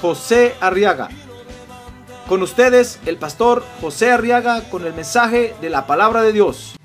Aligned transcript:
José 0.00 0.54
Arriaga. 0.60 1.08
Con 2.28 2.42
ustedes, 2.42 2.98
el 3.06 3.18
pastor 3.18 3.64
José 3.80 4.10
Arriaga 4.10 4.68
con 4.68 4.84
el 4.84 4.92
mensaje 4.94 5.54
de 5.60 5.70
la 5.70 5.86
palabra 5.86 6.22
de 6.22 6.32
Dios. 6.32 6.76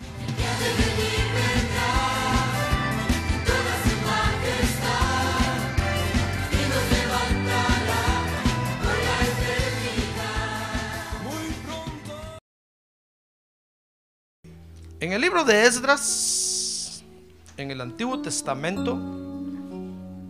En 14.99 15.13
el 15.13 15.21
libro 15.21 15.43
de 15.43 15.65
Esdras, 15.65 17.03
en 17.57 17.71
el 17.71 17.81
Antiguo 17.81 18.21
Testamento, 18.21 18.99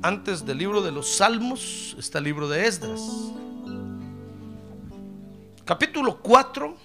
antes 0.04 0.46
del 0.46 0.58
libro 0.58 0.82
de 0.82 0.92
los 0.92 1.18
Salmos, 1.18 1.96
está 1.98 2.18
el 2.18 2.24
libro 2.26 2.50
de 2.50 2.68
Esdras. 2.68 3.02
Capítulo 5.64 6.20
4. 6.20 6.76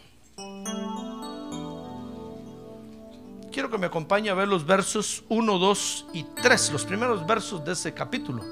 Quiero 3.51 3.71
que 3.71 3.79
me 3.79 3.87
acompañe 3.87 4.29
a 4.29 4.35
ver 4.35 4.49
los 4.49 4.67
versos 4.67 5.25
1, 5.31 5.59
2 5.59 6.07
y 6.13 6.25
3, 6.43 6.73
los 6.73 6.85
primeros 6.85 7.27
versos 7.27 7.65
de 7.65 7.73
ese 7.73 7.95
capítulo. 7.95 8.45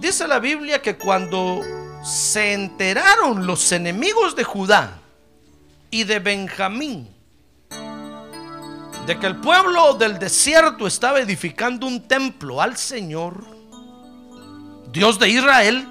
Dice 0.00 0.26
la 0.26 0.38
Biblia 0.38 0.80
que 0.80 0.96
cuando 0.96 1.60
se 2.02 2.54
enteraron 2.54 3.46
los 3.46 3.72
enemigos 3.72 4.34
de 4.34 4.44
Judá 4.44 5.00
y 5.90 6.04
de 6.04 6.18
Benjamín, 6.18 7.14
de 9.06 9.18
que 9.20 9.26
el 9.26 9.36
pueblo 9.36 9.94
del 9.94 10.18
desierto 10.18 10.86
estaba 10.86 11.20
edificando 11.20 11.86
un 11.86 12.08
templo 12.08 12.62
al 12.62 12.76
Señor, 12.76 13.55
Dios 14.96 15.18
de 15.18 15.28
Israel, 15.28 15.86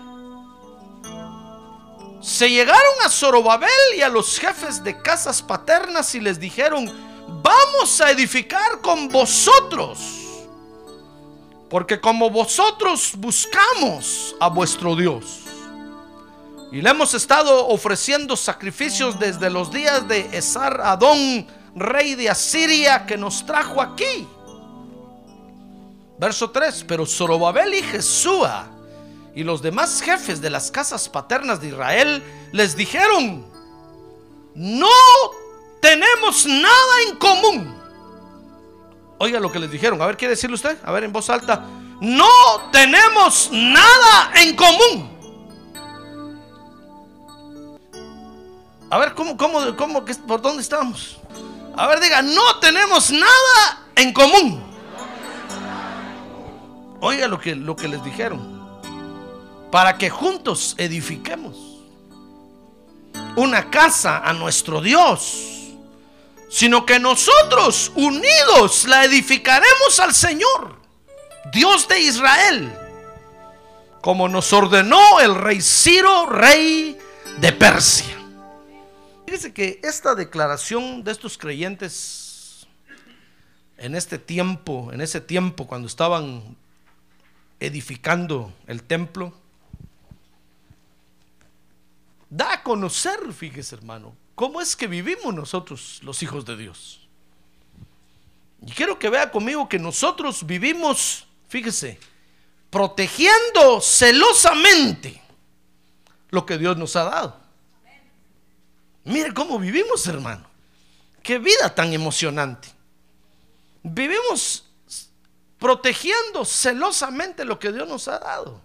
se 2.20 2.50
llegaron 2.50 2.95
a 3.06 3.09
Zorobabel 3.09 3.70
y 3.95 4.02
a 4.02 4.09
los 4.09 4.39
jefes 4.39 4.84
de 4.84 5.00
casas 5.00 5.44
paternas 5.44 6.16
y 6.16 6.20
les 6.20 6.39
dijeron, 6.39 6.92
vamos 7.44 8.02
a 8.02 8.09
edificar 8.09 8.81
con 8.81 9.08
vosotros, 9.09 10.00
porque 11.70 12.02
como 12.02 12.31
vosotros 12.31 13.11
buscamos 13.16 14.36
a 14.39 14.48
vuestro 14.48 14.95
Dios. 14.95 15.42
Y 16.72 16.81
le 16.81 16.89
hemos 16.89 17.14
estado 17.14 17.67
ofreciendo 17.67 18.36
sacrificios 18.36 19.20
desde 19.20 19.52
los 19.52 19.70
días 19.70 20.08
de 20.08 20.36
Esar 20.36 20.81
Adón, 20.81 21.45
rey 21.76 22.16
de 22.16 22.28
Asiria, 22.28 23.06
que 23.06 23.17
nos 23.17 23.45
trajo 23.45 23.83
aquí. 23.83 24.28
Verso 26.17 26.50
3, 26.50 26.86
pero 26.88 27.06
Zorobabel 27.06 27.76
y 27.76 27.83
Jesúa 27.83 28.72
y 29.36 29.44
los 29.44 29.61
demás 29.61 30.02
jefes 30.02 30.41
de 30.41 30.50
las 30.50 30.72
casas 30.72 31.09
paternas 31.09 31.59
de 31.59 31.67
Israel 31.67 32.23
les 32.53 32.78
dijeron, 32.78 33.45
no 34.55 34.88
tenemos 35.81 36.45
nada 36.45 37.02
en 37.09 37.16
común. 37.17 37.75
Oiga 39.17 39.42
lo 39.42 39.52
que 39.52 39.60
les 39.60 39.70
dijeron, 39.70 40.02
a 40.02 40.05
ver, 40.05 40.15
¿quiere 40.15 40.36
decirle 40.36 40.55
usted? 40.55 40.77
A 40.86 40.92
ver, 40.93 41.04
en 41.04 41.11
voz 41.11 41.30
alta, 41.30 41.65
no 41.99 42.30
tenemos 42.71 43.49
nada 43.52 44.32
en 44.36 44.55
común. 44.55 45.15
A 48.89 48.98
ver, 48.98 49.14
¿cómo, 49.15 49.36
cómo, 49.36 49.76
cómo, 49.76 50.05
por 50.26 50.42
dónde 50.42 50.61
estamos? 50.61 51.17
A 51.76 51.87
ver, 51.87 51.99
diga, 51.99 52.21
no 52.21 52.60
tenemos 52.61 53.11
nada 53.11 53.86
en 53.98 54.14
común. 54.14 54.64
Oiga 57.02 57.27
lo 57.27 57.37
que, 57.37 57.54
lo 57.54 57.76
que 57.76 57.89
les 57.89 58.02
dijeron. 58.02 58.55
Para 59.75 59.97
que 59.97 60.09
juntos 60.09 60.73
edifiquemos 60.77 61.83
una 63.36 63.69
casa 63.69 64.19
a 64.19 64.31
nuestro 64.31 64.80
Dios. 64.80 65.73
Sino 66.49 66.86
que 66.86 66.97
nosotros 66.97 67.91
unidos 67.93 68.86
la 68.87 69.03
edificaremos 69.03 69.99
al 69.99 70.13
Señor, 70.13 70.80
Dios 71.52 71.89
de 71.89 71.99
Israel. 71.99 72.73
Como 73.99 74.30
nos 74.30 74.53
ordenó 74.53 75.19
el 75.19 75.36
rey 75.36 75.59
Ciro, 75.61 76.25
rey 76.27 76.97
de 77.42 77.52
Persia. 77.52 78.15
Fíjese 79.25 79.53
que 79.53 79.81
esta 79.83 80.15
declaración 80.15 81.03
de 81.03 81.11
estos 81.11 81.37
creyentes 81.37 82.65
en 83.77 83.93
este 83.93 84.19
tiempo, 84.19 84.93
en 84.93 85.02
ese 85.02 85.19
tiempo 85.19 85.67
cuando 85.67 85.89
estaban 85.89 86.55
edificando 87.59 88.53
el 88.67 88.81
templo, 88.81 89.33
da 92.30 92.53
a 92.53 92.63
conocer, 92.63 93.19
fíjese 93.33 93.75
hermano, 93.75 94.15
cómo 94.36 94.61
es 94.61 94.75
que 94.75 94.87
vivimos 94.87 95.33
nosotros 95.33 95.99
los 96.03 96.21
hijos 96.23 96.45
de 96.45 96.58
Dios. 96.58 97.08
Y 98.65 98.71
quiero 98.71 98.97
que 98.97 99.09
vea 99.09 99.31
conmigo 99.31 99.69
que 99.69 99.80
nosotros 99.80 100.45
vivimos, 100.45 101.25
fíjese, 101.47 101.99
protegiendo 102.69 103.80
celosamente 103.80 105.21
lo 106.30 106.45
que 106.45 106.58
Dios 106.58 106.75
nos 106.77 106.95
ha 106.95 107.03
dado. 107.03 107.39
Mire 109.03 109.33
cómo 109.33 109.59
vivimos, 109.59 110.05
hermano. 110.07 110.45
Qué 111.21 111.37
vida 111.37 111.73
tan 111.73 111.93
emocionante. 111.93 112.69
Vivimos 113.83 114.65
protegiendo 115.59 116.43
celosamente 116.43 117.45
lo 117.45 117.59
que 117.59 117.71
Dios 117.71 117.87
nos 117.87 118.07
ha 118.07 118.19
dado. 118.19 118.61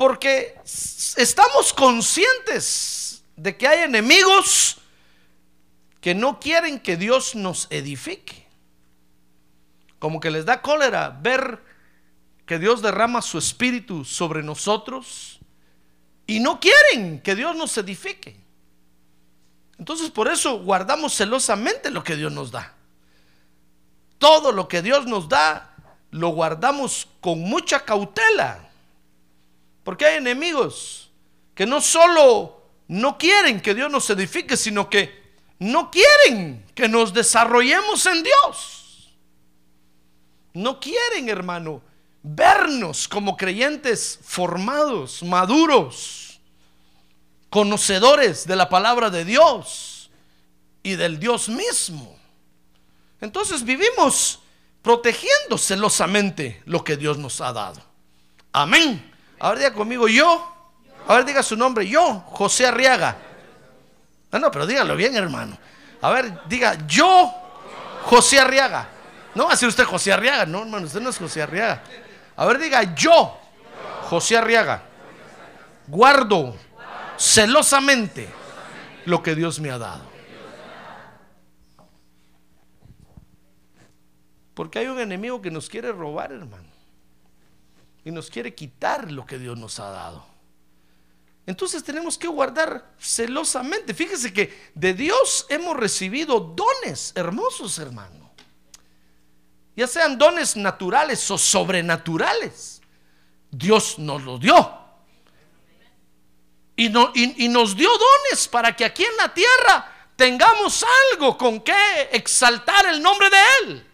Porque 0.00 0.56
estamos 0.64 1.74
conscientes 1.74 3.22
de 3.36 3.54
que 3.54 3.68
hay 3.68 3.80
enemigos 3.80 4.78
que 6.00 6.14
no 6.14 6.40
quieren 6.40 6.80
que 6.80 6.96
Dios 6.96 7.34
nos 7.34 7.66
edifique. 7.68 8.48
Como 9.98 10.18
que 10.18 10.30
les 10.30 10.46
da 10.46 10.62
cólera 10.62 11.10
ver 11.10 11.62
que 12.46 12.58
Dios 12.58 12.80
derrama 12.80 13.20
su 13.20 13.36
espíritu 13.36 14.06
sobre 14.06 14.42
nosotros 14.42 15.38
y 16.26 16.40
no 16.40 16.60
quieren 16.60 17.20
que 17.20 17.34
Dios 17.34 17.54
nos 17.54 17.76
edifique. 17.76 18.40
Entonces 19.78 20.08
por 20.08 20.28
eso 20.28 20.60
guardamos 20.60 21.12
celosamente 21.12 21.90
lo 21.90 22.02
que 22.02 22.16
Dios 22.16 22.32
nos 22.32 22.50
da. 22.50 22.72
Todo 24.18 24.50
lo 24.50 24.66
que 24.66 24.80
Dios 24.80 25.04
nos 25.04 25.28
da 25.28 25.76
lo 26.10 26.30
guardamos 26.30 27.06
con 27.20 27.40
mucha 27.40 27.84
cautela. 27.84 28.69
Porque 29.84 30.06
hay 30.06 30.18
enemigos 30.18 31.10
que 31.54 31.66
no 31.66 31.80
solo 31.80 32.62
no 32.88 33.18
quieren 33.18 33.60
que 33.60 33.74
Dios 33.74 33.90
nos 33.90 34.08
edifique, 34.10 34.56
sino 34.56 34.88
que 34.90 35.20
no 35.58 35.90
quieren 35.90 36.64
que 36.74 36.88
nos 36.88 37.12
desarrollemos 37.12 38.04
en 38.06 38.22
Dios. 38.22 39.14
No 40.52 40.80
quieren, 40.80 41.28
hermano, 41.28 41.82
vernos 42.22 43.06
como 43.06 43.36
creyentes 43.36 44.18
formados, 44.22 45.22
maduros 45.22 46.30
conocedores 47.50 48.46
de 48.46 48.56
la 48.56 48.68
palabra 48.68 49.10
de 49.10 49.24
Dios 49.24 50.10
y 50.82 50.94
del 50.94 51.18
Dios 51.18 51.48
mismo. 51.48 52.16
Entonces 53.20 53.64
vivimos 53.64 54.40
protegiendo 54.80 55.58
celosamente 55.58 56.62
lo 56.64 56.82
que 56.82 56.96
Dios 56.96 57.18
nos 57.18 57.40
ha 57.40 57.52
dado. 57.52 57.82
Amén. 58.52 59.09
Ahora 59.40 59.58
diga 59.58 59.72
conmigo 59.72 60.06
yo. 60.06 60.46
Ahora 61.08 61.24
diga 61.24 61.42
su 61.42 61.56
nombre 61.56 61.88
yo, 61.88 62.20
José 62.28 62.66
Arriaga. 62.66 63.16
No, 64.30 64.38
no, 64.38 64.50
pero 64.50 64.66
dígalo 64.66 64.94
bien, 64.94 65.16
hermano. 65.16 65.58
A 66.02 66.10
ver, 66.10 66.46
diga 66.46 66.76
yo, 66.86 67.32
José 68.04 68.38
Arriaga. 68.38 68.88
No 69.34 69.46
va 69.46 69.54
a 69.54 69.56
ser 69.56 69.68
usted 69.68 69.84
José 69.84 70.12
Arriaga, 70.12 70.46
no, 70.46 70.60
hermano, 70.60 70.86
usted 70.86 71.00
no 71.00 71.10
es 71.10 71.18
José 71.18 71.42
Arriaga. 71.42 71.82
A 72.36 72.46
ver, 72.46 72.58
diga 72.58 72.94
yo, 72.94 73.36
José 74.08 74.36
Arriaga. 74.36 74.82
Guardo 75.88 76.54
celosamente 77.16 78.28
lo 79.06 79.22
que 79.22 79.34
Dios 79.34 79.58
me 79.58 79.70
ha 79.70 79.78
dado. 79.78 80.08
Porque 84.54 84.78
hay 84.78 84.86
un 84.86 85.00
enemigo 85.00 85.42
que 85.42 85.50
nos 85.50 85.68
quiere 85.68 85.90
robar, 85.90 86.32
hermano. 86.32 86.69
Y 88.04 88.10
nos 88.10 88.30
quiere 88.30 88.54
quitar 88.54 89.10
lo 89.10 89.26
que 89.26 89.38
Dios 89.38 89.58
nos 89.58 89.78
ha 89.80 89.90
dado. 89.90 90.26
Entonces 91.46 91.82
tenemos 91.82 92.16
que 92.16 92.28
guardar 92.28 92.92
celosamente. 92.98 93.92
Fíjese 93.94 94.32
que 94.32 94.70
de 94.74 94.94
Dios 94.94 95.46
hemos 95.48 95.76
recibido 95.76 96.40
dones 96.40 97.12
hermosos, 97.14 97.78
hermano. 97.78 98.30
Ya 99.76 99.86
sean 99.86 100.16
dones 100.18 100.56
naturales 100.56 101.30
o 101.30 101.38
sobrenaturales. 101.38 102.80
Dios 103.50 103.98
nos 103.98 104.22
los 104.22 104.40
dio. 104.40 104.78
Y, 106.76 106.88
no- 106.88 107.10
y- 107.14 107.44
y 107.44 107.48
nos 107.48 107.76
dio 107.76 107.88
dones 107.90 108.48
para 108.48 108.74
que 108.74 108.84
aquí 108.84 109.04
en 109.04 109.16
la 109.16 109.32
tierra 109.34 110.10
tengamos 110.16 110.84
algo 111.12 111.36
con 111.36 111.60
que 111.60 111.74
exaltar 112.12 112.86
el 112.86 113.02
nombre 113.02 113.28
de 113.28 113.36
Él. 113.64 113.89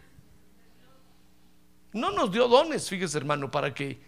No 1.97 2.11
nos 2.11 2.31
dio 2.31 2.47
dones, 2.47 2.89
fíjese 2.89 3.17
hermano, 3.17 3.51
para 3.51 3.73
que 3.73 3.99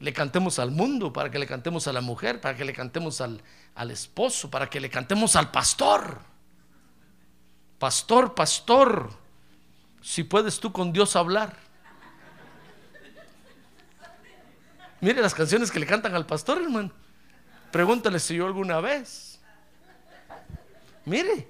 le 0.00 0.12
cantemos 0.12 0.58
al 0.58 0.72
mundo, 0.72 1.12
para 1.12 1.30
que 1.30 1.38
le 1.38 1.46
cantemos 1.46 1.86
a 1.86 1.92
la 1.92 2.00
mujer, 2.00 2.40
para 2.40 2.56
que 2.56 2.64
le 2.64 2.72
cantemos 2.72 3.20
al, 3.20 3.40
al 3.76 3.90
esposo, 3.92 4.50
para 4.50 4.68
que 4.68 4.80
le 4.80 4.90
cantemos 4.90 5.36
al 5.36 5.52
pastor. 5.52 6.18
Pastor, 7.78 8.34
pastor, 8.34 9.10
si 10.00 10.24
puedes 10.24 10.58
tú 10.58 10.72
con 10.72 10.92
Dios 10.92 11.14
hablar. 11.14 11.56
Mire 15.00 15.20
las 15.22 15.34
canciones 15.34 15.70
que 15.70 15.78
le 15.78 15.86
cantan 15.86 16.14
al 16.16 16.26
pastor, 16.26 16.60
hermano. 16.60 16.90
Pregúntale 17.70 18.18
si 18.18 18.34
yo 18.34 18.46
alguna 18.46 18.80
vez. 18.80 19.40
Mire, 21.04 21.48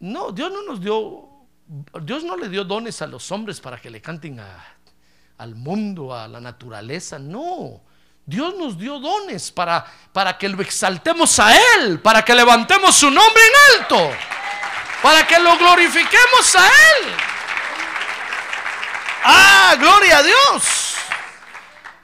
no, 0.00 0.32
Dios 0.32 0.52
no 0.52 0.62
nos 0.62 0.80
dio, 0.80 1.28
Dios 2.02 2.24
no 2.24 2.36
le 2.36 2.48
dio 2.48 2.64
dones 2.64 3.00
a 3.02 3.06
los 3.06 3.30
hombres 3.30 3.60
para 3.60 3.80
que 3.80 3.90
le 3.90 4.00
canten 4.00 4.40
a- 4.40 4.73
al 5.38 5.54
mundo, 5.54 6.14
a 6.14 6.28
la 6.28 6.40
naturaleza, 6.40 7.18
no. 7.18 7.82
Dios 8.26 8.54
nos 8.56 8.78
dio 8.78 8.98
dones 9.00 9.50
para, 9.50 9.84
para 10.12 10.38
que 10.38 10.48
lo 10.48 10.62
exaltemos 10.62 11.38
a 11.38 11.54
Él, 11.76 12.00
para 12.00 12.24
que 12.24 12.34
levantemos 12.34 12.94
su 12.94 13.10
nombre 13.10 13.42
en 13.42 13.80
alto, 13.80 14.10
para 15.02 15.26
que 15.26 15.38
lo 15.38 15.58
glorifiquemos 15.58 16.56
a 16.56 16.66
Él. 16.66 17.12
Ah, 19.24 19.76
gloria 19.78 20.18
a 20.18 20.22
Dios. 20.22 20.94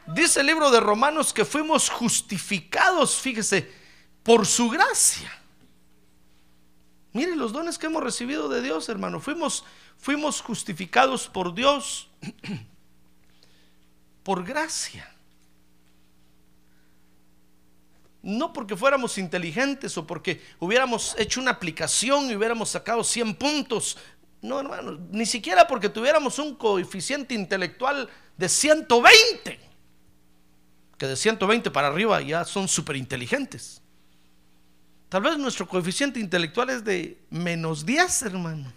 Dice 0.06 0.40
el 0.40 0.46
libro 0.46 0.70
de 0.70 0.80
Romanos 0.80 1.32
que 1.32 1.44
fuimos 1.44 1.88
justificados, 1.88 3.16
fíjese, 3.16 3.72
por 4.22 4.46
su 4.46 4.68
gracia. 4.68 5.30
Mire 7.12 7.34
los 7.34 7.52
dones 7.52 7.78
que 7.78 7.86
hemos 7.86 8.02
recibido 8.02 8.48
de 8.48 8.62
Dios, 8.62 8.88
hermano. 8.88 9.20
Fuimos, 9.20 9.64
fuimos 9.98 10.40
justificados 10.40 11.28
por 11.28 11.54
Dios 11.54 12.08
por 14.22 14.44
gracia. 14.44 15.08
No 18.22 18.52
porque 18.52 18.76
fuéramos 18.76 19.16
inteligentes 19.16 19.96
o 19.96 20.06
porque 20.06 20.42
hubiéramos 20.58 21.14
hecho 21.18 21.40
una 21.40 21.52
aplicación 21.52 22.30
y 22.30 22.36
hubiéramos 22.36 22.68
sacado 22.68 23.02
100 23.02 23.34
puntos. 23.34 23.96
No, 24.42 24.60
hermano, 24.60 24.98
ni 25.10 25.24
siquiera 25.24 25.66
porque 25.66 25.88
tuviéramos 25.88 26.38
un 26.38 26.54
coeficiente 26.54 27.34
intelectual 27.34 28.08
de 28.36 28.48
120. 28.48 29.60
Que 30.98 31.06
de 31.06 31.16
120 31.16 31.70
para 31.70 31.88
arriba 31.88 32.20
ya 32.20 32.44
son 32.44 32.68
súper 32.68 32.96
inteligentes. 32.96 33.80
Tal 35.08 35.22
vez 35.22 35.38
nuestro 35.38 35.66
coeficiente 35.66 36.20
intelectual 36.20 36.70
es 36.70 36.84
de 36.84 37.18
menos 37.30 37.84
10, 37.84 38.22
hermano. 38.22 38.70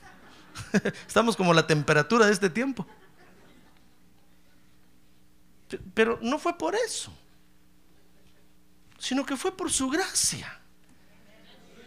Estamos 1.07 1.35
como 1.35 1.53
la 1.53 1.67
temperatura 1.67 2.25
de 2.25 2.33
este 2.33 2.49
tiempo. 2.49 2.87
Pe- 5.73 5.79
Pero 5.93 6.19
no 6.21 6.37
fue 6.37 6.57
por 6.57 6.75
eso, 6.75 7.11
sino 8.99 9.25
que 9.25 9.35
fue 9.35 9.55
por 9.55 9.71
su 9.71 9.89
gracia. 9.89 10.59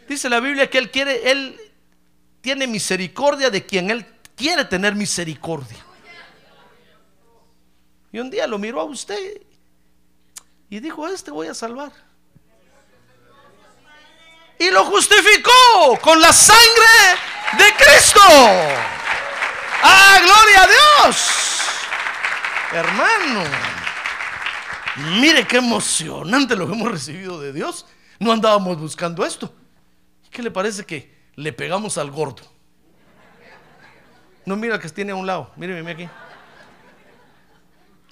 Dice 0.09 0.29
la 0.29 0.41
Biblia 0.41 0.69
que 0.69 0.79
Él 0.79 0.91
quiere, 0.91 1.31
Él 1.31 1.61
tiene 2.41 2.67
misericordia 2.67 3.51
de 3.51 3.65
quien 3.65 3.91
Él 3.91 4.05
quiere 4.37 4.65
tener 4.65 4.95
misericordia. 4.95 5.85
Y 8.13 8.19
un 8.19 8.31
día 8.31 8.47
lo 8.47 8.59
miró 8.59 8.81
a 8.81 8.85
usted 8.85 9.41
y 10.71 10.81
dijo, 10.81 11.05
"A 11.07 11.11
este 11.13 11.31
voy 11.31 11.49
a 11.49 11.55
salvar. 11.55 11.93
Y 14.59 14.71
lo 14.71 14.85
justificó 14.87 15.99
con 16.01 16.21
la 16.21 16.33
sangre 16.33 17.19
de 17.59 17.65
Cristo. 17.75 18.21
¡Ah, 19.83 20.19
gloria 20.23 20.63
a 20.63 20.67
Dios! 20.67 21.31
Hermano, 22.73 23.45
mire 25.21 25.47
qué 25.47 25.59
emocionante 25.59 26.57
lo 26.57 26.67
que 26.67 26.73
hemos 26.73 26.91
recibido 26.91 27.41
de 27.41 27.53
Dios. 27.53 27.87
No 28.19 28.33
andábamos 28.33 28.79
buscando 28.79 29.25
esto. 29.25 29.53
¿Qué 30.31 30.43
le 30.43 30.51
parece 30.51 30.85
que 30.85 31.15
le 31.35 31.53
pegamos 31.53 31.99
al 31.99 32.11
gordo? 32.11 32.43
No 34.45 34.57
mira 34.57 34.79
que 34.79 34.89
tiene 34.89 35.13
a 35.13 35.17
un 35.17 35.27
lado. 35.27 35.51
Mire 35.57 35.89
aquí. 35.91 36.09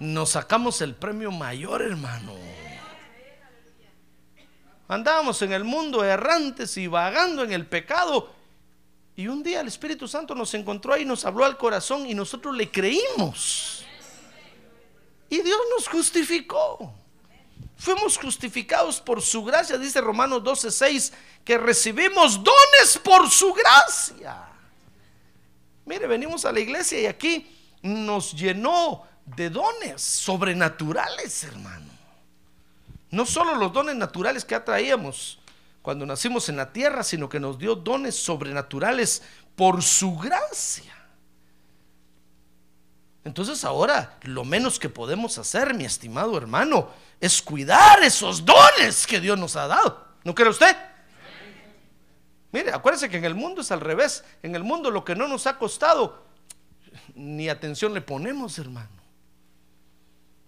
Nos 0.01 0.31
sacamos 0.31 0.81
el 0.81 0.95
premio 0.95 1.31
mayor, 1.31 1.83
hermano. 1.83 2.35
Andábamos 4.89 5.41
en 5.43 5.53
el 5.53 5.65
mundo 5.65 6.05
errantes 6.05 6.77
y 6.77 6.89
vagando 6.89 7.43
en 7.45 7.53
el 7.53 7.67
pecado. 7.67 8.35
Y 9.17 9.29
un 9.29 9.43
día 9.43 9.61
el 9.61 9.69
Espíritu 9.69 10.09
Santo 10.09 10.35
nos 10.35 10.53
encontró 10.55 10.93
ahí, 10.93 11.05
nos 11.05 11.25
habló 11.25 11.45
al 11.45 11.57
corazón 11.57 12.07
y 12.07 12.15
nosotros 12.15 12.57
le 12.57 12.71
creímos. 12.71 13.84
Y 15.35 15.43
Dios 15.43 15.59
nos 15.77 15.89
justificó. 15.89 16.95
Fuimos 17.77 18.17
justificados 18.17 19.01
por 19.01 19.21
su 19.21 19.43
gracia, 19.43 19.77
dice 19.77 20.01
Romanos 20.01 20.45
12:6, 20.45 21.13
que 21.45 21.59
recibimos 21.59 22.37
dones 22.37 23.01
por 23.03 23.29
su 23.29 23.53
gracia. 23.53 24.47
Mire, 25.87 26.07
venimos 26.07 26.45
a 26.45 26.53
la 26.53 26.61
iglesia 26.61 27.01
y 27.01 27.07
aquí 27.07 27.53
nos 27.83 28.33
llenó 28.35 29.03
de 29.27 29.51
dones 29.51 30.01
sobrenaturales, 30.01 31.43
hermano. 31.43 31.91
No 33.11 33.27
solo 33.27 33.57
los 33.57 33.73
dones 33.73 33.97
naturales 33.97 34.45
que 34.45 34.55
atraíamos 34.55 35.41
cuando 35.83 36.07
nacimos 36.07 36.49
en 36.49 36.59
la 36.59 36.73
tierra, 36.73 37.03
sino 37.03 37.29
que 37.29 37.41
nos 37.41 37.59
dio 37.59 37.75
dones 37.75 38.15
sobrenaturales 38.15 39.21
por 39.57 39.83
su 39.83 40.17
gracia. 40.17 40.95
Entonces 43.25 43.65
ahora 43.65 44.19
lo 44.23 44.45
menos 44.45 44.79
que 44.79 44.89
podemos 44.89 45.39
hacer, 45.39 45.75
mi 45.75 45.85
estimado 45.85 46.37
hermano, 46.37 46.91
es 47.21 47.41
cuidar 47.41 48.03
esos 48.03 48.45
dones 48.45 49.07
que 49.07 49.21
Dios 49.21 49.39
nos 49.39 49.57
ha 49.57 49.67
dado. 49.67 50.05
¿No 50.25 50.35
cree 50.35 50.51
usted? 50.51 50.77
Mire, 52.53 52.73
acuérdese 52.73 53.09
que 53.09 53.17
en 53.17 53.25
el 53.25 53.35
mundo 53.35 53.63
es 53.63 53.73
al 53.73 53.81
revés. 53.81 54.25
En 54.43 54.55
el 54.55 54.63
mundo 54.63 54.91
lo 54.91 55.05
que 55.05 55.17
no 55.17 55.27
nos 55.27 55.47
ha 55.47 55.59
costado, 55.59 56.25
ni 57.15 57.49
atención 57.49 57.95
le 57.95 58.01
ponemos, 58.01 58.59
hermano. 58.59 58.91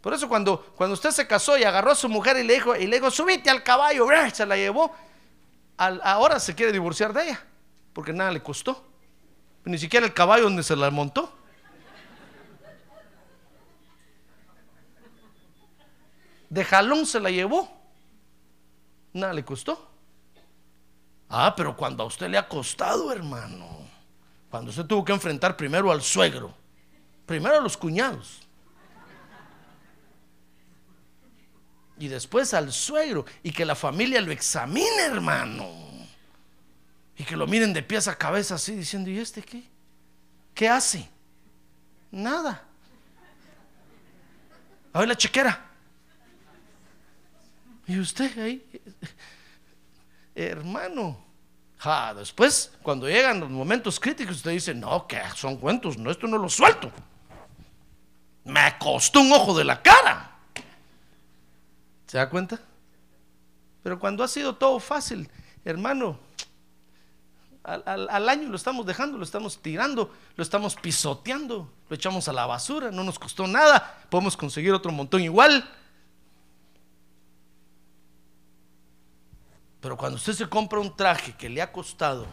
Por 0.00 0.14
eso 0.14 0.28
cuando, 0.28 0.72
cuando 0.76 0.94
usted 0.94 1.10
se 1.10 1.26
casó 1.26 1.58
y 1.58 1.64
agarró 1.64 1.90
a 1.90 1.96
su 1.96 2.08
mujer 2.08 2.36
y 2.36 2.44
le 2.44 2.54
dijo, 2.54 2.76
y 2.76 2.86
le 2.86 2.96
dijo, 2.96 3.10
subite 3.10 3.50
al 3.50 3.64
caballo, 3.64 4.06
se 4.32 4.46
la 4.46 4.56
llevó, 4.56 4.94
ahora 5.76 6.38
se 6.38 6.54
quiere 6.54 6.70
divorciar 6.70 7.12
de 7.12 7.24
ella, 7.24 7.44
porque 7.92 8.12
nada 8.12 8.30
le 8.30 8.40
costó. 8.40 8.84
Ni 9.64 9.78
siquiera 9.78 10.06
el 10.06 10.14
caballo 10.14 10.44
donde 10.44 10.62
se 10.62 10.76
la 10.76 10.90
montó. 10.90 11.36
De 16.48 16.64
jalón 16.64 17.06
se 17.06 17.20
la 17.20 17.30
llevó. 17.30 17.70
Nada 19.12 19.32
le 19.32 19.44
costó. 19.44 19.90
Ah, 21.28 21.54
pero 21.56 21.76
cuando 21.76 22.02
a 22.02 22.06
usted 22.06 22.28
le 22.28 22.38
ha 22.38 22.46
costado, 22.46 23.12
hermano, 23.12 23.66
cuando 24.50 24.70
usted 24.70 24.84
tuvo 24.84 25.04
que 25.04 25.12
enfrentar 25.12 25.56
primero 25.56 25.90
al 25.90 26.02
suegro, 26.02 26.54
primero 27.24 27.56
a 27.56 27.60
los 27.60 27.76
cuñados, 27.76 28.42
y 31.98 32.08
después 32.08 32.54
al 32.54 32.72
suegro, 32.72 33.24
y 33.42 33.50
que 33.50 33.64
la 33.64 33.74
familia 33.74 34.20
lo 34.20 34.30
examine, 34.30 35.02
hermano, 35.02 35.66
y 37.16 37.24
que 37.24 37.36
lo 37.36 37.46
miren 37.46 37.72
de 37.72 37.82
pies 37.82 38.06
a 38.06 38.16
cabeza 38.16 38.54
así, 38.54 38.76
diciendo, 38.76 39.10
¿y 39.10 39.18
este 39.18 39.42
qué? 39.42 39.64
¿Qué 40.54 40.68
hace? 40.68 41.08
Nada. 42.10 42.62
A 44.92 45.00
ver 45.00 45.08
la 45.08 45.16
chequera. 45.16 45.65
Y 47.86 47.98
usted 47.98 48.36
ahí, 48.38 48.64
hermano. 50.34 51.24
Ja, 51.78 52.14
después, 52.14 52.72
cuando 52.82 53.06
llegan 53.06 53.38
los 53.40 53.50
momentos 53.50 54.00
críticos, 54.00 54.36
usted 54.36 54.52
dice, 54.52 54.74
no, 54.74 55.06
que 55.06 55.20
son 55.36 55.56
cuentos, 55.58 55.98
no, 55.98 56.10
esto 56.10 56.26
no 56.26 56.38
lo 56.38 56.48
suelto. 56.48 56.90
Me 58.44 58.76
costó 58.78 59.20
un 59.20 59.30
ojo 59.32 59.56
de 59.56 59.64
la 59.64 59.82
cara. 59.82 60.36
¿Se 62.06 62.16
da 62.16 62.30
cuenta? 62.30 62.58
Pero 63.82 63.98
cuando 63.98 64.24
ha 64.24 64.28
sido 64.28 64.56
todo 64.56 64.80
fácil, 64.80 65.28
hermano, 65.64 66.18
al, 67.62 67.82
al- 67.84 68.08
al 68.08 68.28
año 68.28 68.48
lo 68.48 68.56
estamos 68.56 68.86
dejando, 68.86 69.18
lo 69.18 69.24
estamos 69.24 69.60
tirando, 69.60 70.12
lo 70.34 70.42
estamos 70.42 70.76
pisoteando, 70.76 71.70
lo 71.88 71.94
echamos 71.94 72.26
a 72.28 72.32
la 72.32 72.46
basura, 72.46 72.90
no 72.90 73.04
nos 73.04 73.18
costó 73.18 73.46
nada, 73.46 74.02
podemos 74.08 74.36
conseguir 74.36 74.72
otro 74.72 74.90
montón 74.92 75.20
igual. 75.22 75.68
Pero 79.86 79.96
cuando 79.96 80.16
usted 80.16 80.32
se 80.32 80.48
compra 80.48 80.80
un 80.80 80.96
traje 80.96 81.36
que 81.36 81.48
le 81.48 81.62
ha 81.62 81.70
costado 81.70 82.26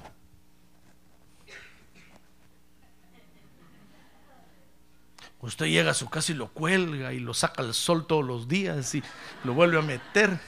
Usted 5.40 5.68
llega 5.68 5.92
a 5.92 5.94
su 5.94 6.10
casa 6.10 6.32
y 6.32 6.36
lo 6.36 6.48
cuelga 6.48 7.14
y 7.14 7.20
lo 7.20 7.36
saca 7.36 7.62
al 7.62 7.76
sol 7.76 8.08
todos 8.08 8.26
los 8.26 8.48
días 8.48 8.96
y 8.96 9.04
lo 9.44 9.54
vuelve 9.54 9.78
a 9.78 9.84
meter. 9.84 10.40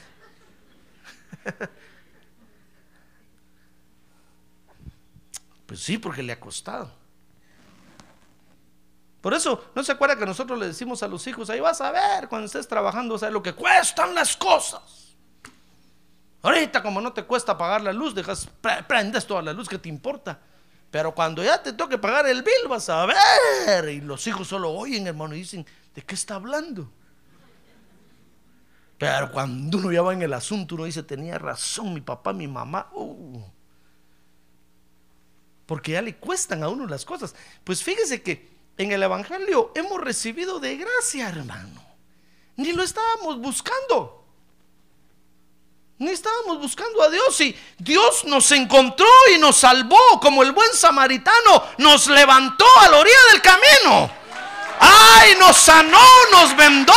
Pues 5.66 5.80
sí, 5.80 5.98
porque 5.98 6.24
le 6.24 6.32
ha 6.32 6.40
costado. 6.40 6.92
Por 9.20 9.32
eso, 9.34 9.70
¿no 9.76 9.84
se 9.84 9.92
acuerda 9.92 10.16
que 10.16 10.26
nosotros 10.26 10.58
le 10.58 10.66
decimos 10.66 11.04
a 11.04 11.08
los 11.08 11.24
hijos, 11.26 11.50
ahí 11.50 11.60
vas 11.60 11.80
a 11.80 11.92
ver 11.92 12.28
cuando 12.28 12.46
estés 12.46 12.66
trabajando, 12.66 13.14
o 13.16 13.30
lo 13.30 13.42
que 13.42 13.52
cuestan 13.52 14.12
las 14.14 14.36
cosas? 14.36 15.05
Ahorita 16.46 16.80
como 16.80 17.00
no 17.00 17.12
te 17.12 17.24
cuesta 17.24 17.58
pagar 17.58 17.82
la 17.82 17.92
luz, 17.92 18.14
dejas, 18.14 18.48
prendes 18.86 19.26
toda 19.26 19.42
la 19.42 19.52
luz 19.52 19.68
que 19.68 19.78
te 19.78 19.88
importa. 19.88 20.38
Pero 20.92 21.12
cuando 21.12 21.42
ya 21.42 21.60
te 21.60 21.72
toque 21.72 21.98
pagar 21.98 22.28
el 22.28 22.44
bill, 22.44 22.68
vas 22.68 22.88
a 22.88 23.04
ver. 23.04 23.88
Y 23.88 24.00
los 24.00 24.24
hijos 24.28 24.46
solo 24.46 24.70
oyen, 24.70 25.08
hermano, 25.08 25.34
y 25.34 25.38
dicen, 25.38 25.66
¿de 25.92 26.02
qué 26.02 26.14
está 26.14 26.36
hablando? 26.36 26.88
Pero 28.96 29.32
cuando 29.32 29.76
uno 29.78 29.90
ya 29.90 30.02
va 30.02 30.12
en 30.12 30.22
el 30.22 30.32
asunto, 30.32 30.76
uno 30.76 30.84
dice, 30.84 31.02
tenía 31.02 31.36
razón 31.36 31.92
mi 31.92 32.00
papá, 32.00 32.32
mi 32.32 32.46
mamá. 32.46 32.90
Uh. 32.92 33.42
porque 35.66 35.92
ya 35.92 36.00
le 36.00 36.14
cuestan 36.14 36.62
a 36.62 36.68
uno 36.68 36.86
las 36.86 37.04
cosas. 37.04 37.34
Pues 37.64 37.82
fíjese 37.82 38.22
que 38.22 38.48
en 38.78 38.92
el 38.92 39.02
Evangelio 39.02 39.72
hemos 39.74 40.00
recibido 40.00 40.60
de 40.60 40.76
gracia, 40.76 41.28
hermano. 41.28 41.82
Ni 42.54 42.72
lo 42.72 42.84
estábamos 42.84 43.40
buscando. 43.40 44.25
Ni 45.98 46.10
estábamos 46.10 46.58
buscando 46.58 47.02
a 47.02 47.08
Dios 47.08 47.40
y 47.40 47.56
Dios 47.78 48.24
nos 48.26 48.52
encontró 48.52 49.06
y 49.34 49.38
nos 49.38 49.56
salvó 49.56 50.20
como 50.20 50.42
el 50.42 50.52
buen 50.52 50.70
samaritano, 50.74 51.62
nos 51.78 52.06
levantó 52.08 52.66
a 52.80 52.90
la 52.90 52.98
orilla 52.98 53.16
del 53.32 53.40
camino. 53.40 54.10
¡Ay! 54.78 55.36
Nos 55.38 55.56
sanó, 55.56 55.98
nos 56.30 56.54
vendó, 56.54 56.92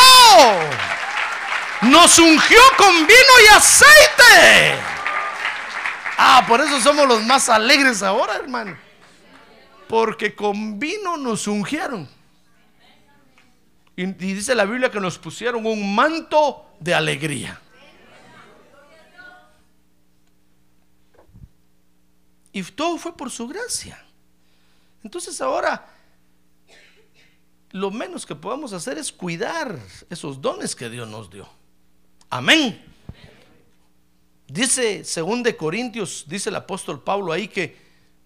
nos 1.81 2.19
ungió 2.19 2.59
con 2.77 3.07
vino 3.07 3.41
y 3.43 3.47
aceite. 3.47 4.79
Ah, 6.17 6.43
por 6.45 6.59
eso 6.59 6.81
somos 6.81 7.07
los 7.07 7.23
más 7.23 7.47
alegres 7.47 8.03
ahora, 8.03 8.35
hermano. 8.35 8.77
Porque 9.87 10.35
con 10.35 10.77
vino 10.77 11.15
nos 11.15 11.47
ungieron. 11.47 12.09
Y, 13.95 14.03
y 14.03 14.33
dice 14.33 14.53
la 14.55 14.65
Biblia 14.65 14.91
que 14.91 14.99
nos 14.99 15.17
pusieron 15.17 15.65
un 15.65 15.95
manto 15.95 16.65
de 16.81 16.93
alegría. 16.93 17.61
Y 22.51 22.63
todo 22.63 22.97
fue 22.97 23.15
por 23.15 23.29
su 23.29 23.47
gracia. 23.47 24.03
Entonces 25.03 25.39
ahora 25.41 25.87
lo 27.71 27.91
menos 27.91 28.25
que 28.25 28.35
podemos 28.35 28.73
hacer 28.73 28.97
es 28.97 29.11
cuidar 29.11 29.79
esos 30.09 30.41
dones 30.41 30.75
que 30.75 30.89
Dios 30.89 31.07
nos 31.07 31.29
dio. 31.29 31.47
Amén. 32.29 32.83
Dice, 34.47 35.05
según 35.05 35.43
de 35.43 35.55
Corintios, 35.55 36.25
dice 36.27 36.49
el 36.49 36.55
apóstol 36.55 37.03
Pablo 37.03 37.31
ahí 37.31 37.47
que 37.47 37.77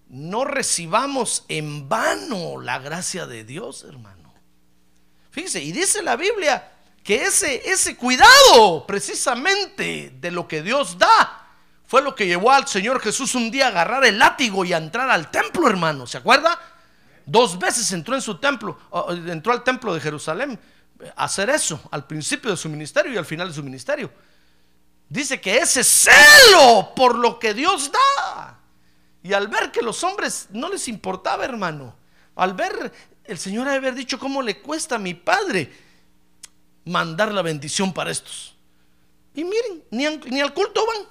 no 0.08 0.46
recibamos 0.46 1.44
en 1.50 1.90
vano 1.90 2.62
la 2.62 2.80
gracia 2.80 3.26
de 3.26 3.44
Dios, 3.44 3.84
hermano. 3.84 4.34
Fíjese, 5.32 5.62
y 5.62 5.72
dice 5.72 6.02
la 6.02 6.16
Biblia 6.16 6.72
que 7.04 7.24
ese, 7.24 7.70
ese 7.70 7.98
cuidado 7.98 8.86
precisamente 8.88 10.16
de 10.22 10.32
lo 10.32 10.48
que 10.48 10.62
Dios 10.62 10.98
da 10.98 11.43
fue 11.86 12.02
lo 12.02 12.16
que 12.16 12.26
llevó 12.26 12.52
al 12.52 12.68
Señor 12.68 13.00
Jesús 13.02 13.36
un 13.36 13.52
día 13.52 13.66
a 13.66 13.70
agarrar 13.70 14.06
el 14.06 14.18
látigo 14.18 14.66
y 14.66 14.74
a 14.74 14.78
entrar 14.78 15.10
al 15.10 15.30
templo, 15.30 15.68
hermano. 15.68 16.08
¿Se 16.08 16.18
acuerda? 16.18 16.60
Dos 17.26 17.58
veces 17.58 17.92
entró 17.92 18.16
en 18.16 18.22
su 18.22 18.38
templo, 18.38 18.78
entró 19.28 19.54
al 19.54 19.64
templo 19.64 19.94
de 19.94 20.02
Jerusalén 20.02 20.60
a 21.16 21.26
hacer 21.26 21.50
eso 21.50 21.82
al 21.92 22.06
principio 22.06 22.52
de 22.52 22.58
su 22.58 22.70
ministerio 22.70 23.14
y 23.14 23.18
al 23.18 23.26
final 23.26 23.48
de 23.50 23.54
su 23.54 23.64
ministerio. 23.64 24.12
Dice 25.08 25.40
que 25.40 25.58
ese 25.58 25.84
celo 25.84 26.94
por 26.96 27.16
lo 27.16 27.38
que 27.38 27.54
Dios 27.54 27.92
da. 27.92 28.58
Y 29.22 29.34
al 29.34 29.48
ver 29.48 29.72
que 29.72 29.82
los 29.82 30.04
hombres 30.04 30.48
no 30.52 30.70
les 30.70 30.88
importaba, 30.88 31.46
hermano, 31.46 31.96
al 32.36 32.54
ver 32.54 32.92
el 33.24 33.38
Señor 33.38 33.70
haber 33.70 33.94
dicho 33.94 34.20
cómo 34.20 34.42
le 34.42 34.60
cuesta 34.62 34.96
a 34.96 35.00
mi 35.00 35.14
padre 35.14 35.72
mandar 36.86 37.32
la 37.32 37.42
bendición 37.42 37.94
para 37.94 38.12
estos. 38.12 38.56
Y 39.34 39.44
miren, 39.44 39.84
ni, 39.92 40.18
ni 40.30 40.42
al 40.42 40.54
culto 40.54 40.86
van 40.86 41.08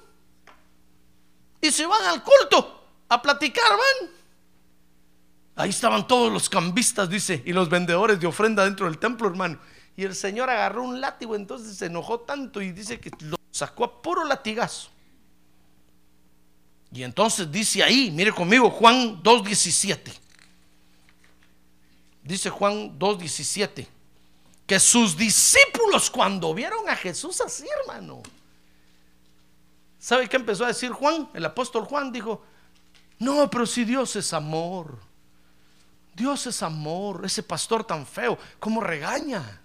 y 1.62 1.71
se 1.71 1.87
van 1.87 2.04
al 2.04 2.23
culto 2.23 2.85
a 3.09 3.23
platicar, 3.23 3.71
van. 3.71 4.11
Ahí 5.54 5.71
estaban 5.71 6.07
todos 6.07 6.31
los 6.33 6.49
cambistas, 6.49 7.09
dice, 7.09 7.42
y 7.47 7.52
los 7.52 7.71
vendedores 7.71 8.19
de 8.19 8.26
ofrenda 8.26 8.64
dentro 8.64 8.87
del 8.87 8.99
templo, 8.99 9.28
hermano. 9.28 9.59
Y 9.97 10.04
el 10.04 10.14
Señor 10.14 10.50
agarró 10.50 10.83
un 10.83 11.00
látigo, 11.00 11.37
entonces 11.37 11.76
se 11.76 11.87
enojó 11.87 12.21
tanto 12.21 12.61
y 12.61 12.73
dice 12.73 12.99
que 12.99 13.11
lo 13.21 13.37
sacó 13.50 13.85
a 13.85 14.02
puro 14.02 14.25
latigazo. 14.25 14.90
Y 16.90 17.04
entonces 17.04 17.50
dice 17.50 17.83
ahí, 17.83 18.11
mire 18.11 18.33
conmigo, 18.33 18.69
Juan 18.69 19.23
2.17. 19.23 20.12
Dice 22.25 22.50
Juan 22.50 22.99
2.17, 22.99 23.87
que 24.66 24.81
sus 24.81 25.16
discípulos 25.16 26.11
cuando 26.11 26.52
vieron 26.54 26.88
a 26.88 26.97
Jesús 26.97 27.40
así, 27.40 27.66
hermano, 27.81 28.23
¿Sabe 30.02 30.28
qué 30.28 30.35
empezó 30.35 30.64
a 30.64 30.66
decir 30.66 30.90
Juan? 30.90 31.28
El 31.32 31.44
apóstol 31.44 31.85
Juan 31.85 32.11
dijo, 32.11 32.42
no, 33.21 33.49
pero 33.49 33.64
si 33.64 33.85
Dios 33.85 34.16
es 34.16 34.32
amor. 34.32 34.99
Dios 36.12 36.44
es 36.49 36.61
amor. 36.64 37.23
Ese 37.25 37.44
pastor 37.44 37.85
tan 37.85 38.04
feo, 38.04 38.37
¿cómo 38.59 38.80
regaña? 38.80 39.61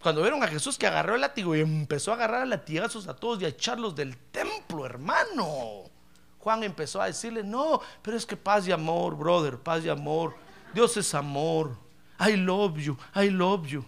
Cuando 0.00 0.22
vieron 0.22 0.44
a 0.44 0.46
Jesús 0.46 0.78
que 0.78 0.86
agarró 0.86 1.16
el 1.16 1.22
látigo 1.22 1.56
y 1.56 1.60
empezó 1.60 2.12
a 2.12 2.14
agarrar 2.14 2.42
a 2.42 2.46
latigazos 2.46 3.08
a 3.08 3.16
todos 3.16 3.42
y 3.42 3.46
a 3.46 3.48
echarlos 3.48 3.96
del 3.96 4.16
templo, 4.16 4.86
hermano. 4.86 5.90
Juan 6.38 6.62
empezó 6.62 7.02
a 7.02 7.06
decirle, 7.06 7.42
no, 7.42 7.80
pero 8.00 8.16
es 8.16 8.24
que 8.24 8.36
paz 8.36 8.68
y 8.68 8.70
amor, 8.70 9.16
brother, 9.16 9.58
paz 9.58 9.84
y 9.84 9.88
amor. 9.88 10.36
Dios 10.72 10.96
es 10.96 11.12
amor. 11.14 11.76
I 12.20 12.36
love 12.36 12.78
you, 12.78 12.96
I 13.16 13.28
love 13.28 13.66
you. 13.66 13.84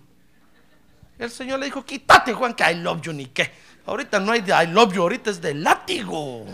El 1.21 1.31
Señor 1.31 1.61
le 1.61 1.67
dijo, 1.67 1.85
quítate 1.85 2.33
Juan, 2.33 2.55
que 2.55 2.65
I 2.65 2.77
love 2.77 3.03
you 3.03 3.13
ni 3.13 3.27
qué. 3.27 3.53
Ahorita 3.85 4.19
no 4.19 4.33
hay 4.33 4.41
de 4.41 4.53
I 4.53 4.67
love 4.69 4.95
you, 4.95 5.03
ahorita 5.03 5.29
es 5.29 5.39
de 5.39 5.53
látigo. 5.53 6.47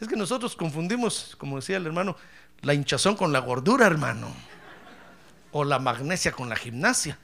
Es 0.00 0.08
que 0.08 0.16
nosotros 0.16 0.56
confundimos, 0.56 1.36
como 1.36 1.56
decía 1.56 1.76
el 1.76 1.84
hermano, 1.84 2.16
la 2.62 2.72
hinchazón 2.72 3.16
con 3.16 3.34
la 3.34 3.40
gordura, 3.40 3.86
hermano. 3.86 4.34
O 5.52 5.62
la 5.62 5.78
magnesia 5.78 6.32
con 6.32 6.48
la 6.48 6.56
gimnasia. 6.56 7.18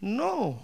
No. 0.00 0.62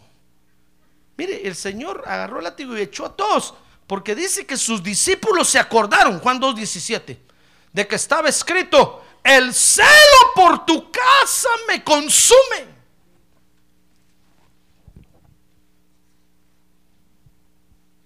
Mire, 1.19 1.47
el 1.47 1.55
Señor 1.55 2.03
agarró 2.07 2.39
el 2.39 2.45
látigo 2.45 2.79
y 2.79 2.81
echó 2.81 3.05
a 3.05 3.15
todos. 3.15 3.55
Porque 3.87 4.15
dice 4.15 4.47
que 4.47 4.57
sus 4.57 4.83
discípulos 4.83 5.51
se 5.51 5.59
acordaron, 5.59 6.19
Juan 6.21 6.41
2.17, 6.41 7.19
de 7.75 7.87
que 7.87 7.95
estaba 7.97 8.31
escrito, 8.31 9.04
el 9.25 9.55
celo 9.55 9.89
por 10.35 10.67
tu 10.67 10.91
casa 10.93 11.49
me 11.67 11.83
consume. 11.83 12.75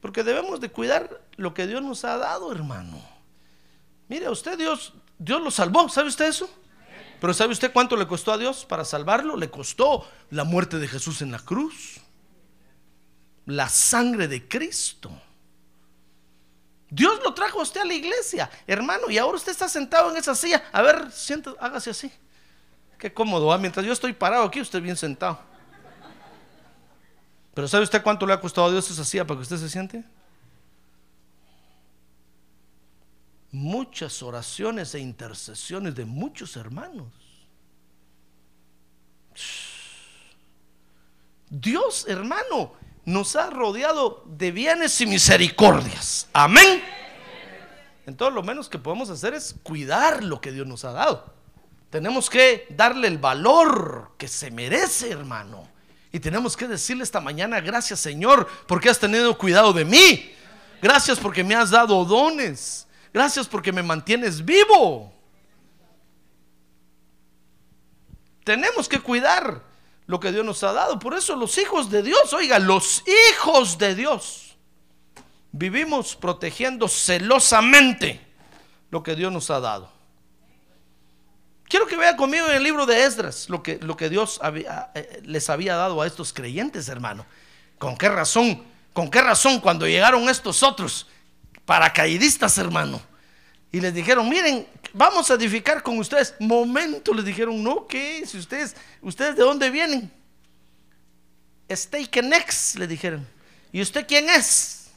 Porque 0.01 0.23
debemos 0.23 0.61
de 0.61 0.71
cuidar 0.71 1.21
lo 1.37 1.53
que 1.53 1.67
Dios 1.67 1.83
nos 1.83 2.05
ha 2.05 2.17
dado, 2.17 2.53
hermano. 2.53 3.03
Mire, 4.09 4.31
usted 4.31 4.57
Dios, 4.57 4.95
Dios 5.19 5.43
lo 5.43 5.51
salvó, 5.51 5.89
¿sabe 5.89 6.09
usted 6.09 6.29
eso? 6.29 6.49
Pero 7.21 7.35
¿sabe 7.35 7.53
usted 7.53 7.73
cuánto 7.73 7.97
le 7.97 8.07
costó 8.07 8.33
a 8.33 8.39
Dios 8.39 8.65
para 8.65 8.85
salvarlo? 8.85 9.37
Le 9.37 9.51
costó 9.51 10.09
la 10.31 10.45
muerte 10.45 10.79
de 10.79 10.87
Jesús 10.87 11.21
en 11.21 11.33
la 11.33 11.41
cruz. 11.41 12.01
La 13.45 13.69
sangre 13.69 14.29
de 14.29 14.47
Cristo. 14.47 15.11
Dios 16.91 17.21
lo 17.23 17.35
trajo 17.35 17.61
a 17.61 17.63
usted 17.63 17.83
a 17.83 17.85
la 17.85 17.95
iglesia, 17.95 18.51
hermano, 18.67 19.11
y 19.11 19.19
ahora 19.19 19.37
usted 19.37 19.53
está 19.53 19.69
sentado 19.69 20.11
en 20.11 20.17
esa 20.17 20.35
silla. 20.35 20.65
A 20.73 20.81
ver, 20.81 21.11
siéntese, 21.13 21.57
hágase 21.61 21.91
así. 21.91 22.11
Qué 22.99 23.13
cómodo, 23.13 23.57
mientras 23.59 23.85
yo 23.85 23.93
estoy 23.93 24.13
parado 24.13 24.45
aquí, 24.45 24.61
usted 24.61 24.81
bien 24.83 24.97
sentado. 24.97 25.39
Pero 27.55 27.69
¿sabe 27.69 27.85
usted 27.85 28.03
cuánto 28.03 28.27
le 28.27 28.33
ha 28.33 28.41
costado 28.41 28.69
a 28.69 28.71
Dios 28.71 28.91
esa 28.91 29.05
silla 29.05 29.27
para 29.27 29.39
que 29.39 29.43
usted 29.43 29.59
se 29.59 29.69
siente? 29.69 30.05
Muchas 33.51 34.23
oraciones 34.23 34.95
e 34.95 35.01
intercesiones 35.01 35.95
de 35.95 36.05
muchos 36.05 36.57
hermanos. 36.57 37.13
Dios, 41.51 42.07
hermano, 42.09 42.75
nos 43.09 43.37
ha 43.37 43.49
rodeado 43.49 44.23
de 44.27 44.53
bienes 44.53 45.01
y 45.01 45.07
misericordias. 45.07 46.29
Amén. 46.35 46.85
Entonces 48.05 48.35
lo 48.35 48.43
menos 48.43 48.69
que 48.69 48.79
podemos 48.79 49.09
hacer 49.09 49.33
es 49.33 49.55
cuidar 49.63 50.23
lo 50.23 50.43
que 50.43 50.53
Dios 50.53 50.67
nos 50.67 50.85
ha 50.85 50.93
dado. 50.93 51.33
Tenemos 51.89 52.29
que 52.29 52.67
darle 52.69 53.09
el 53.09 53.17
valor 53.17 54.13
que 54.19 54.29
se 54.29 54.51
merece, 54.51 55.11
hermano 55.11 55.67
Y 56.13 56.21
tenemos 56.21 56.55
que 56.55 56.69
decirle 56.69 57.03
esta 57.03 57.23
mañana, 57.23 57.61
gracias 57.61 57.99
Señor, 57.99 58.47
porque 58.67 58.91
has 58.91 58.99
tenido 58.99 59.39
cuidado 59.39 59.73
de 59.73 59.87
mí. 59.87 60.31
Gracias 60.83 61.19
porque 61.19 61.43
me 61.43 61.55
has 61.55 61.71
dado 61.71 62.05
dones. 62.05 62.87
Gracias 63.15 63.49
porque 63.49 63.73
me 63.73 63.83
mantienes 63.83 64.45
vivo. 64.45 65.11
Tenemos 68.45 68.87
que 68.87 69.01
cuidar 69.01 69.63
lo 70.09 70.19
que 70.19 70.33
Dios 70.33 70.45
nos 70.45 70.65
ha 70.65 70.73
dado. 70.73 70.99
Por 70.99 71.15
eso 71.15 71.37
los 71.37 71.57
hijos 71.59 71.91
de 71.91 72.03
Dios, 72.03 72.33
oiga, 72.33 72.59
los 72.59 73.05
hijos 73.31 73.79
de 73.79 73.95
Dios, 73.95 74.57
vivimos 75.53 76.17
protegiendo 76.17 76.89
celosamente 76.89 78.21
lo 78.91 79.03
que 79.03 79.15
Dios 79.15 79.31
nos 79.31 79.51
ha 79.51 79.61
dado. 79.61 79.93
Quiero 81.69 81.87
que 81.87 81.99
vea 81.99 82.17
conmigo 82.17 82.47
en 82.49 82.55
el 82.55 82.63
libro 82.63 82.87
de 82.87 83.05
Esdras 83.05 83.51
lo 83.51 83.63
que, 83.63 83.79
lo 83.83 83.99
que 83.99 84.09
Dios 84.09 84.41
eh, 84.95 85.21
les 85.25 85.51
había 85.51 85.77
dado 85.77 86.01
a 86.01 86.07
estos 86.07 86.33
creyentes, 86.33 86.89
hermano. 86.89 87.27
¿Con 87.79 87.95
qué 87.95 88.09
razón? 88.09 88.65
¿Con 88.95 89.11
qué 89.11 89.21
razón 89.21 89.61
cuando 89.61 89.87
llegaron 89.87 90.27
estos 90.31 90.63
otros 90.63 91.07
paracaidistas, 91.67 92.57
hermano? 92.57 93.03
Y 93.71 93.81
les 93.81 93.93
dijeron, 93.93 94.29
miren, 94.29 94.67
vamos 94.95 95.31
a 95.31 95.35
edificar 95.35 95.83
con 95.83 95.99
ustedes. 95.99 96.35
Momento, 96.41 97.13
les 97.13 97.25
dijeron, 97.25 97.63
no, 97.63 97.87
¿qué? 97.87 98.25
Si 98.27 98.39
ustedes, 98.39 98.75
¿ustedes 99.03 99.37
de 99.37 99.43
dónde 99.43 99.71
vienen? 99.71 100.11
Next, 101.69 102.77
le 102.77 102.87
dijeron. 102.87 103.27
¿Y 103.71 103.83
usted 103.83 104.07
quién 104.07 104.29
es? 104.31 104.91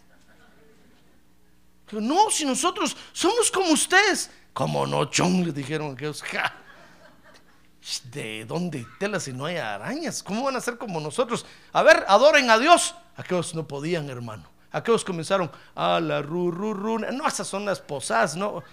No, 1.91 2.29
si 2.31 2.45
nosotros 2.45 2.95
somos 3.11 3.51
como 3.51 3.71
ustedes. 3.71 4.29
Como 4.53 4.87
no, 4.87 5.05
chon, 5.05 5.45
le 5.45 5.51
dijeron 5.51 5.93
aquellos. 5.93 6.23
¿De 8.11 8.45
dónde 8.45 8.85
tela 8.99 9.19
si 9.19 9.33
no 9.33 9.45
hay 9.45 9.57
arañas? 9.57 10.23
¿Cómo 10.23 10.43
van 10.43 10.55
a 10.55 10.61
ser 10.61 10.77
como 10.77 11.01
nosotros? 11.01 11.45
A 11.73 11.83
ver, 11.83 12.05
adoren 12.07 12.49
a 12.49 12.57
Dios. 12.57 12.95
Aquellos 13.17 13.53
no 13.53 13.67
podían, 13.67 14.09
hermano. 14.09 14.50
Aquellos 14.71 15.03
comenzaron 15.03 15.51
a 15.75 15.99
la 15.99 16.21
ru, 16.21 16.51
ru, 16.51 16.73
ru. 16.73 16.99
No, 16.99 17.27
esas 17.27 17.47
son 17.47 17.65
las 17.65 17.79
posadas, 17.79 18.35
no. 18.35 18.63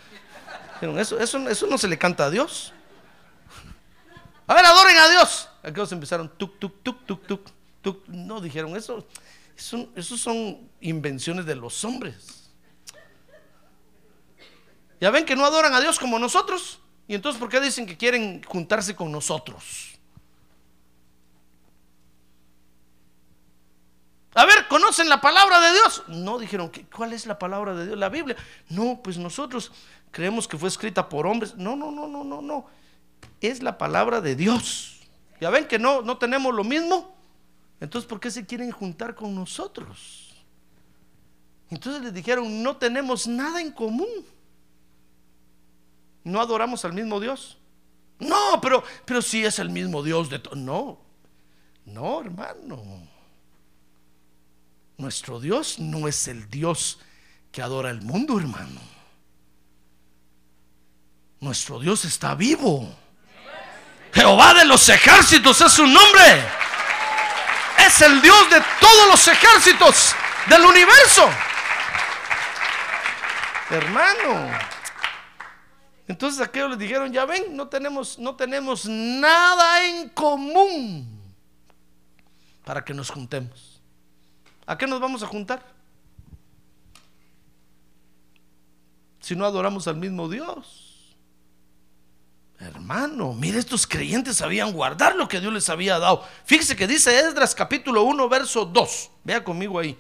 Eso, 0.81 1.19
eso, 1.19 1.49
eso 1.49 1.67
no 1.67 1.77
se 1.77 1.89
le 1.89 1.99
canta 1.99 2.27
a 2.27 2.31
Dios. 2.31 2.73
A 4.47 4.55
ver, 4.55 4.65
adoren 4.65 4.97
a 4.97 5.09
Dios. 5.11 5.49
Aquellos 5.63 5.91
empezaron 5.93 6.29
tuk, 6.37 6.59
tuk, 6.59 6.83
tuk, 6.83 7.05
tuk, 7.05 7.27
tuk, 7.27 7.51
tuk. 7.83 8.09
No 8.09 8.41
dijeron 8.41 8.77
eso. 8.77 9.07
Eso, 9.57 9.89
eso 9.97 10.17
son 10.17 10.71
invenciones 10.81 11.45
de 11.45 11.57
los 11.57 11.85
hombres. 11.85 12.51
Ya 15.01 15.11
ven 15.11 15.25
que 15.25 15.37
no 15.37 15.45
adoran 15.45 15.75
a 15.75 15.81
Dios 15.81 15.99
como 15.99 16.19
nosotros. 16.19 16.81
Y 17.09 17.15
entonces, 17.15 17.41
¿por 17.41 17.49
qué 17.49 17.61
dicen 17.61 17.87
que 17.87 17.97
quieren 17.97 18.43
juntarse 18.45 18.95
con 18.95 19.11
nosotros? 19.11 19.98
A 24.35 24.45
ver, 24.45 24.69
¿conocen 24.69 25.09
la 25.09 25.21
palabra 25.21 25.61
de 25.61 25.73
Dios? 25.73 26.05
No, 26.09 26.39
dijeron, 26.39 26.71
¿cuál 26.95 27.13
es 27.13 27.27
la 27.27 27.39
palabra 27.39 27.75
de 27.75 27.87
Dios? 27.87 27.99
La 27.99 28.09
Biblia. 28.09 28.37
No, 28.69 29.01
pues 29.03 29.19
nosotros 29.19 29.73
creemos 30.11 30.47
que 30.47 30.59
fue 30.59 30.69
escrita 30.69 31.09
por 31.09 31.27
hombres. 31.27 31.55
No, 31.57 31.77
no, 31.77 31.91
no, 31.91 32.07
no, 32.07 32.25
no, 32.25 32.43
no. 32.43 32.67
Es 33.41 33.63
la 33.63 33.79
palabra 33.79 34.21
de 34.21 34.37
Dios. 34.37 35.01
Ya 35.41 35.51
ven 35.51 35.67
que 35.67 35.79
no, 35.79 36.03
no 36.03 36.19
tenemos 36.19 36.55
lo 36.55 36.65
mismo. 36.65 37.17
Entonces, 37.81 38.09
¿por 38.09 38.21
qué 38.21 38.31
se 38.31 38.45
quieren 38.45 38.71
juntar 38.71 39.15
con 39.15 39.35
nosotros? 39.35 40.35
Entonces 41.71 42.03
les 42.03 42.15
dijeron, 42.15 42.63
no 42.63 42.77
tenemos 42.77 43.27
nada 43.27 43.61
en 43.61 43.73
común. 43.73 44.09
¿No 46.25 46.41
adoramos 46.41 46.85
al 46.85 46.93
mismo 46.93 47.21
Dios? 47.21 47.59
No, 48.19 48.61
pero, 48.61 48.83
pero 49.05 49.23
sí 49.23 49.45
es 49.45 49.59
el 49.59 49.71
mismo 49.71 50.03
Dios 50.03 50.29
de 50.29 50.39
todo. 50.39 50.57
No, 50.57 50.99
no, 51.85 52.21
hermano. 52.21 53.18
Nuestro 54.99 55.39
Dios 55.39 55.79
no 55.79 56.09
es 56.09 56.27
el 56.27 56.51
Dios 56.51 56.99
que 57.53 57.63
adora 57.63 57.91
el 57.91 58.03
mundo, 58.03 58.39
hermano. 58.39 58.81
Nuestro 61.39 61.79
Dios 61.79 62.05
está 62.05 62.35
vivo. 62.35 62.93
Jehová 64.13 64.55
de 64.55 64.65
los 64.65 64.89
ejércitos 64.89 65.61
es 65.61 65.73
su 65.73 65.87
nombre. 65.87 66.45
Es 67.87 68.01
el 68.03 68.21
Dios 68.21 68.51
de 68.51 68.61
todos 68.81 69.09
los 69.09 69.29
ejércitos 69.29 70.15
del 70.49 70.63
universo. 70.63 71.31
Hermano. 73.71 74.51
Entonces 76.09 76.41
aquellos 76.41 76.71
les 76.71 76.79
dijeron, 76.81 77.13
ya 77.13 77.25
ven, 77.25 77.55
no 77.55 77.69
tenemos, 77.69 78.19
no 78.19 78.35
tenemos 78.35 78.87
nada 78.87 79.87
en 79.87 80.09
común 80.09 81.23
para 82.65 82.85
que 82.85 82.95
nos 82.95 83.11
juntemos. 83.11 83.78
¿A 84.69 84.77
qué 84.77 84.87
nos 84.87 85.01
vamos 85.01 85.23
a 85.23 85.27
juntar? 85.27 85.65
Si 89.19 89.35
no 89.35 89.47
adoramos 89.47 89.89
al 89.89 89.97
mismo 89.97 90.29
Dios. 90.29 91.17
Hermano, 92.61 93.33
mire, 93.33 93.59
estos 93.59 93.87
creyentes 93.87 94.37
sabían 94.37 94.73
guardar 94.73 95.17
lo 95.17 95.27
que 95.27 95.41
Dios 95.41 95.55
les 95.55 95.71
había 95.71 95.99
dado. 95.99 96.23
Fíjese 96.45 96.77
que 96.77 96.87
dice 96.87 97.19
Esdras 97.19 97.55
capítulo 97.55 98.03
1, 98.03 98.29
verso 98.29 98.67
2. 98.67 99.11
Vea 99.25 99.43
conmigo 99.43 99.79
ahí. 99.79 99.97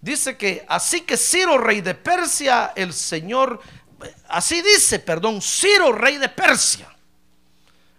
Dice 0.00 0.36
que 0.36 0.64
así 0.68 1.00
que 1.00 1.16
Ciro, 1.16 1.58
rey 1.58 1.80
de 1.80 1.96
Persia, 1.96 2.72
el 2.76 2.92
Señor 2.92 3.60
así 4.28 4.62
dice, 4.62 5.00
perdón, 5.00 5.42
Ciro, 5.42 5.90
rey 5.90 6.18
de 6.18 6.28
Persia. 6.28 6.88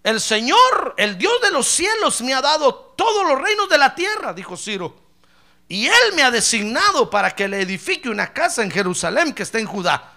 El 0.01 0.21
Señor, 0.21 0.95
el 0.95 1.17
Dios 1.17 1.41
de 1.41 1.51
los 1.51 1.67
cielos, 1.67 2.21
me 2.21 2.33
ha 2.33 2.41
dado 2.41 2.73
todos 2.95 3.27
los 3.27 3.41
reinos 3.41 3.67
de 3.67 3.77
la 3.77 3.93
tierra, 3.93 4.33
dijo 4.33 4.55
Ciro. 4.55 5.02
Y 5.73 5.87
Él 5.87 6.13
me 6.15 6.21
ha 6.21 6.29
designado 6.29 7.09
para 7.09 7.31
que 7.31 7.47
le 7.47 7.59
edifique 7.59 8.07
una 8.07 8.31
casa 8.31 8.61
en 8.61 8.69
Jerusalén 8.69 9.33
que 9.33 9.41
está 9.41 9.57
en 9.57 9.65
Judá. 9.65 10.13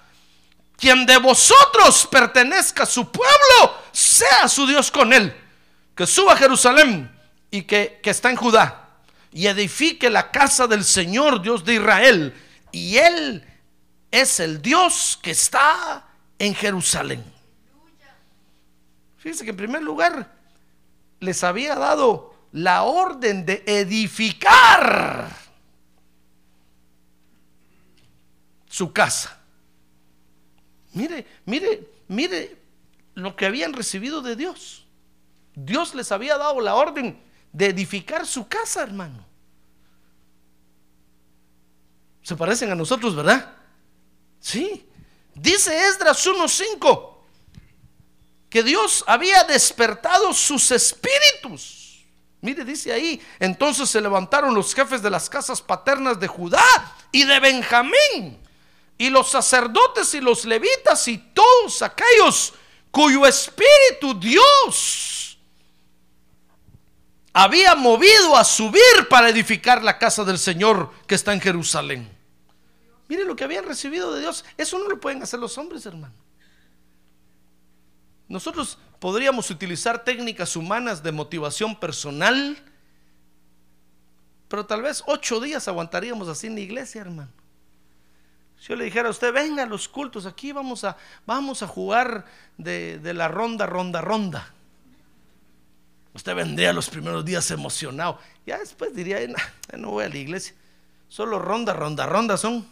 Quien 0.77 1.07
de 1.07 1.17
vosotros 1.17 2.07
pertenezca 2.13 2.83
a 2.83 2.87
su 2.87 3.11
pueblo, 3.11 3.75
sea 3.91 4.49
su 4.49 4.67
Dios 4.67 4.91
con 4.91 5.15
Él. 5.15 5.35
Que 5.95 6.07
suba 6.07 6.35
a 6.35 6.37
Jerusalén 6.37 7.11
y 7.51 7.63
que, 7.63 8.01
que 8.03 8.11
está 8.11 8.29
en 8.29 8.37
Judá. 8.37 8.99
Y 9.33 9.47
edifique 9.47 10.11
la 10.11 10.31
casa 10.31 10.67
del 10.67 10.85
Señor, 10.85 11.41
Dios 11.41 11.65
de 11.65 11.77
Israel. 11.77 12.35
Y 12.71 12.99
Él 12.99 13.43
es 14.11 14.41
el 14.41 14.61
Dios 14.61 15.19
que 15.23 15.31
está 15.31 16.05
en 16.39 16.55
Jerusalén. 16.55 17.25
Fíjense 19.17 19.43
que 19.43 19.53
en 19.53 19.57
primer 19.57 19.83
lugar 19.83 20.35
les 21.21 21.43
había 21.43 21.77
dado 21.77 22.35
la 22.53 22.83
orden 22.83 23.47
de 23.47 23.63
edificar 23.67 25.46
su 28.77 28.93
casa. 28.93 29.41
Mire, 30.93 31.27
mire, 31.47 31.89
mire 32.09 32.59
lo 33.15 33.35
que 33.35 33.47
habían 33.47 33.73
recibido 33.73 34.21
de 34.21 34.37
Dios. 34.37 34.85
Dios 35.55 35.95
les 35.95 36.13
había 36.13 36.37
dado 36.37 36.61
la 36.61 36.75
orden 36.75 37.19
de 37.53 37.69
edificar 37.69 38.27
su 38.27 38.47
casa, 38.49 38.83
hermano. 38.83 39.25
Se 42.23 42.37
parecen 42.37 42.71
a 42.71 42.75
nosotros, 42.75 43.17
¿verdad? 43.17 43.51
Sí. 44.41 44.87
Dice 45.35 45.87
Esdras 45.89 46.27
1.5 46.27 47.15
que 48.51 48.63
Dios 48.63 49.05
había 49.07 49.43
despertado 49.45 50.35
sus 50.35 50.71
espíritus. 50.71 52.05
Mire, 52.43 52.63
dice 52.63 52.93
ahí, 52.93 53.23
entonces 53.39 53.89
se 53.89 54.03
levantaron 54.03 54.55
los 54.55 54.75
jefes 54.75 55.01
de 55.01 55.09
las 55.09 55.31
casas 55.31 55.63
paternas 55.63 56.21
de 56.21 56.29
Judá 56.29 56.63
y 57.11 57.25
de 57.25 57.41
Benjamín, 57.41 58.46
y 58.99 59.11
los 59.11 59.31
sacerdotes 59.31 60.15
y 60.15 60.21
los 60.21 60.45
levitas 60.45 61.07
y 61.09 61.19
todos 61.19 61.83
aquellos 61.83 62.55
cuyo 62.91 63.27
espíritu 63.27 64.19
Dios 64.19 65.39
había 67.33 67.75
movido 67.75 68.35
a 68.35 68.45
subir 68.45 69.09
para 69.11 69.29
edificar 69.29 69.83
la 69.83 69.99
casa 69.99 70.25
del 70.25 70.39
Señor 70.39 70.91
que 71.07 71.15
está 71.15 71.35
en 71.35 71.41
Jerusalén. 71.41 72.11
Mire 73.09 73.25
lo 73.25 73.37
que 73.37 73.45
habían 73.45 73.65
recibido 73.65 74.15
de 74.15 74.21
Dios. 74.21 74.45
Eso 74.57 74.79
no 74.79 74.89
lo 74.89 74.99
pueden 74.99 75.23
hacer 75.23 75.39
los 75.39 75.59
hombres, 75.59 75.85
hermano. 75.85 76.15
Nosotros 78.29 78.79
podríamos 78.99 79.51
utilizar 79.51 80.03
técnicas 80.03 80.57
humanas 80.57 81.03
de 81.03 81.13
motivación 81.13 81.79
personal, 81.79 82.57
pero 84.49 84.65
tal 84.65 84.81
vez 84.81 85.05
ocho 85.07 85.39
días 85.39 85.69
aguantaríamos 85.69 86.29
así 86.29 86.47
en 86.47 86.55
la 86.55 86.61
iglesia, 86.61 87.03
hermano. 87.03 87.31
Si 88.59 88.69
yo 88.69 88.77
le 88.77 88.85
dijera 88.85 89.09
a 89.09 89.11
usted, 89.11 89.33
venga 89.33 89.63
a 89.63 89.67
los 89.67 89.89
cultos, 89.89 90.27
aquí 90.27 90.53
vamos 90.53 90.85
a, 90.85 90.97
vamos 91.27 91.63
a 91.63 91.67
jugar 91.67 92.25
de, 92.57 93.01
la 93.15 93.29
ronda, 93.29 93.67
ronda, 93.67 94.01
ronda. 94.01 94.53
Usted 96.15 96.35
vendría 96.35 96.73
los 96.73 96.89
primeros 96.89 97.25
días 97.25 97.51
emocionado. 97.51 98.19
Ya 98.47 98.59
después 98.59 98.95
diría, 98.95 99.19
no 99.77 99.91
voy 99.91 100.05
a 100.05 100.09
la 100.09 100.17
iglesia. 100.17 100.55
Solo 101.09 101.39
ronda, 101.39 101.75
ronda, 101.75 102.07
ronda 102.07 102.37
son. 102.37 102.67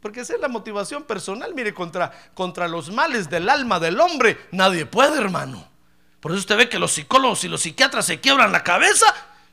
Porque 0.00 0.20
esa 0.20 0.34
es 0.34 0.40
la 0.40 0.48
motivación 0.48 1.02
personal. 1.02 1.52
Mire, 1.54 1.74
contra, 1.74 2.12
contra 2.34 2.68
los 2.68 2.90
males 2.90 3.28
del 3.28 3.48
alma 3.48 3.80
del 3.80 4.00
hombre, 4.00 4.38
nadie 4.52 4.86
puede, 4.86 5.18
hermano. 5.18 5.68
Por 6.20 6.30
eso 6.30 6.40
usted 6.40 6.56
ve 6.56 6.68
que 6.68 6.78
los 6.78 6.92
psicólogos 6.92 7.42
y 7.44 7.48
los 7.48 7.62
psiquiatras 7.62 8.06
se 8.06 8.20
quiebran 8.20 8.52
la 8.52 8.62
cabeza 8.62 9.06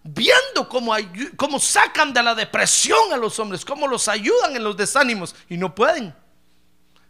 viendo 0.08 0.70
cómo, 0.70 0.96
cómo 1.36 1.60
sacan 1.60 2.14
de 2.14 2.24
la 2.24 2.34
depresión 2.34 3.12
a 3.12 3.18
los 3.18 3.38
hombres, 3.40 3.66
cómo 3.66 3.88
los 3.88 4.08
ayudan 4.08 4.56
en 4.56 4.64
los 4.64 4.78
desánimos 4.78 5.36
y 5.50 5.58
no 5.58 5.76
pueden. 5.76 6.16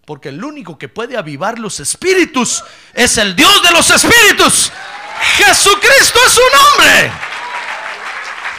Porque 0.05 0.29
el 0.29 0.43
único 0.43 0.77
que 0.77 0.87
puede 0.87 1.17
avivar 1.17 1.59
los 1.59 1.79
espíritus 1.79 2.63
es 2.93 3.17
el 3.17 3.35
Dios 3.35 3.61
de 3.61 3.71
los 3.71 3.89
espíritus. 3.91 4.71
Jesucristo 5.35 6.19
es 6.25 6.31
su 6.31 6.41
nombre. 6.41 7.11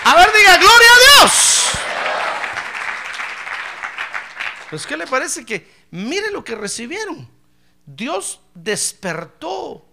A 0.05 0.14
ver, 0.16 0.33
diga, 0.33 0.57
gloria 0.59 0.88
a 0.90 1.20
Dios. 1.20 1.68
Pues, 4.70 4.87
¿qué 4.87 4.96
le 4.96 5.07
parece 5.07 5.44
que 5.44 5.87
mire 5.90 6.31
lo 6.31 6.44
que 6.44 6.55
recibieron? 6.55 7.29
Dios 7.87 8.40
despertó 8.55 9.87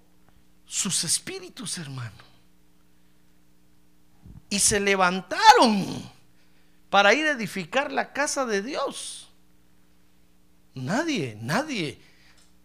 sus 0.66 1.04
espíritus, 1.06 1.78
hermano. 1.78 2.25
Y 4.50 4.60
se 4.60 4.80
levantaron 4.80 6.10
para 6.90 7.14
ir 7.14 7.26
a 7.28 7.32
edificar 7.32 7.92
la 7.92 8.14
casa 8.14 8.46
de 8.46 8.62
Dios. 8.62 9.30
Nadie, 10.74 11.38
nadie 11.42 12.00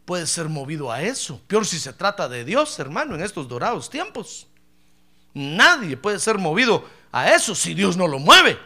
puede 0.05 0.27
ser 0.27 0.49
movido 0.49 0.91
a 0.91 1.03
eso. 1.03 1.41
Peor 1.47 1.67
si 1.67 1.79
se 1.79 1.93
trata 1.93 2.29
de 2.29 2.45
Dios, 2.45 2.79
hermano, 2.79 3.15
en 3.15 3.23
estos 3.23 3.49
dorados 3.49 3.89
tiempos. 3.89 4.47
Nadie 5.33 5.97
puede 5.97 6.19
ser 6.19 6.39
movido 6.39 6.85
a 7.13 7.33
eso 7.33 7.55
si 7.55 7.75
Dios 7.75 7.97
no 7.97 8.09
lo 8.09 8.19
mueve. 8.19 8.59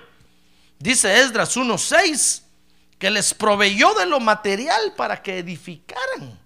Dice 0.79 1.20
Esdras 1.20 1.57
1:6 1.57 2.42
que 2.98 3.11
les 3.11 3.35
proveyó 3.35 3.92
de 3.94 4.07
lo 4.07 4.20
material 4.20 4.94
para 4.96 5.22
que 5.22 5.38
edificaran. 5.38 6.38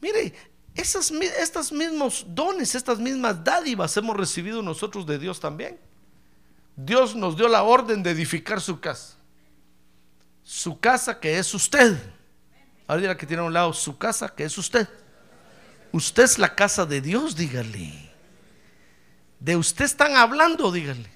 Mire, 0.00 0.34
esas, 0.74 1.10
estos 1.10 1.72
mismos 1.72 2.24
dones, 2.28 2.74
estas 2.74 2.98
mismas 2.98 3.42
dádivas 3.42 3.96
hemos 3.96 4.16
recibido 4.16 4.62
nosotros 4.62 5.06
de 5.06 5.18
Dios 5.18 5.40
también. 5.40 5.78
Dios 6.76 7.14
nos 7.14 7.36
dio 7.36 7.48
la 7.48 7.62
orden 7.62 8.02
de 8.02 8.10
edificar 8.10 8.60
su 8.60 8.80
casa. 8.80 9.16
Su 10.42 10.80
casa 10.80 11.20
que 11.20 11.38
es 11.38 11.52
usted. 11.54 11.96
Ahora 12.86 13.16
que 13.16 13.26
tiene 13.26 13.42
a 13.42 13.46
un 13.46 13.52
lado 13.52 13.72
su 13.72 13.96
casa 13.98 14.28
que 14.28 14.44
es 14.44 14.56
usted. 14.58 14.88
Usted 15.92 16.22
es 16.24 16.38
la 16.38 16.54
casa 16.54 16.86
de 16.86 17.00
Dios, 17.00 17.36
dígale. 17.36 18.10
De 19.38 19.56
usted 19.56 19.84
están 19.84 20.16
hablando, 20.16 20.72
dígale. 20.72 21.10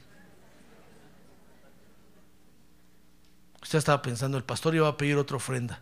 Usted 3.62 3.78
estaba 3.78 4.00
pensando, 4.02 4.38
el 4.38 4.44
pastor 4.44 4.74
iba 4.74 4.86
a 4.86 4.96
pedir 4.96 5.16
otra 5.16 5.36
ofrenda. 5.36 5.80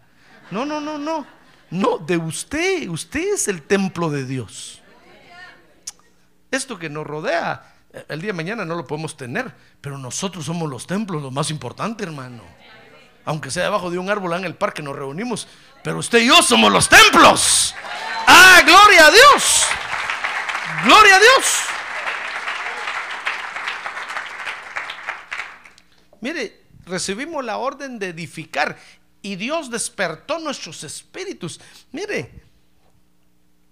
No, 0.50 0.64
no, 0.64 0.80
no, 0.80 0.98
no. 0.98 1.26
No, 1.70 1.98
de 1.98 2.16
usted. 2.16 2.88
Usted 2.88 3.34
es 3.34 3.48
el 3.48 3.62
templo 3.62 4.10
de 4.10 4.24
Dios. 4.24 4.80
Esto 6.50 6.78
que 6.78 6.88
nos 6.88 7.06
rodea, 7.06 7.73
el 8.08 8.20
día 8.20 8.28
de 8.28 8.36
mañana 8.36 8.64
no 8.64 8.74
lo 8.74 8.86
podemos 8.86 9.16
tener, 9.16 9.52
pero 9.80 9.98
nosotros 9.98 10.44
somos 10.44 10.68
los 10.68 10.86
templos, 10.86 11.22
lo 11.22 11.30
más 11.30 11.50
importante, 11.50 12.04
hermano. 12.04 12.42
Aunque 13.24 13.50
sea 13.50 13.64
debajo 13.64 13.90
de 13.90 13.98
un 13.98 14.10
árbol 14.10 14.34
en 14.34 14.44
el 14.44 14.54
parque 14.54 14.82
nos 14.82 14.96
reunimos, 14.96 15.48
pero 15.82 15.98
usted 15.98 16.18
y 16.18 16.26
yo 16.26 16.42
somos 16.42 16.70
los 16.70 16.88
templos. 16.88 17.74
Ah, 18.26 18.62
gloria 18.64 19.06
a 19.06 19.10
Dios. 19.10 19.64
Gloria 20.84 21.16
a 21.16 21.18
Dios. 21.20 21.44
Mire, 26.20 26.62
recibimos 26.86 27.44
la 27.44 27.58
orden 27.58 27.98
de 27.98 28.08
edificar 28.08 28.76
y 29.22 29.36
Dios 29.36 29.70
despertó 29.70 30.38
nuestros 30.38 30.84
espíritus. 30.84 31.60
Mire, 31.92 32.43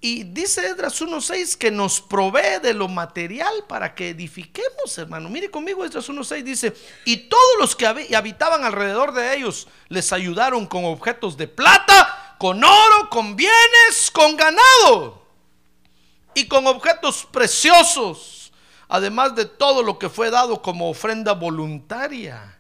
y 0.05 0.25
dice 0.25 0.67
Esdras 0.67 1.01
1.6 1.01 1.57
que 1.57 1.71
nos 1.71 2.01
provee 2.01 2.59
de 2.61 2.75
lo 2.75 2.89
material 2.89 3.65
para 3.69 3.95
que 3.95 4.09
edifiquemos, 4.09 4.99
hermano. 4.99 5.29
Mire 5.31 5.49
conmigo, 5.49 5.85
Esdras 5.85 6.09
1.6 6.11 6.43
dice, 6.43 6.75
y 7.05 7.17
todos 7.29 7.53
los 7.61 7.77
que 7.77 7.87
habi- 7.87 8.13
habitaban 8.15 8.65
alrededor 8.65 9.15
de 9.15 9.37
ellos 9.37 9.69
les 9.89 10.13
ayudaron 10.13 10.67
con 10.67 10.85
objetos 10.85 11.37
de 11.37 11.47
plata, 11.47 12.35
con 12.39 12.65
oro, 12.65 13.09
con 13.11 13.37
bienes, 13.37 14.11
con 14.13 14.37
ganado 14.37 15.25
y 16.35 16.49
con 16.49 16.67
objetos 16.67 17.25
preciosos, 17.31 18.53
además 18.89 19.37
de 19.37 19.45
todo 19.45 19.85
lo 19.85 20.01
que 20.01 20.09
fue 20.09 20.31
dado 20.31 20.63
como 20.63 20.91
ofrenda 20.91 21.33
voluntaria. 21.33 22.59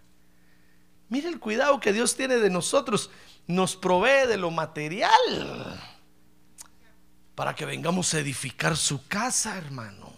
Mire 1.08 1.28
el 1.28 1.40
cuidado 1.40 1.80
que 1.80 1.92
Dios 1.92 2.14
tiene 2.14 2.36
de 2.36 2.50
nosotros. 2.50 3.10
Nos 3.48 3.74
provee 3.74 4.28
de 4.28 4.36
lo 4.36 4.52
material 4.52 5.10
para 7.42 7.56
que 7.56 7.64
vengamos 7.64 8.14
a 8.14 8.20
edificar 8.20 8.76
su 8.76 9.04
casa, 9.08 9.58
hermano. 9.58 10.12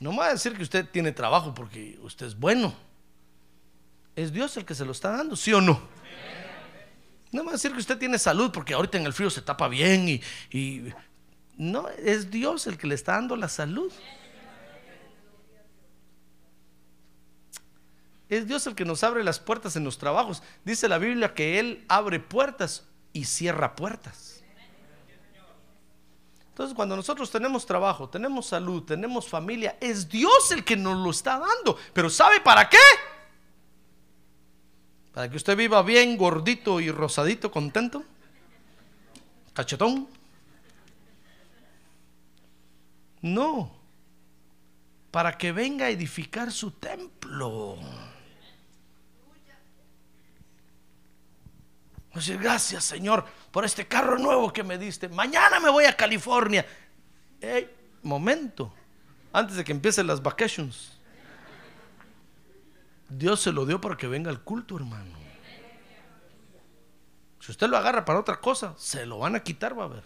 No 0.00 0.12
me 0.12 0.20
va 0.20 0.28
a 0.28 0.32
decir 0.32 0.56
que 0.56 0.62
usted 0.62 0.88
tiene 0.88 1.12
trabajo 1.12 1.52
porque 1.52 1.98
usted 2.00 2.24
es 2.24 2.34
bueno. 2.34 2.74
Es 4.16 4.32
Dios 4.32 4.56
el 4.56 4.64
que 4.64 4.74
se 4.74 4.86
lo 4.86 4.92
está 4.92 5.10
dando, 5.10 5.36
¿sí 5.36 5.52
o 5.52 5.60
no? 5.60 5.82
No 7.30 7.42
me 7.42 7.48
va 7.48 7.50
a 7.50 7.52
decir 7.56 7.72
que 7.72 7.78
usted 7.78 7.98
tiene 7.98 8.18
salud 8.18 8.50
porque 8.50 8.72
ahorita 8.72 8.96
en 8.96 9.04
el 9.04 9.12
frío 9.12 9.28
se 9.28 9.42
tapa 9.42 9.68
bien 9.68 10.08
y, 10.08 10.22
y- 10.50 10.94
no, 11.58 11.90
es 11.90 12.30
Dios 12.30 12.66
el 12.66 12.78
que 12.78 12.86
le 12.86 12.94
está 12.94 13.12
dando 13.12 13.36
la 13.36 13.50
salud. 13.50 13.92
Es 18.30 18.46
Dios 18.48 18.66
el 18.66 18.74
que 18.74 18.86
nos 18.86 19.04
abre 19.04 19.22
las 19.22 19.38
puertas 19.40 19.76
en 19.76 19.84
los 19.84 19.98
trabajos. 19.98 20.42
Dice 20.64 20.88
la 20.88 20.96
Biblia 20.96 21.34
que 21.34 21.58
Él 21.58 21.84
abre 21.86 22.18
puertas 22.18 22.84
y 23.12 23.26
cierra 23.26 23.76
puertas. 23.76 24.37
Entonces, 26.58 26.74
cuando 26.74 26.96
nosotros 26.96 27.30
tenemos 27.30 27.64
trabajo, 27.64 28.08
tenemos 28.08 28.46
salud, 28.46 28.82
tenemos 28.82 29.28
familia, 29.28 29.78
es 29.80 30.08
Dios 30.08 30.50
el 30.50 30.64
que 30.64 30.76
nos 30.76 30.96
lo 30.98 31.12
está 31.12 31.38
dando. 31.38 31.78
Pero 31.92 32.10
¿sabe 32.10 32.40
para 32.40 32.68
qué? 32.68 32.76
Para 35.14 35.30
que 35.30 35.36
usted 35.36 35.56
viva 35.56 35.80
bien, 35.82 36.16
gordito 36.16 36.80
y 36.80 36.90
rosadito, 36.90 37.52
contento, 37.52 38.02
cachetón. 39.52 40.08
No, 43.22 43.70
para 45.12 45.38
que 45.38 45.52
venga 45.52 45.86
a 45.86 45.90
edificar 45.90 46.50
su 46.50 46.72
templo. 46.72 47.78
Decir, 52.12 52.38
gracias 52.38 52.82
Señor 52.82 53.24
por 53.58 53.64
este 53.64 53.88
carro 53.88 54.16
nuevo 54.20 54.52
que 54.52 54.62
me 54.62 54.78
diste. 54.78 55.08
Mañana 55.08 55.58
me 55.58 55.68
voy 55.68 55.84
a 55.84 55.96
California. 55.96 56.64
Ey, 57.40 57.68
momento, 58.04 58.72
antes 59.32 59.56
de 59.56 59.64
que 59.64 59.72
empiecen 59.72 60.06
las 60.06 60.22
vacations. 60.22 60.96
Dios 63.08 63.40
se 63.40 63.50
lo 63.50 63.66
dio 63.66 63.80
para 63.80 63.96
que 63.96 64.06
venga 64.06 64.30
al 64.30 64.44
culto, 64.44 64.76
hermano. 64.76 65.10
Si 67.40 67.50
usted 67.50 67.66
lo 67.66 67.76
agarra 67.76 68.04
para 68.04 68.20
otra 68.20 68.40
cosa, 68.40 68.74
se 68.78 69.04
lo 69.04 69.18
van 69.18 69.34
a 69.34 69.40
quitar, 69.40 69.76
va 69.76 69.86
a 69.86 69.88
ver. 69.88 70.04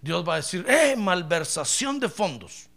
Dios 0.00 0.24
va 0.24 0.34
a 0.34 0.36
decir, 0.36 0.64
eh, 0.68 0.94
malversación 0.96 1.98
de 1.98 2.08
fondos. 2.08 2.68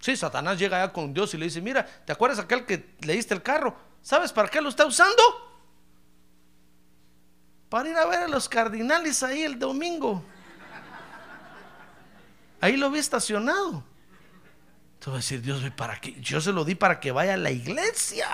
Sí, 0.00 0.16
Satanás 0.16 0.58
llega 0.58 0.82
allá 0.82 0.92
con 0.92 1.14
Dios 1.14 1.32
y 1.34 1.38
le 1.38 1.44
dice, 1.44 1.60
mira, 1.60 1.86
¿te 2.04 2.10
acuerdas 2.10 2.40
aquel 2.40 2.66
que 2.66 2.96
le 3.02 3.12
diste 3.12 3.34
el 3.34 3.42
carro? 3.44 3.76
¿Sabes 4.02 4.32
para 4.32 4.48
qué 4.48 4.60
lo 4.60 4.68
está 4.68 4.84
usando? 4.84 5.45
Para 7.76 7.90
ir 7.90 7.96
a 7.98 8.06
ver 8.06 8.20
a 8.20 8.28
los 8.28 8.48
cardinales 8.48 9.22
ahí 9.22 9.42
el 9.42 9.58
domingo. 9.58 10.24
Ahí 12.58 12.74
lo 12.74 12.90
vi 12.90 13.00
estacionado. 13.00 13.84
Te 14.98 15.10
va 15.10 15.16
a 15.16 15.18
decir, 15.18 15.42
Dios, 15.42 15.62
¿para 15.76 16.00
qué? 16.00 16.18
Yo 16.18 16.40
se 16.40 16.52
lo 16.52 16.64
di 16.64 16.74
para 16.74 16.98
que 16.98 17.12
vaya 17.12 17.34
a 17.34 17.36
la 17.36 17.50
iglesia. 17.50 18.30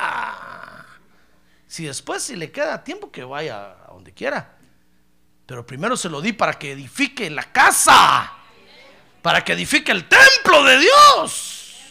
Si 1.67 1.87
después, 1.87 2.23
si 2.23 2.37
le 2.37 2.53
queda 2.53 2.85
tiempo, 2.85 3.11
que 3.11 3.25
vaya 3.25 3.79
a 3.85 3.89
donde 3.89 4.15
quiera. 4.15 4.59
Pero 5.45 5.67
primero 5.67 5.97
se 5.97 6.09
lo 6.09 6.21
di 6.21 6.33
para 6.33 6.57
que 6.57 6.71
edifique 6.71 7.29
la 7.29 7.51
casa. 7.51 8.33
Para 9.23 9.43
que 9.43 9.55
edifique 9.55 9.91
el 9.91 10.09
templo 10.09 10.63
de 10.63 10.79
Dios. 10.79 11.83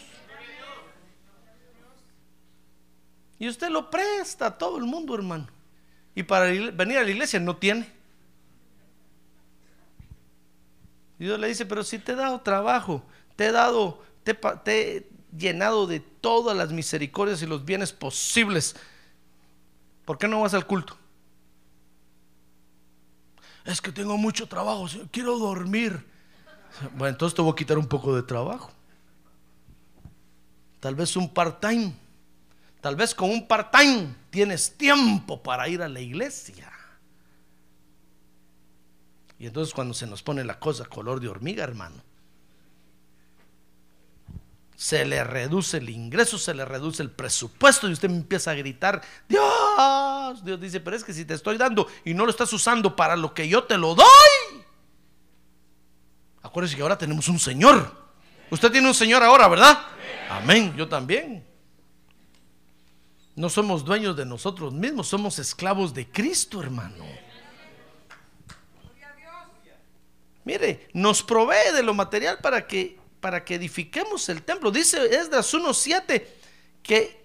Y 3.39 3.49
usted 3.49 3.67
lo 3.67 3.89
presta 3.89 4.45
a 4.45 4.57
todo 4.57 4.77
el 4.77 4.85
mundo, 4.85 5.13
hermano. 5.15 5.60
Y 6.15 6.23
para 6.23 6.51
ir- 6.53 6.71
venir 6.75 6.97
a 6.97 7.03
la 7.03 7.09
iglesia 7.09 7.39
no 7.39 7.55
tiene. 7.57 7.89
Dios 11.19 11.39
le 11.39 11.47
dice, 11.47 11.65
pero 11.65 11.83
si 11.83 11.99
te 11.99 12.13
he 12.13 12.15
dado 12.15 12.41
trabajo, 12.41 13.03
te 13.35 13.45
he 13.47 13.51
dado, 13.51 14.01
te, 14.23 14.33
te 14.33 14.97
he 14.97 15.09
llenado 15.37 15.85
de 15.87 15.99
todas 15.99 16.57
las 16.57 16.71
misericordias 16.71 17.41
y 17.41 17.45
los 17.45 17.63
bienes 17.63 17.93
posibles. 17.93 18.75
¿Por 20.05 20.17
qué 20.17 20.27
no 20.27 20.41
vas 20.41 20.53
al 20.53 20.65
culto? 20.65 20.97
Es 23.63 23.79
que 23.79 23.91
tengo 23.91 24.17
mucho 24.17 24.47
trabajo, 24.47 24.87
quiero 25.11 25.37
dormir. 25.37 26.03
Bueno, 26.93 27.09
entonces 27.09 27.35
te 27.35 27.41
voy 27.43 27.51
a 27.51 27.55
quitar 27.55 27.77
un 27.77 27.87
poco 27.87 28.15
de 28.15 28.23
trabajo. 28.23 28.71
Tal 30.79 30.95
vez 30.95 31.15
un 31.15 31.31
part-time. 31.31 31.93
Tal 32.81 32.95
vez 32.95 33.13
con 33.13 33.29
un 33.29 33.47
part-time 33.47 34.15
tienes 34.31 34.75
tiempo 34.75 35.41
para 35.41 35.67
ir 35.67 35.83
a 35.83 35.87
la 35.87 35.99
iglesia. 35.99 36.71
Y 39.37 39.47
entonces 39.47 39.73
cuando 39.73 39.93
se 39.93 40.07
nos 40.07 40.21
pone 40.23 40.43
la 40.43 40.59
cosa 40.59 40.85
color 40.85 41.19
de 41.19 41.27
hormiga, 41.27 41.63
hermano, 41.63 42.03
se 44.75 45.05
le 45.05 45.23
reduce 45.23 45.77
el 45.77 45.89
ingreso, 45.91 46.39
se 46.39 46.55
le 46.55 46.65
reduce 46.65 47.03
el 47.03 47.11
presupuesto 47.11 47.87
y 47.87 47.93
usted 47.93 48.09
empieza 48.09 48.49
a 48.49 48.55
gritar, 48.55 49.01
Dios, 49.29 50.43
Dios 50.43 50.59
dice, 50.59 50.79
pero 50.79 50.95
es 50.95 51.03
que 51.03 51.13
si 51.13 51.23
te 51.23 51.35
estoy 51.35 51.57
dando 51.57 51.87
y 52.03 52.15
no 52.15 52.25
lo 52.25 52.31
estás 52.31 52.51
usando 52.51 52.95
para 52.95 53.15
lo 53.15 53.33
que 53.35 53.47
yo 53.47 53.63
te 53.63 53.77
lo 53.77 53.93
doy. 53.93 54.05
Acuérdese 56.41 56.75
que 56.75 56.81
ahora 56.81 56.97
tenemos 56.97 57.27
un 57.27 57.37
Señor. 57.37 57.95
Usted 58.49 58.71
tiene 58.71 58.87
un 58.87 58.95
Señor 58.95 59.21
ahora, 59.21 59.47
¿verdad? 59.47 59.77
Amén, 60.31 60.73
yo 60.75 60.87
también. 60.87 61.50
No 63.35 63.49
somos 63.49 63.85
dueños 63.85 64.15
de 64.15 64.25
nosotros 64.25 64.73
mismos, 64.73 65.07
somos 65.07 65.39
esclavos 65.39 65.93
de 65.93 66.09
Cristo, 66.09 66.61
hermano. 66.61 67.05
Mire, 70.43 70.89
nos 70.93 71.21
provee 71.23 71.71
de 71.73 71.83
lo 71.83 71.93
material 71.93 72.39
para 72.39 72.65
que 72.67 72.99
para 73.21 73.45
que 73.45 73.55
edifiquemos 73.55 74.27
el 74.27 74.43
templo. 74.43 74.71
Dice 74.71 75.15
Esdras 75.15 75.53
1.7 75.53 76.25
que 76.83 77.21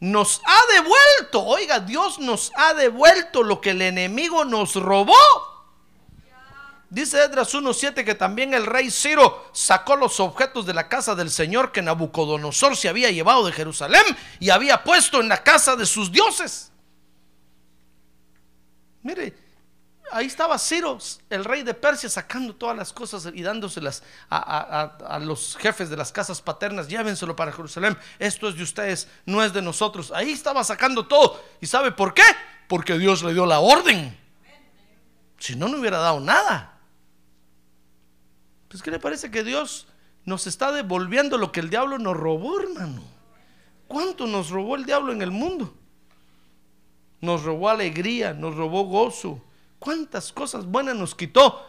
nos 0.00 0.40
ha 0.44 0.72
devuelto, 0.74 1.44
oiga, 1.44 1.80
Dios 1.80 2.18
nos 2.18 2.52
ha 2.56 2.72
devuelto 2.74 3.42
lo 3.42 3.60
que 3.60 3.70
el 3.70 3.82
enemigo 3.82 4.44
nos 4.44 4.76
robó. 4.76 5.14
Dice 6.92 7.24
Esdras 7.24 7.54
1.7 7.54 8.04
que 8.04 8.14
también 8.14 8.52
el 8.52 8.66
rey 8.66 8.90
Ciro 8.90 9.48
sacó 9.54 9.96
los 9.96 10.20
objetos 10.20 10.66
de 10.66 10.74
la 10.74 10.90
casa 10.90 11.14
del 11.14 11.30
Señor 11.30 11.72
que 11.72 11.80
Nabucodonosor 11.80 12.76
se 12.76 12.90
había 12.90 13.10
llevado 13.10 13.46
de 13.46 13.52
Jerusalén 13.52 14.02
y 14.38 14.50
había 14.50 14.84
puesto 14.84 15.18
en 15.18 15.30
la 15.30 15.42
casa 15.42 15.74
de 15.74 15.86
sus 15.86 16.12
dioses. 16.12 16.70
Mire, 19.00 19.34
ahí 20.10 20.26
estaba 20.26 20.58
Ciro, 20.58 20.98
el 21.30 21.46
rey 21.46 21.62
de 21.62 21.72
Persia, 21.72 22.10
sacando 22.10 22.54
todas 22.54 22.76
las 22.76 22.92
cosas 22.92 23.26
y 23.32 23.40
dándoselas 23.40 24.02
a, 24.28 25.18
los 25.22 25.56
jefes 25.56 25.88
de 25.88 25.96
las 25.96 26.12
casas 26.12 26.42
paternas. 26.42 26.88
Llévenselo 26.88 27.34
para 27.34 27.52
Jerusalén. 27.52 27.96
Esto 28.18 28.50
es 28.50 28.54
de 28.54 28.64
ustedes, 28.64 29.08
no 29.24 29.42
es 29.42 29.54
de 29.54 29.62
nosotros. 29.62 30.12
Ahí 30.14 30.32
estaba 30.32 30.62
sacando 30.62 31.06
todo. 31.06 31.42
¿Y 31.58 31.66
sabe 31.66 31.92
por 31.92 32.12
qué? 32.12 32.22
Porque 32.68 32.98
Dios 32.98 33.22
le 33.22 33.32
dio 33.32 33.46
la 33.46 33.60
orden. 33.60 34.14
Si 35.38 35.56
no, 35.56 35.68
no 35.68 35.78
hubiera 35.78 35.96
dado 35.96 36.20
nada. 36.20 36.71
Pues, 38.72 38.82
¿qué 38.82 38.90
le 38.90 38.98
parece 38.98 39.30
que 39.30 39.44
Dios 39.44 39.86
nos 40.24 40.46
está 40.46 40.72
devolviendo 40.72 41.36
lo 41.36 41.52
que 41.52 41.60
el 41.60 41.68
diablo 41.68 41.98
nos 41.98 42.16
robó, 42.16 42.58
hermano? 42.58 43.04
¿Cuánto 43.86 44.26
nos 44.26 44.48
robó 44.48 44.76
el 44.76 44.86
diablo 44.86 45.12
en 45.12 45.20
el 45.20 45.30
mundo? 45.30 45.74
Nos 47.20 47.42
robó 47.42 47.68
alegría, 47.68 48.32
nos 48.32 48.56
robó 48.56 48.84
gozo, 48.84 49.44
cuántas 49.78 50.32
cosas 50.32 50.64
buenas 50.64 50.96
nos 50.96 51.14
quitó. 51.14 51.68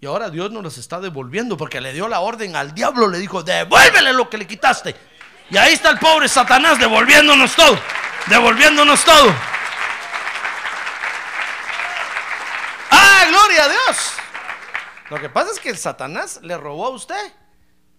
Y 0.00 0.06
ahora 0.06 0.30
Dios 0.30 0.50
nos 0.50 0.64
las 0.64 0.78
está 0.78 0.98
devolviendo 0.98 1.56
porque 1.56 1.80
le 1.80 1.92
dio 1.92 2.08
la 2.08 2.18
orden 2.18 2.56
al 2.56 2.74
diablo, 2.74 3.06
le 3.06 3.18
dijo, 3.18 3.44
devuélvele 3.44 4.12
lo 4.14 4.28
que 4.28 4.38
le 4.38 4.48
quitaste. 4.48 4.96
Y 5.48 5.58
ahí 5.58 5.74
está 5.74 5.90
el 5.90 6.00
pobre 6.00 6.26
Satanás 6.26 6.80
devolviéndonos 6.80 7.54
todo, 7.54 7.78
devolviéndonos 8.26 9.04
todo. 9.04 9.32
¡Ah, 12.90 13.24
gloria 13.28 13.64
a 13.64 13.68
Dios! 13.68 14.17
Lo 15.10 15.20
que 15.20 15.28
pasa 15.28 15.50
es 15.52 15.60
que 15.60 15.70
el 15.70 15.78
Satanás 15.78 16.40
le 16.42 16.56
robó 16.56 16.86
a 16.86 16.90
usted 16.90 17.32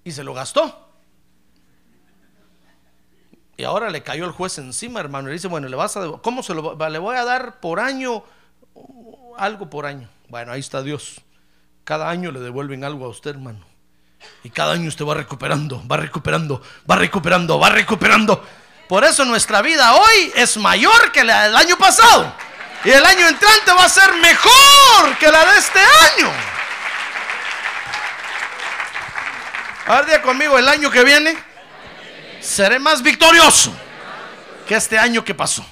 y 0.03 0.11
se 0.11 0.23
lo 0.23 0.33
gastó. 0.33 0.87
Y 3.57 3.63
ahora 3.63 3.89
le 3.89 4.03
cayó 4.03 4.25
el 4.25 4.31
juez 4.31 4.57
encima, 4.57 4.99
hermano. 4.99 5.29
Y 5.29 5.33
dice, 5.33 5.47
bueno, 5.47 5.67
le 5.67 5.75
vas 5.75 5.97
a, 5.97 6.07
¿cómo 6.21 6.43
se 6.43 6.53
lo 6.53 6.77
le 6.89 6.99
voy 6.99 7.17
a 7.17 7.25
dar 7.25 7.59
por 7.59 7.79
año? 7.79 8.23
algo 9.39 9.69
por 9.69 9.85
año. 9.85 10.07
Bueno, 10.27 10.51
ahí 10.51 10.59
está 10.59 10.81
Dios. 10.81 11.21
Cada 11.83 12.09
año 12.09 12.31
le 12.31 12.39
devuelven 12.39 12.83
algo 12.83 13.05
a 13.05 13.09
usted, 13.09 13.31
hermano. 13.31 13.65
Y 14.43 14.49
cada 14.49 14.73
año 14.73 14.89
usted 14.89 15.05
va 15.05 15.13
recuperando, 15.13 15.81
va 15.89 15.97
recuperando, 15.97 16.61
va 16.89 16.95
recuperando, 16.97 17.57
va 17.59 17.69
recuperando. 17.69 18.43
Por 18.87 19.03
eso 19.03 19.23
nuestra 19.25 19.61
vida 19.61 19.95
hoy 19.95 20.31
es 20.35 20.57
mayor 20.57 21.11
que 21.11 21.23
la 21.23 21.43
del 21.43 21.55
año 21.55 21.77
pasado. 21.77 22.33
Y 22.83 22.89
el 22.89 23.05
año 23.05 23.27
entrante 23.27 23.71
va 23.77 23.85
a 23.85 23.89
ser 23.89 24.13
mejor 24.15 25.17
que 25.19 25.31
la 25.31 25.53
de 25.53 25.57
este 25.57 25.79
año. 25.79 26.48
Ahora 29.89 30.21
conmigo, 30.21 30.55
el 30.59 30.69
año 30.69 30.91
que 30.91 31.03
viene 31.03 31.35
seré 32.39 32.77
más 32.77 33.01
victorioso 33.01 33.75
que 34.67 34.75
este 34.75 34.99
año 34.99 35.25
que 35.25 35.33
pasó. 35.33 35.65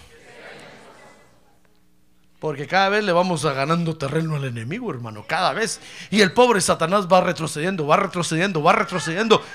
Porque 2.39 2.65
cada 2.65 2.89
vez 2.89 3.03
le 3.03 3.11
vamos 3.11 3.45
a 3.45 3.53
ganando 3.53 3.95
terreno 3.95 4.35
al 4.35 4.45
enemigo, 4.45 4.89
hermano, 4.89 5.23
cada 5.27 5.53
vez. 5.53 5.79
Y 6.09 6.21
el 6.21 6.33
pobre 6.33 6.61
Satanás 6.61 7.05
va 7.07 7.21
retrocediendo, 7.21 7.85
va 7.85 7.97
retrocediendo, 7.97 8.63
va 8.63 8.73
retrocediendo. 8.73 9.45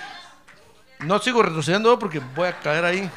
No 1.01 1.19
sigo 1.19 1.43
retrocediendo 1.43 1.99
porque 1.99 2.21
voy 2.21 2.47
a 2.47 2.61
caer 2.61 2.85
ahí. 2.85 3.11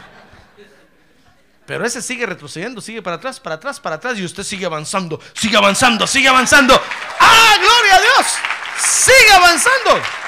Pero 1.67 1.86
ese 1.86 2.01
sigue 2.01 2.25
retrocediendo, 2.25 2.81
sigue 2.81 3.03
para 3.03 3.17
atrás, 3.17 3.39
para 3.39 3.58
atrás, 3.58 3.79
para 3.79 3.97
atrás. 3.97 4.17
Y 4.17 4.25
usted 4.25 4.41
sigue 4.41 4.65
avanzando, 4.65 5.21
sigue 5.36 5.58
avanzando, 5.58 6.08
sigue 6.08 6.27
avanzando. 6.27 6.73
¡Ah, 7.19 7.55
gloria 7.60 7.97
a 7.97 8.01
Dios! 8.01 8.34
Sigue 8.79 9.31
avanzando. 9.31 10.25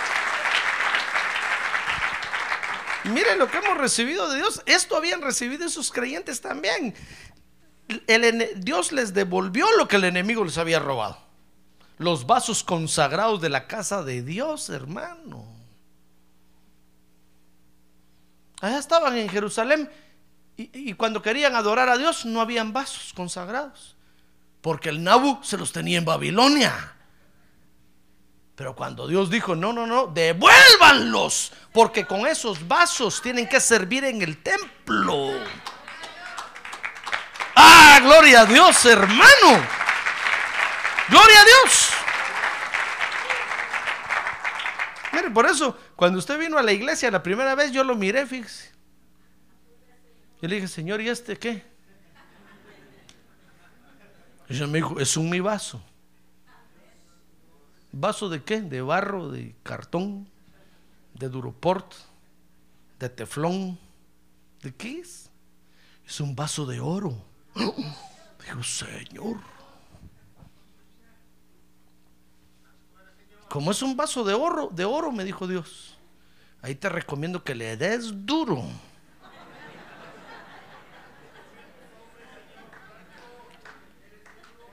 Mire 3.10 3.36
lo 3.38 3.50
que 3.50 3.58
hemos 3.58 3.78
recibido 3.78 4.30
de 4.30 4.38
Dios. 4.38 4.62
Esto 4.66 4.96
habían 4.96 5.22
recibido 5.22 5.66
esos 5.66 5.92
creyentes 5.92 6.42
también. 6.42 6.94
Dios 8.58 8.92
les 8.92 9.14
devolvió 9.14 9.66
lo 9.78 9.88
que 9.88 9.96
el 9.96 10.04
enemigo 10.04 10.44
les 10.44 10.58
había 10.58 10.80
robado. 10.80 11.18
Los 11.98 12.28
vasos 12.28 12.64
consagrados 12.64 13.42
de 13.42 13.50
la 13.50 13.68
casa 13.68 14.04
de 14.04 14.22
Dios, 14.22 14.70
hermano. 14.70 15.46
Allá 18.62 18.78
estaban 18.78 19.18
en 19.18 19.30
Jerusalén 19.30 19.90
y, 20.58 20.94
cuando 20.94 21.22
querían 21.22 21.56
adorar 21.56 21.88
a 21.90 21.98
Dios 21.98 22.26
no 22.26 22.42
habían 22.42 22.74
vasos 22.74 23.14
consagrados. 23.14 23.96
Porque 24.62 24.90
el 24.90 25.04
Nabu 25.04 25.40
se 25.44 25.58
los 25.58 25.72
tenía 25.72 26.00
en 26.00 26.06
Babilonia. 26.06 26.97
Pero 28.58 28.76
cuando 28.76 29.08
Dios 29.08 29.30
dijo, 29.30 29.56
no, 29.56 29.72
no, 29.72 29.86
no, 29.86 30.08
devuélvanlos, 30.08 31.54
porque 31.72 32.08
con 32.08 32.26
esos 32.26 32.68
vasos 32.68 33.22
tienen 33.22 33.48
que 33.48 33.60
servir 33.62 34.04
en 34.04 34.20
el 34.24 34.42
templo. 34.42 35.30
Ah, 37.56 38.00
gloria 38.02 38.42
a 38.42 38.46
Dios, 38.48 38.84
hermano. 38.86 39.64
Gloria 41.08 41.40
a 41.40 41.46
Dios. 41.46 41.90
Mire, 45.14 45.30
por 45.30 45.46
eso, 45.46 45.78
cuando 45.96 46.18
usted 46.18 46.40
vino 46.40 46.58
a 46.58 46.64
la 46.64 46.72
iglesia 46.72 47.12
la 47.12 47.22
primera 47.22 47.54
vez, 47.54 47.72
yo 47.72 47.84
lo 47.84 47.96
miré, 47.96 48.26
fíjese. 48.26 48.72
Yo 50.42 50.48
le 50.48 50.56
dije, 50.56 50.68
Señor, 50.68 51.00
¿y 51.00 51.10
este 51.10 51.38
qué? 51.38 51.64
Ella 54.50 54.66
me 54.66 54.80
dijo, 54.80 55.00
es 55.00 55.16
un 55.16 55.30
mi 55.30 55.42
vaso. 55.42 55.80
¿Vaso 58.00 58.30
de 58.30 58.44
qué? 58.44 58.62
De 58.62 58.80
barro, 58.82 59.32
de 59.32 59.56
cartón, 59.64 60.30
de 61.16 61.30
duroport, 61.30 61.96
de 63.00 63.10
teflón. 63.10 63.80
¿De 64.62 64.72
qué 64.76 65.00
es? 65.00 65.32
Es 66.06 66.20
un 66.20 66.36
vaso 66.36 66.68
de 66.68 66.80
oro. 66.80 67.18
Dijo, 67.56 68.64
Señor. 68.64 69.38
Como 73.50 73.72
es 73.72 73.82
un 73.82 73.98
vaso 73.98 74.24
de 74.24 74.36
oro, 74.36 74.70
de 74.72 74.86
oro, 74.86 75.12
me 75.12 75.24
dijo 75.24 75.48
Dios. 75.48 75.98
Ahí 76.62 76.76
te 76.76 76.90
recomiendo 76.90 77.44
que 77.44 77.56
le 77.56 77.78
des 77.78 78.28
duro. 78.28 78.64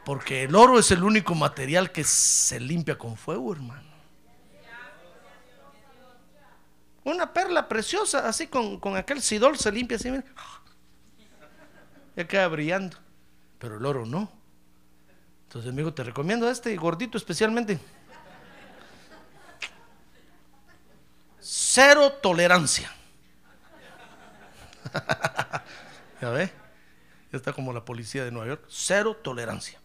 Porque 0.05 0.45
el 0.45 0.55
oro 0.55 0.79
es 0.79 0.91
el 0.91 1.03
único 1.03 1.35
material 1.35 1.91
que 1.91 2.05
se 2.05 2.61
limpia 2.61 2.99
con 2.99 3.17
fuego, 3.17 3.53
hermano. 3.53 3.95
Una 7.05 7.33
perla 7.33 7.69
preciosa, 7.69 8.27
así 8.27 8.47
con, 8.47 8.81
con 8.81 8.97
aquel 8.97 9.21
sidol 9.21 9.59
se 9.59 9.71
limpia 9.71 9.97
así. 9.97 10.11
Mira 10.11 10.25
ya 12.17 12.27
queda 12.27 12.49
brillando. 12.49 12.97
Pero 13.59 13.77
el 13.79 13.87
oro 13.87 14.07
no. 14.07 14.31
Entonces, 15.45 15.71
amigo, 15.71 15.93
te 15.93 16.05
recomiendo 16.05 16.51
este 16.51 16.75
gordito 16.77 17.19
especialmente. 17.19 17.79
Cero 21.41 22.13
tolerancia. 22.23 22.91
ya 26.21 26.31
ve, 26.31 26.53
ya 27.33 27.37
está 27.37 27.53
como 27.53 27.73
la 27.73 27.85
policía 27.85 28.25
de 28.25 28.31
Nueva 28.31 28.49
York. 28.49 28.65
Cero 28.69 29.17
tolerancia. 29.23 29.81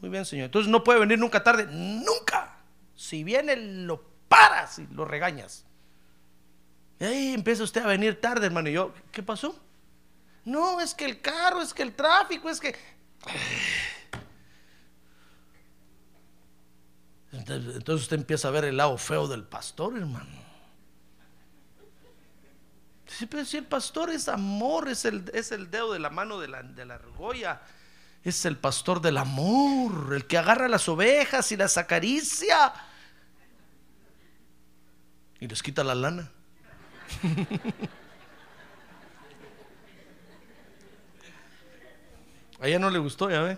Muy 0.00 0.10
bien, 0.10 0.24
señor. 0.24 0.46
Entonces 0.46 0.70
no 0.70 0.84
puede 0.84 1.00
venir 1.00 1.18
nunca 1.18 1.42
tarde. 1.42 1.66
Nunca. 1.66 2.56
Si 2.94 3.24
viene, 3.24 3.56
lo 3.56 4.02
paras 4.28 4.78
y 4.78 4.86
lo 4.88 5.04
regañas. 5.04 5.64
Y 7.00 7.04
ahí 7.04 7.34
empieza 7.34 7.62
usted 7.62 7.82
a 7.82 7.86
venir 7.86 8.20
tarde, 8.20 8.46
hermano. 8.46 8.68
Y 8.68 8.72
yo, 8.72 8.92
¿qué 9.12 9.22
pasó? 9.22 9.58
No, 10.44 10.80
es 10.80 10.94
que 10.94 11.04
el 11.04 11.20
carro, 11.20 11.60
es 11.62 11.74
que 11.74 11.82
el 11.82 11.94
tráfico, 11.94 12.48
es 12.48 12.60
que... 12.60 12.74
Entonces 17.30 18.02
usted 18.02 18.16
empieza 18.16 18.48
a 18.48 18.50
ver 18.50 18.64
el 18.64 18.76
lado 18.76 18.96
feo 18.96 19.28
del 19.28 19.44
pastor, 19.44 19.96
hermano. 19.96 20.48
Sí, 23.06 23.26
pero 23.26 23.44
si 23.44 23.56
el 23.56 23.66
pastor 23.66 24.10
es 24.10 24.28
amor, 24.28 24.88
es 24.88 25.04
el, 25.04 25.30
es 25.34 25.52
el 25.52 25.70
dedo 25.70 25.92
de 25.92 25.98
la 25.98 26.10
mano 26.10 26.38
de 26.38 26.48
la, 26.48 26.62
de 26.62 26.84
la 26.84 26.94
argolla, 26.94 27.60
es 28.30 28.44
el 28.44 28.56
pastor 28.56 29.00
del 29.00 29.16
amor, 29.16 30.14
el 30.14 30.26
que 30.26 30.38
agarra 30.38 30.68
las 30.68 30.88
ovejas 30.88 31.50
y 31.52 31.56
las 31.56 31.78
acaricia 31.78 32.72
y 35.40 35.46
les 35.46 35.62
quita 35.62 35.84
la 35.84 35.94
lana. 35.94 36.30
A 42.60 42.66
ella 42.66 42.80
no 42.80 42.90
le 42.90 42.98
gustó, 42.98 43.30
ya 43.30 43.40
ve. 43.40 43.56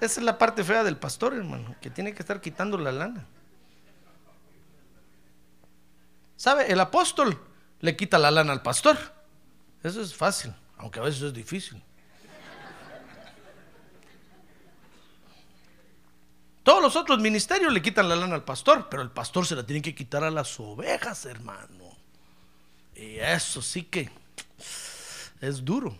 Esa 0.00 0.20
es 0.20 0.24
la 0.24 0.38
parte 0.38 0.62
fea 0.62 0.84
del 0.84 0.96
pastor, 0.96 1.34
hermano, 1.34 1.74
que 1.80 1.90
tiene 1.90 2.14
que 2.14 2.22
estar 2.22 2.40
quitando 2.40 2.78
la 2.78 2.92
lana. 2.92 3.26
¿Sabe? 6.36 6.70
El 6.70 6.78
apóstol 6.78 7.36
le 7.80 7.96
quita 7.96 8.16
la 8.18 8.30
lana 8.30 8.52
al 8.52 8.62
pastor. 8.62 8.96
Eso 9.82 10.00
es 10.00 10.14
fácil, 10.14 10.54
aunque 10.76 11.00
a 11.00 11.02
veces 11.02 11.22
es 11.22 11.32
difícil. 11.34 11.82
Todos 16.68 16.82
los 16.82 16.96
otros 16.96 17.18
ministerios 17.18 17.72
le 17.72 17.80
quitan 17.80 18.10
la 18.10 18.14
lana 18.14 18.34
al 18.34 18.44
pastor, 18.44 18.88
pero 18.90 19.00
el 19.00 19.10
pastor 19.10 19.46
se 19.46 19.56
la 19.56 19.64
tiene 19.64 19.80
que 19.80 19.94
quitar 19.94 20.22
a 20.22 20.30
las 20.30 20.60
ovejas, 20.60 21.24
hermano. 21.24 21.96
Y 22.94 23.16
eso 23.20 23.62
sí 23.62 23.84
que 23.84 24.10
es 25.40 25.64
duro. 25.64 25.96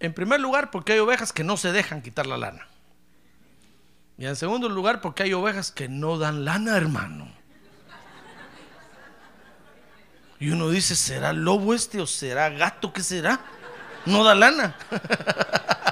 En 0.00 0.14
primer 0.14 0.40
lugar, 0.40 0.70
porque 0.70 0.94
hay 0.94 1.00
ovejas 1.00 1.34
que 1.34 1.44
no 1.44 1.58
se 1.58 1.70
dejan 1.70 2.00
quitar 2.00 2.26
la 2.26 2.38
lana. 2.38 2.66
Y 4.16 4.24
en 4.24 4.36
segundo 4.36 4.70
lugar, 4.70 5.02
porque 5.02 5.24
hay 5.24 5.34
ovejas 5.34 5.70
que 5.70 5.90
no 5.90 6.16
dan 6.16 6.46
lana, 6.46 6.78
hermano. 6.78 7.30
Y 10.40 10.48
uno 10.48 10.70
dice, 10.70 10.96
¿será 10.96 11.34
lobo 11.34 11.74
este 11.74 12.00
o 12.00 12.06
será 12.06 12.48
gato? 12.48 12.90
¿Qué 12.90 13.02
será? 13.02 13.38
No 14.06 14.24
da 14.24 14.34
lana. 14.34 14.78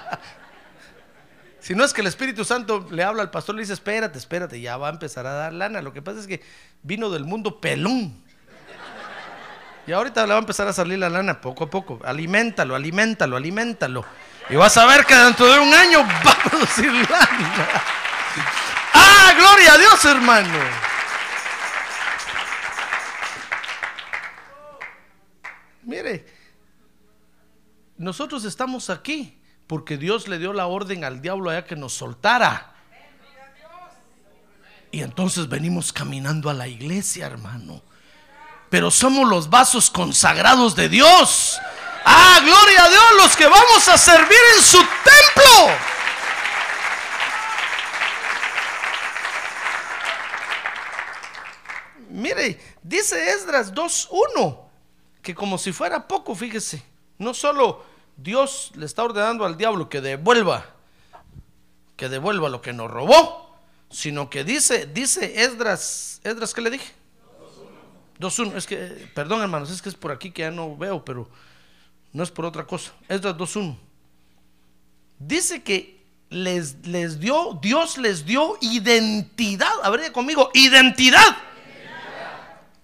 si 1.67 1.75
no 1.75 1.83
es 1.83 1.93
que 1.93 2.01
el 2.01 2.07
Espíritu 2.07 2.45
Santo 2.45 2.87
le 2.93 3.03
habla 3.03 3.23
al 3.23 3.33
pastor, 3.33 3.57
le 3.57 3.63
dice, 3.63 3.73
espérate, 3.73 4.19
espérate, 4.19 4.61
ya 4.61 4.77
va 4.77 4.87
a 4.87 4.93
empezar 4.93 5.27
a 5.27 5.33
dar 5.33 5.53
lana. 5.53 5.83
Lo 5.83 5.93
que 5.93 6.01
pasa 6.01 6.21
es 6.21 6.29
que 6.29 6.41
vino 6.85 7.11
del 7.11 7.25
mundo 7.25 7.61
pelón. 7.61 8.23
Y 9.85 9.91
ahorita 9.91 10.23
le 10.23 10.29
va 10.29 10.37
a 10.37 10.39
empezar 10.39 10.69
a 10.69 10.73
salir 10.73 10.97
la 11.01 11.09
lana 11.09 11.41
poco 11.41 11.65
a 11.65 11.69
poco. 11.69 11.99
Aliméntalo, 12.05 12.77
aliméntalo, 12.77 13.37
aliméntalo. 13.37 14.05
Y 14.49 14.55
vas 14.55 14.77
a 14.77 14.87
ver 14.87 15.05
que 15.07 15.17
dentro 15.17 15.53
de 15.53 15.59
un 15.59 15.75
año 15.75 16.05
va 16.05 16.31
a 16.31 16.49
producir 16.49 16.87
lana. 16.87 17.83
¡Ah, 18.95 19.35
gloria 19.37 19.73
a 19.73 19.79
Dios, 19.79 20.05
hermano! 20.05 20.59
Mire, 25.83 26.27
nosotros 27.97 28.45
estamos 28.45 28.89
aquí 28.89 29.36
porque 29.67 29.97
Dios 29.97 30.29
le 30.29 30.39
dio 30.39 30.53
la 30.53 30.67
orden 30.67 31.05
al 31.05 31.21
diablo 31.21 31.51
allá 31.51 31.65
que 31.65 31.77
nos 31.77 31.93
soltara. 31.93 32.75
Y 34.91 35.03
entonces 35.03 35.49
venimos 35.49 35.93
caminando 35.93 36.49
a 36.49 36.55
la 36.55 36.69
iglesia, 36.69 37.27
hermano 37.27 37.83
pero 38.69 38.91
somos 38.91 39.29
los 39.29 39.49
vasos 39.49 39.91
consagrados 39.91 40.75
de 40.75 40.89
Dios. 40.89 41.59
Ah, 42.05 42.41
gloria 42.43 42.85
a 42.85 42.89
Dios, 42.89 43.05
los 43.17 43.37
que 43.37 43.47
vamos 43.47 43.89
a 43.89 43.99
servir 43.99 44.39
en 44.57 44.63
su 44.63 44.79
templo. 44.79 45.73
Mire, 52.11 52.61
dice 52.83 53.31
Esdras 53.31 53.73
2.1, 53.75 54.59
que 55.23 55.35
como 55.35 55.59
si 55.59 55.73
fuera 55.73 56.07
poco, 56.07 56.35
fíjese, 56.35 56.83
no 57.19 57.35
solo 57.35 57.85
Dios 58.17 58.73
le 58.75 58.87
está 58.87 59.05
ordenando 59.05 59.45
al 59.45 59.57
diablo 59.57 59.89
que 59.89 60.01
devuelva, 60.01 60.67
que 61.97 62.09
devuelva 62.09 62.49
lo 62.49 62.63
que 62.63 62.73
nos 62.73 62.91
robó, 62.91 63.57
sino 63.91 64.31
que 64.31 64.45
dice, 64.45 64.87
dice 64.87 65.43
Esdras, 65.43 66.21
Esdras, 66.25 66.55
¿qué 66.55 66.61
le 66.61 66.71
dije? 66.71 66.93
2.1, 68.19 68.57
es 68.57 68.67
que, 68.67 69.11
perdón 69.15 69.43
hermanos, 69.43 69.71
es 69.71 69.83
que 69.83 69.89
es 69.89 69.95
por 69.95 70.11
aquí 70.11 70.31
que 70.31 70.43
ya 70.43 70.51
no 70.51 70.77
veo, 70.77 71.05
pero 71.05 71.29
no 72.13 72.23
es 72.23 72.31
por 72.31 72.47
otra 72.47 72.67
cosa. 72.67 72.93
Es 73.09 73.21
2.1. 73.21 73.77
Dice 75.19 75.63
que 75.63 75.97
les, 76.31 76.87
les 76.87 77.21
dio, 77.21 77.59
Dios 77.61 77.99
les 77.99 78.25
dio 78.25 78.57
identidad. 78.61 79.73
A 79.83 80.13
conmigo, 80.13 80.51
identidad. 80.55 81.37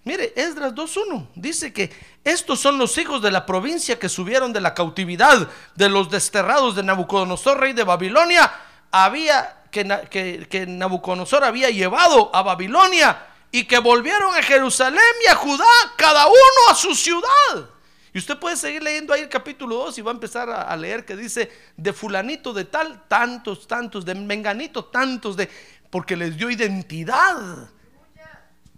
Mire, 0.05 0.33
Esdras 0.35 0.75
2.1 0.75 1.29
dice 1.37 1.73
que 1.73 1.91
estos 2.25 2.59
son 2.59 2.77
los 2.77 2.99
hijos 2.99 3.23
de 3.23 3.31
la 3.31 3.47
provincia 3.47 3.99
que 3.99 4.09
subieron 4.09 4.53
de 4.53 4.61
la 4.61 4.75
cautividad 4.75 5.49
de 5.77 5.89
los 5.89 6.11
desterrados 6.11 6.75
de 6.75 6.83
Nabucodonosor, 6.83 7.61
rey 7.61 7.73
de 7.73 7.85
Babilonia. 7.85 8.53
Había 8.91 9.63
que, 9.71 10.67
Nabucodonosor 10.67 11.45
había 11.45 11.71
llevado 11.71 12.35
a 12.35 12.43
Babilonia 12.43 13.27
y 13.53 13.65
que 13.65 13.79
volvieron 13.79 14.35
a 14.35 14.43
Jerusalén 14.43 15.01
y 15.25 15.29
a 15.29 15.37
Judá, 15.37 15.65
cada 15.97 16.27
uno 16.27 16.71
a 16.71 16.75
su 16.75 16.95
ciudad. 16.95 17.71
Y 18.13 18.19
usted 18.19 18.39
puede 18.39 18.57
seguir 18.57 18.83
leyendo 18.83 19.15
ahí 19.15 19.23
el 19.23 19.29
capítulo 19.29 19.77
2 19.77 19.99
y 19.99 20.03
va 20.03 20.11
a 20.11 20.15
empezar 20.15 20.51
a, 20.51 20.77
leer 20.77 21.05
que 21.05 21.17
dice 21.17 21.51
de 21.77 21.93
fulanito 21.93 22.53
de 22.53 22.65
tal, 22.65 23.07
tantos, 23.09 23.67
tantos, 23.67 24.05
de 24.05 24.15
menganito, 24.15 24.85
tantos, 24.85 25.37
de 25.37 25.49
porque 25.91 26.17
les 26.17 26.37
dio 26.37 26.51
identidad. 26.51 27.71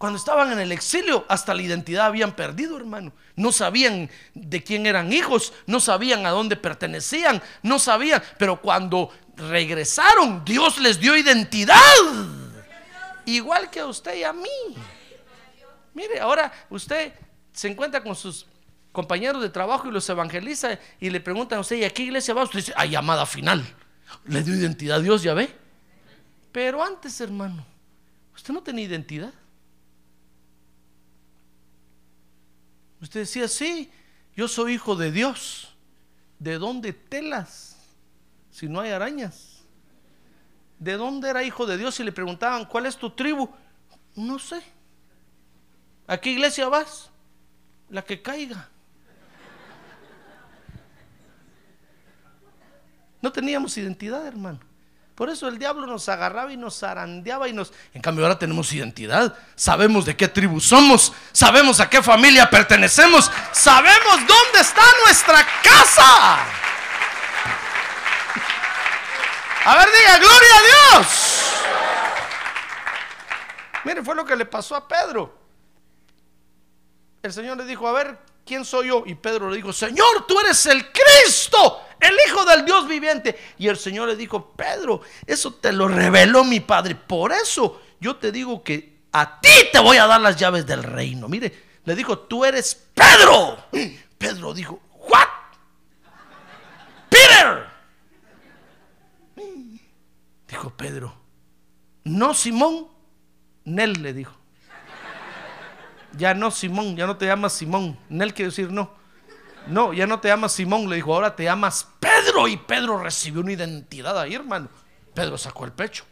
Cuando 0.05 0.19
estaban 0.19 0.53
en 0.53 0.59
el 0.59 0.71
exilio, 0.71 1.25
hasta 1.31 1.55
la 1.55 1.63
identidad 1.63 2.05
habían 2.05 2.37
perdido, 2.37 2.77
hermano. 2.77 3.11
No 3.37 3.53
sabían 3.53 4.11
de 4.35 4.63
quién 4.63 4.85
eran 4.85 5.11
hijos, 5.15 5.55
no 5.67 5.81
sabían 5.81 6.27
a 6.27 6.29
dónde 6.29 6.57
pertenecían, 6.57 7.41
no 7.63 7.79
sabían. 7.79 8.23
Pero 8.37 8.61
cuando 8.61 9.11
regresaron, 9.35 10.45
Dios 10.45 10.77
les 10.77 11.01
dio 11.01 11.17
identidad 11.17 11.79
igual 13.25 13.71
que 13.71 13.81
a 13.81 13.87
usted 13.87 14.15
y 14.15 14.25
a 14.25 14.35
mí. 14.35 14.77
Mire, 15.95 16.21
ahora 16.21 16.53
usted 16.69 17.15
se 17.55 17.69
encuentra 17.69 18.03
con 18.03 18.15
sus 18.15 18.45
compañeros 18.93 19.41
de 19.41 19.49
trabajo 19.49 19.89
y 19.89 19.91
los 19.91 20.07
evangeliza 20.11 20.79
y 21.01 21.09
le 21.09 21.21
preguntan 21.21 21.57
a 21.57 21.61
usted, 21.63 21.77
¿y 21.77 21.85
a 21.85 21.89
qué 21.89 22.03
iglesia 22.03 22.35
va? 22.35 22.43
Usted 22.43 22.59
dice, 22.59 22.75
a 22.77 22.85
llamada 22.85 23.25
final. 23.25 23.65
Le 24.27 24.43
dio 24.43 24.55
identidad 24.55 24.99
a 24.99 25.01
Dios, 25.01 25.23
ya 25.23 25.33
ve. 25.33 25.49
Pero 26.53 26.85
antes, 26.85 27.19
hermano, 27.23 27.65
usted 28.35 28.53
no 28.53 28.63
tenía 28.63 28.85
identidad. 28.85 29.33
Usted 33.05 33.21
decía, 33.21 33.49
sí, 33.49 33.91
yo 34.35 34.49
soy 34.49 34.73
hijo 34.73 34.97
de 34.97 35.13
Dios. 35.13 35.77
¿De 36.39 36.59
dónde 36.59 36.95
telas? 36.95 37.77
Si 38.51 38.67
no 38.67 38.81
hay 38.81 38.91
arañas. 38.93 39.55
¿de 40.79 40.97
dónde 40.97 41.31
era 41.31 41.43
hijo 41.43 41.67
de 41.67 41.77
Dios? 41.79 41.99
Y 42.01 42.05
le 42.05 42.13
preguntaban, 42.13 42.65
¿cuál 42.65 42.87
es 42.87 42.97
tu 42.97 43.11
tribu? 43.11 43.49
No 44.15 44.39
sé. 44.39 44.63
¿A 46.07 46.19
qué 46.19 46.31
iglesia 46.31 46.69
vas? 46.69 47.11
La 47.91 48.03
que 48.03 48.21
caiga. 48.21 48.69
No 53.21 53.33
teníamos 53.33 53.77
identidad, 53.79 54.27
hermano. 54.27 54.61
Por 55.15 55.31
eso 55.31 55.47
el 55.47 55.59
diablo 55.59 55.87
nos 55.87 56.09
agarraba 56.09 56.53
y 56.53 56.57
nos 56.57 56.81
zarandeaba 56.81 57.49
y 57.49 57.53
nos... 57.53 57.73
En 57.93 58.03
cambio 58.03 58.25
ahora 58.25 58.39
tenemos 58.39 58.73
identidad. 58.73 59.37
Sabemos 59.55 60.05
de 60.05 60.17
qué 60.17 60.27
tribu 60.27 60.61
somos. 60.61 61.13
Sabemos 61.33 61.79
a 61.79 61.89
qué 61.89 62.03
familia 62.03 62.51
pertenecemos. 62.51 63.31
Sabemos 63.53 64.17
dónde 64.27 64.61
está 64.61 64.83
nuestra 65.05 65.47
casa. 65.63 66.39
A 69.67 69.77
ver, 69.77 69.89
diga, 69.99 70.19
gloria 70.19 70.57
a 70.59 70.97
Dios. 70.99 71.35
Mire, 73.85 74.03
fue 74.03 74.15
lo 74.17 74.25
que 74.25 74.35
le 74.35 74.47
pasó 74.47 74.75
a 74.75 74.89
Pedro. 74.89 75.39
El 77.23 77.33
Señor 77.33 77.57
le 77.57 77.65
dijo, 77.65 77.87
a 77.87 77.93
ver, 77.93 78.19
¿quién 78.45 78.65
soy 78.65 78.89
yo? 78.89 79.03
Y 79.07 79.15
Pedro 79.15 79.51
le 79.51 79.57
dijo, 79.57 79.73
Señor, 79.73 80.27
tú 80.27 80.39
eres 80.41 80.65
el 80.67 80.91
Cristo, 80.93 81.81
el 82.01 82.15
Hijo 82.27 82.45
del 82.45 82.65
Dios 82.65 82.87
viviente. 82.87 83.39
Y 83.59 83.69
el 83.69 83.77
Señor 83.77 84.09
le 84.09 84.17
dijo, 84.17 84.53
Pedro, 84.53 85.01
eso 85.27 85.55
te 85.55 85.73
lo 85.73 85.89
reveló 85.89 86.45
mi 86.45 86.61
Padre. 86.61 86.95
Por 86.95 87.33
eso 87.33 87.81
yo 88.01 88.17
te 88.17 88.31
digo 88.31 88.63
que 88.63 88.95
a 89.13 89.41
ti 89.41 89.51
te 89.73 89.79
voy 89.79 89.97
a 89.97 90.07
dar 90.07 90.21
las 90.21 90.37
llaves 90.37 90.67
del 90.67 90.83
reino. 90.83 91.29
Mire, 91.29 91.53
le 91.85 91.95
dijo, 91.95 92.19
tú 92.19 92.45
eres 92.45 92.75
Pedro. 92.95 93.65
Pedro 94.19 94.55
dijo, 94.55 94.81
¿what? 95.09 95.29
Peter. 97.09 97.67
Dijo 100.49 100.71
Pedro, 100.77 101.15
no 102.05 102.33
Simón, 102.33 102.89
Nel 103.65 104.03
le 104.03 104.13
dijo. 104.13 104.44
Ya 106.17 106.35
no 106.35 106.51
Simón, 106.51 106.97
ya 106.97 107.07
no 107.07 107.17
te 107.17 107.27
llamas 107.27 107.53
Simón. 107.53 107.99
Nel 108.09 108.35
quiere 108.35 108.51
decir 108.51 108.71
no. 108.71 108.93
No, 109.67 109.93
ya 109.93 110.07
no 110.07 110.21
te 110.21 110.29
llamas 110.29 110.53
Simón, 110.53 110.89
le 110.89 110.97
dijo, 110.97 111.15
ahora 111.15 111.35
te 111.35 111.45
llamas 111.45 111.89
Pedro. 111.99 112.49
Y 112.49 112.57
Pedro 112.57 112.99
recibió 112.99 113.41
una 113.41 113.53
identidad 113.53 114.19
ahí, 114.19 114.35
hermano. 114.35 114.69
Pedro 115.15 115.39
sacó 115.39 115.65
el 115.65 115.73
pecho. 115.73 116.05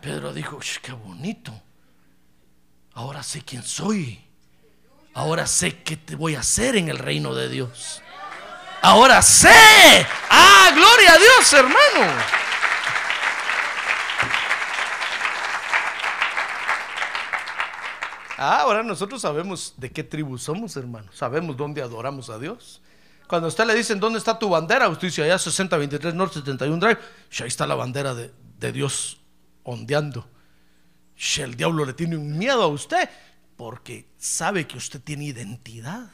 Pedro 0.00 0.32
dijo, 0.32 0.58
qué 0.82 0.92
bonito. 0.92 1.52
Ahora 2.94 3.22
sé 3.22 3.42
quién 3.42 3.62
soy. 3.62 4.20
Ahora 5.14 5.46
sé 5.46 5.82
qué 5.82 5.96
te 5.96 6.16
voy 6.16 6.34
a 6.34 6.40
hacer 6.40 6.76
en 6.76 6.88
el 6.88 6.98
reino 6.98 7.34
de 7.34 7.48
Dios. 7.48 8.02
Ahora 8.82 9.22
sé. 9.22 10.06
Ah, 10.30 10.70
gloria 10.74 11.12
a 11.12 11.18
Dios, 11.18 11.52
hermano. 11.52 12.49
Ah, 18.42 18.62
ahora 18.62 18.82
nosotros 18.82 19.20
sabemos 19.20 19.74
de 19.76 19.90
qué 19.92 20.02
tribu 20.02 20.38
somos, 20.38 20.74
hermano. 20.74 21.12
Sabemos 21.12 21.58
dónde 21.58 21.82
adoramos 21.82 22.30
a 22.30 22.38
Dios. 22.38 22.80
Cuando 23.28 23.48
usted 23.48 23.66
le 23.66 23.74
dicen, 23.74 24.00
¿dónde 24.00 24.18
está 24.18 24.38
tu 24.38 24.48
bandera? 24.48 24.88
Usted 24.88 25.08
dice, 25.08 25.22
allá 25.22 25.38
6023 25.38 26.14
Norte 26.14 26.36
71 26.36 26.78
Drive. 26.78 26.98
ahí 27.40 27.48
está 27.48 27.66
la 27.66 27.74
bandera 27.74 28.14
de, 28.14 28.72
Dios 28.72 29.20
ondeando. 29.62 30.26
El 31.36 31.54
diablo 31.54 31.84
le 31.84 31.92
tiene 31.92 32.16
un 32.16 32.38
miedo 32.38 32.62
a 32.62 32.68
usted 32.68 33.10
porque 33.58 34.08
sabe 34.16 34.66
que 34.66 34.78
usted 34.78 35.02
tiene 35.02 35.24
identidad. 35.24 36.08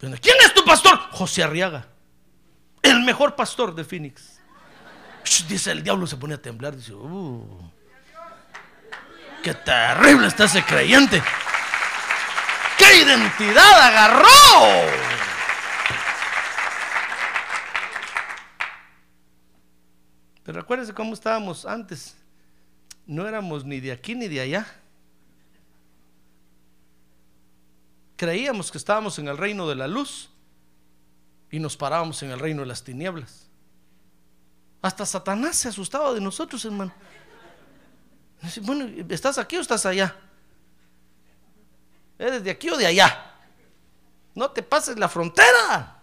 ¿Quién 0.00 0.36
es 0.44 0.54
tu 0.54 0.64
pastor? 0.64 0.98
José 1.12 1.44
Arriaga, 1.44 1.86
el 2.82 3.00
mejor 3.04 3.36
pastor 3.36 3.76
de 3.76 3.84
Phoenix. 3.84 4.40
Dice 5.48 5.70
el 5.70 5.84
diablo, 5.84 6.04
se 6.08 6.16
pone 6.16 6.34
a 6.34 6.42
temblar. 6.42 6.74
Dice, 6.74 6.94
uh, 6.94 7.77
qué 9.42 9.54
terrible 9.54 10.26
está 10.26 10.44
ese 10.44 10.64
creyente. 10.64 11.22
¿Qué 12.76 13.02
identidad 13.02 13.80
agarró? 13.80 14.28
Pero 20.44 20.60
acuérdense 20.60 20.94
cómo 20.94 21.12
estábamos 21.12 21.66
antes. 21.66 22.16
No 23.06 23.26
éramos 23.26 23.64
ni 23.64 23.80
de 23.80 23.92
aquí 23.92 24.14
ni 24.14 24.28
de 24.28 24.40
allá. 24.40 24.66
Creíamos 28.16 28.70
que 28.70 28.78
estábamos 28.78 29.18
en 29.18 29.28
el 29.28 29.36
reino 29.36 29.68
de 29.68 29.74
la 29.74 29.86
luz 29.86 30.30
y 31.50 31.58
nos 31.58 31.76
parábamos 31.76 32.22
en 32.22 32.30
el 32.30 32.38
reino 32.38 32.62
de 32.62 32.66
las 32.66 32.82
tinieblas. 32.82 33.48
Hasta 34.82 35.04
Satanás 35.04 35.56
se 35.56 35.68
asustaba 35.68 36.14
de 36.14 36.20
nosotros, 36.20 36.64
hermano. 36.64 36.92
Bueno, 38.62 38.86
¿estás 39.08 39.38
aquí 39.38 39.56
o 39.56 39.60
estás 39.60 39.84
allá? 39.86 40.14
¿Eres 42.18 42.42
de 42.44 42.50
aquí 42.50 42.70
o 42.70 42.76
de 42.76 42.86
allá? 42.86 43.34
No 44.34 44.50
te 44.50 44.62
pases 44.62 44.98
la 44.98 45.08
frontera. 45.08 46.00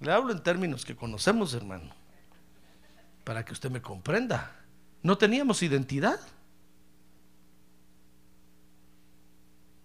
Le 0.00 0.12
hablo 0.12 0.32
en 0.32 0.42
términos 0.42 0.84
que 0.84 0.94
conocemos, 0.94 1.54
hermano, 1.54 1.90
para 3.24 3.44
que 3.44 3.52
usted 3.52 3.70
me 3.70 3.80
comprenda. 3.80 4.52
No 5.02 5.16
teníamos 5.16 5.62
identidad. 5.62 6.18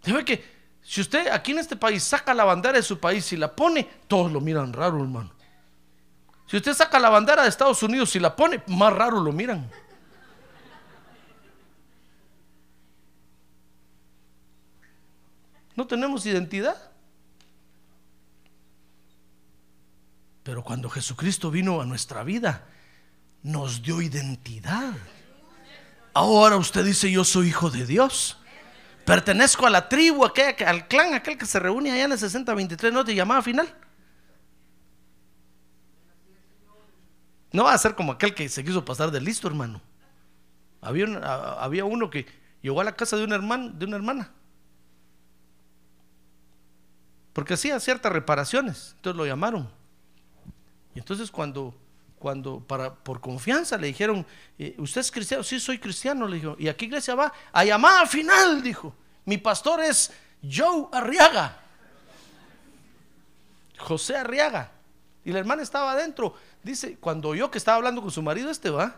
¿Sabe 0.01 0.25
que 0.25 0.43
si 0.81 1.01
usted 1.01 1.27
aquí 1.27 1.51
en 1.51 1.59
este 1.59 1.75
país 1.75 2.03
saca 2.03 2.33
la 2.33 2.43
bandera 2.43 2.77
de 2.77 2.83
su 2.83 2.99
país 2.99 3.31
y 3.33 3.37
la 3.37 3.55
pone, 3.55 3.83
todos 4.07 4.31
lo 4.31 4.41
miran 4.41 4.73
raro, 4.73 4.97
hermano? 5.01 5.31
Si 6.51 6.57
usted 6.57 6.73
saca 6.73 6.99
la 6.99 7.09
bandera 7.09 7.43
de 7.43 7.47
Estados 7.47 7.81
Unidos 7.81 8.13
y 8.17 8.19
la 8.19 8.35
pone, 8.35 8.61
más 8.67 8.91
raro 8.91 9.21
lo 9.21 9.31
miran. 9.31 9.71
No 15.77 15.87
tenemos 15.87 16.25
identidad. 16.25 16.75
Pero 20.43 20.61
cuando 20.61 20.89
Jesucristo 20.89 21.51
vino 21.51 21.79
a 21.79 21.85
nuestra 21.85 22.21
vida, 22.25 22.65
nos 23.43 23.81
dio 23.81 24.01
identidad. 24.01 24.91
Ahora 26.13 26.57
usted 26.57 26.83
dice, 26.83 27.09
yo 27.09 27.23
soy 27.23 27.47
hijo 27.47 27.69
de 27.69 27.85
Dios. 27.85 28.37
Pertenezco 29.05 29.67
a 29.67 29.69
la 29.69 29.87
tribu, 29.87 30.25
al 30.25 30.87
clan, 30.89 31.13
aquel 31.13 31.37
que 31.37 31.45
se 31.45 31.61
reúne 31.61 31.93
allá 31.93 32.03
en 32.03 32.11
el 32.11 32.19
6023, 32.19 32.91
¿no 32.91 33.05
te 33.05 33.15
llamaba 33.15 33.41
final? 33.41 33.73
No 37.51 37.65
va 37.65 37.73
a 37.73 37.77
ser 37.77 37.95
como 37.95 38.13
aquel 38.13 38.33
que 38.33 38.47
se 38.47 38.63
quiso 38.63 38.85
pasar 38.85 39.11
de 39.11 39.19
listo, 39.19 39.47
hermano. 39.47 39.81
Había, 40.81 41.05
había 41.61 41.85
uno 41.85 42.09
que 42.09 42.25
llegó 42.61 42.81
a 42.81 42.83
la 42.83 42.95
casa 42.95 43.17
de 43.17 43.23
una, 43.23 43.35
hermana, 43.35 43.71
de 43.73 43.85
una 43.85 43.97
hermana. 43.97 44.31
Porque 47.33 47.53
hacía 47.53 47.79
ciertas 47.79 48.11
reparaciones. 48.11 48.93
Entonces 48.95 49.17
lo 49.17 49.25
llamaron. 49.25 49.69
Y 50.95 50.99
entonces 50.99 51.29
cuando, 51.31 51.73
cuando 52.19 52.59
para, 52.59 52.93
por 52.93 53.21
confianza 53.21 53.77
le 53.77 53.87
dijeron, 53.87 54.25
eh, 54.57 54.75
¿usted 54.77 55.01
es 55.01 55.11
cristiano? 55.11 55.43
Sí, 55.43 55.59
soy 55.59 55.77
cristiano, 55.77 56.27
le 56.27 56.37
dijo. 56.37 56.55
¿Y 56.57 56.67
a 56.67 56.75
qué 56.75 56.85
iglesia 56.85 57.15
va? 57.15 57.31
A 57.51 57.63
llamada 57.63 58.05
final, 58.05 58.61
dijo. 58.61 58.95
Mi 59.25 59.37
pastor 59.37 59.81
es 59.81 60.11
Joe 60.41 60.87
Arriaga. 60.91 61.59
José 63.77 64.17
Arriaga. 64.17 64.71
Y 65.23 65.31
la 65.31 65.39
hermana 65.39 65.61
estaba 65.61 65.91
adentro. 65.91 66.33
Dice, 66.63 66.97
cuando 66.97 67.35
yo 67.35 67.51
que 67.51 67.57
estaba 67.57 67.77
hablando 67.77 68.01
con 68.01 68.11
su 68.11 68.21
marido, 68.21 68.49
este 68.49 68.69
va, 68.69 68.95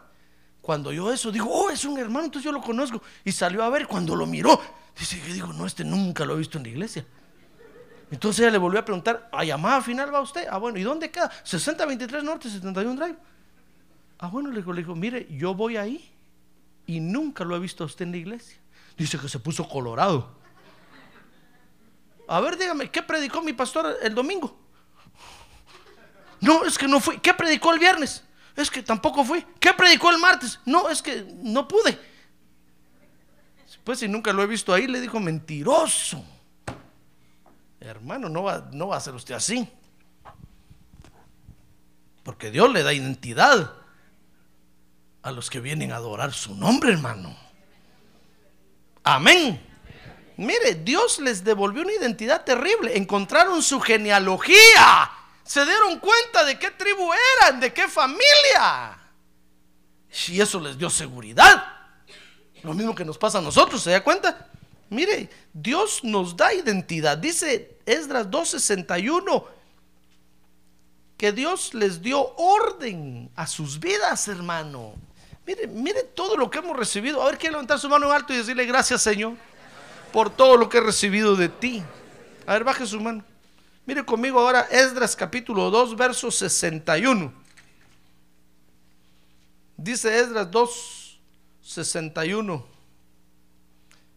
cuando 0.62 0.94
yo 0.94 1.12
eso, 1.12 1.32
digo, 1.32 1.50
oh, 1.50 1.70
es 1.70 1.84
un 1.84 1.98
hermano, 1.98 2.26
entonces 2.26 2.46
yo 2.46 2.52
lo 2.52 2.62
conozco. 2.62 3.02
Y 3.26 3.32
salió 3.32 3.64
a 3.64 3.70
ver, 3.70 3.88
cuando 3.88 4.16
lo 4.16 4.26
miró, 4.26 4.60
dice, 4.98 5.20
que 5.20 5.34
digo, 5.34 5.52
no, 5.52 5.66
este 5.66 5.84
nunca 5.84 6.26
lo 6.26 6.36
he 6.36 6.38
visto 6.38 6.58
en 6.58 6.64
la 6.64 6.70
iglesia. 6.70 7.06
Entonces 8.10 8.42
ella 8.42 8.52
le 8.52 8.60
volvió 8.60 8.80
a 8.80 8.86
preguntar, 8.86 9.28
¿a 9.32 9.44
llamada 9.44 9.82
final 9.82 10.14
va 10.14 10.22
usted? 10.22 10.48
Ah, 10.50 10.60
bueno, 10.60 10.78
¿y 10.78 10.84
dónde 10.84 11.12
queda? 11.12 11.32
6023 11.44 12.24
Norte, 12.24 12.50
71 12.50 12.96
Drive. 12.96 13.18
Ah, 14.20 14.28
bueno, 14.28 14.52
le 14.52 14.58
dijo, 14.58 14.72
le 14.72 14.82
dijo, 14.82 14.96
mire, 14.96 15.28
yo 15.32 15.54
voy 15.54 15.76
ahí 15.78 16.14
y 16.86 17.00
nunca 17.00 17.44
lo 17.44 17.56
he 17.56 17.60
visto 17.60 17.84
a 17.84 17.88
usted 17.88 18.06
en 18.06 18.12
la 18.12 18.18
iglesia. 18.18 18.58
Dice 18.98 19.18
que 19.18 19.28
se 19.28 19.40
puso 19.40 19.68
colorado. 19.68 20.30
A 22.28 22.40
ver, 22.40 22.58
dígame, 22.58 22.90
¿qué 22.90 23.04
predicó 23.04 23.42
mi 23.42 23.52
pastor 23.52 23.98
el 24.02 24.16
domingo? 24.16 24.63
No, 26.44 26.66
es 26.66 26.78
que 26.78 26.90
no 26.90 27.00
fui. 27.00 27.20
¿Qué 27.20 27.34
predicó 27.34 27.72
el 27.72 27.80
viernes? 27.80 28.22
Es 28.54 28.70
que 28.70 28.84
tampoco 28.84 29.24
fui. 29.24 29.46
¿Qué 29.62 29.74
predicó 29.74 30.12
el 30.12 30.18
martes? 30.18 30.60
No, 30.66 30.90
es 30.90 31.02
que 31.02 31.26
no 31.42 31.66
pude. 31.66 31.98
Pues 33.86 34.00
si 34.00 34.10
nunca 34.10 34.34
lo 34.34 34.44
he 34.44 34.48
visto 34.48 34.74
ahí, 34.74 34.88
le 34.88 35.00
dijo 35.00 35.22
mentiroso. 35.22 36.24
Hermano, 37.80 38.28
no 38.28 38.44
va, 38.44 38.70
no 38.74 38.90
va 38.90 38.98
a 38.98 39.02
ser 39.02 39.16
usted 39.16 39.36
así. 39.36 39.68
Porque 42.24 42.52
Dios 42.52 42.72
le 42.72 42.84
da 42.84 42.94
identidad 42.94 43.74
a 45.22 45.32
los 45.32 45.50
que 45.50 45.62
vienen 45.62 45.94
a 45.94 45.96
adorar 45.96 46.34
su 46.34 46.56
nombre, 46.56 46.92
hermano. 46.92 47.36
Amén. 49.04 49.62
Mire, 50.36 50.76
Dios 50.76 51.20
les 51.20 51.44
devolvió 51.46 51.84
una 51.84 51.94
identidad 51.94 52.44
terrible. 52.44 52.98
Encontraron 52.98 53.64
su 53.64 53.80
genealogía 53.80 55.10
se 55.44 55.66
dieron 55.66 56.00
cuenta 56.00 56.46
de 56.46 56.58
qué 56.58 56.72
tribu 56.72 57.10
eran, 57.42 57.60
de 57.60 57.74
qué 57.74 57.88
familia. 57.88 58.98
Y 60.28 60.40
eso 60.40 60.60
les 60.60 60.78
dio 60.78 60.90
seguridad. 60.90 61.64
Lo 62.62 62.74
mismo 62.74 62.96
que 62.96 63.04
nos 63.04 63.18
pasa 63.18 63.40
a 63.40 63.42
nosotros, 63.42 63.82
¿se 63.82 63.92
da 63.92 64.04
cuenta? 64.04 64.48
Mire, 64.90 65.30
Dios 65.52 66.04
nos 66.04 66.38
da 66.38 66.54
identidad. 66.54 67.18
Dice 67.18 67.78
Esdras 67.86 68.28
2.61 68.28 69.46
que 71.18 71.32
Dios 71.32 71.74
les 71.74 72.02
dio 72.02 72.36
orden 72.36 73.32
a 73.36 73.48
sus 73.48 73.80
vidas, 73.80 74.28
hermano. 74.28 74.94
Mire, 75.46 75.68
mire 75.68 76.04
todo 76.04 76.38
lo 76.38 76.50
que 76.50 76.60
hemos 76.60 76.78
recibido. 76.78 77.22
A 77.22 77.26
ver, 77.26 77.38
quiere 77.38 77.54
levantar 77.54 77.80
su 77.80 77.90
mano 77.90 78.08
en 78.08 78.14
alto 78.14 78.34
y 78.34 78.38
decirle 78.38 78.66
gracias, 78.66 79.02
Señor, 79.02 79.34
por 80.12 80.30
todo 80.30 80.58
lo 80.58 80.70
que 80.70 80.78
he 80.78 80.82
recibido 80.82 81.36
de 81.36 81.50
ti. 81.50 81.84
A 82.46 82.54
ver, 82.54 82.64
baje 82.64 82.86
su 82.86 83.00
mano. 83.00 83.24
Mire 83.86 84.06
conmigo 84.06 84.40
ahora 84.40 84.62
Esdras 84.72 85.14
capítulo 85.14 85.70
2, 85.70 85.98
verso 85.98 86.32
61. 86.32 87.34
Dice 89.76 90.20
Esdras 90.20 90.50
2, 90.50 91.20
61. 91.62 92.66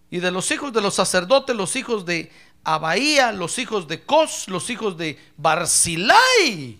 Y 0.08 0.20
de 0.20 0.30
los 0.30 0.48
hijos 0.52 0.72
de 0.72 0.80
los 0.80 0.94
sacerdotes, 0.94 1.56
los 1.56 1.74
hijos 1.74 2.06
de 2.06 2.30
Abaía, 2.62 3.32
los 3.32 3.58
hijos 3.58 3.88
de 3.88 4.04
Cos, 4.04 4.46
los 4.46 4.70
hijos 4.70 4.96
de 4.96 5.18
Barzilai, 5.36 6.78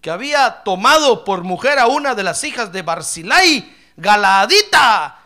que 0.00 0.10
había 0.10 0.64
tomado 0.64 1.24
por 1.24 1.44
mujer 1.44 1.78
a 1.78 1.86
una 1.86 2.16
de 2.16 2.24
las 2.24 2.42
hijas 2.42 2.72
de 2.72 2.82
Barzilai, 2.82 3.76
Galadita, 3.96 5.20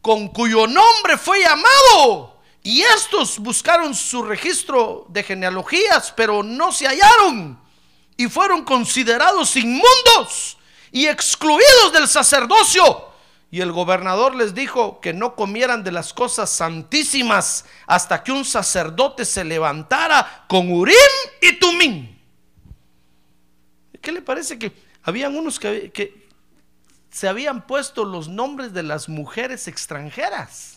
con 0.00 0.28
cuyo 0.28 0.68
nombre 0.68 1.18
fue 1.18 1.40
llamado 1.40 2.35
y 2.66 2.82
estos 2.82 3.38
buscaron 3.38 3.94
su 3.94 4.24
registro 4.24 5.06
de 5.10 5.22
genealogías, 5.22 6.12
pero 6.16 6.42
no 6.42 6.72
se 6.72 6.88
hallaron. 6.88 7.56
Y 8.16 8.26
fueron 8.26 8.64
considerados 8.64 9.54
inmundos 9.54 10.58
y 10.90 11.06
excluidos 11.06 11.92
del 11.92 12.08
sacerdocio. 12.08 13.06
Y 13.52 13.60
el 13.60 13.70
gobernador 13.70 14.34
les 14.34 14.52
dijo 14.52 15.00
que 15.00 15.12
no 15.12 15.36
comieran 15.36 15.84
de 15.84 15.92
las 15.92 16.12
cosas 16.12 16.50
santísimas 16.50 17.66
hasta 17.86 18.24
que 18.24 18.32
un 18.32 18.44
sacerdote 18.44 19.24
se 19.24 19.44
levantara 19.44 20.44
con 20.48 20.68
Urim 20.68 20.96
y 21.40 21.52
Tumim. 21.60 22.16
¿qué 24.02 24.10
le 24.10 24.22
parece 24.22 24.58
que 24.58 24.72
habían 25.04 25.36
unos 25.36 25.60
que, 25.60 25.92
que 25.92 26.28
se 27.12 27.28
habían 27.28 27.64
puesto 27.64 28.04
los 28.04 28.26
nombres 28.26 28.72
de 28.72 28.82
las 28.82 29.08
mujeres 29.08 29.68
extranjeras? 29.68 30.75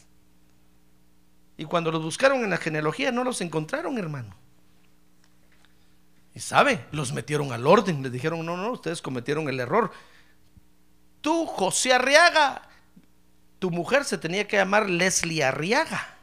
Y 1.59 1.65
cuando 1.65 1.91
los 1.91 2.01
buscaron 2.01 2.41
en 2.45 2.51
la 2.51 2.55
genealogía 2.55 3.11
no 3.11 3.25
los 3.25 3.41
encontraron, 3.41 3.97
hermano. 3.97 4.33
Y 6.33 6.39
sabe, 6.39 6.85
los 6.93 7.11
metieron 7.11 7.51
al 7.51 7.67
orden, 7.67 8.01
les 8.01 8.13
dijeron, 8.13 8.45
no, 8.45 8.55
no, 8.55 8.71
ustedes 8.71 9.01
cometieron 9.01 9.49
el 9.49 9.59
error. 9.59 9.91
Tú, 11.19 11.45
José 11.45 11.91
Arriaga, 11.91 12.61
tu 13.59 13.71
mujer 13.71 14.05
se 14.05 14.17
tenía 14.17 14.47
que 14.47 14.55
llamar 14.55 14.89
Leslie 14.89 15.43
Arriaga. 15.43 16.15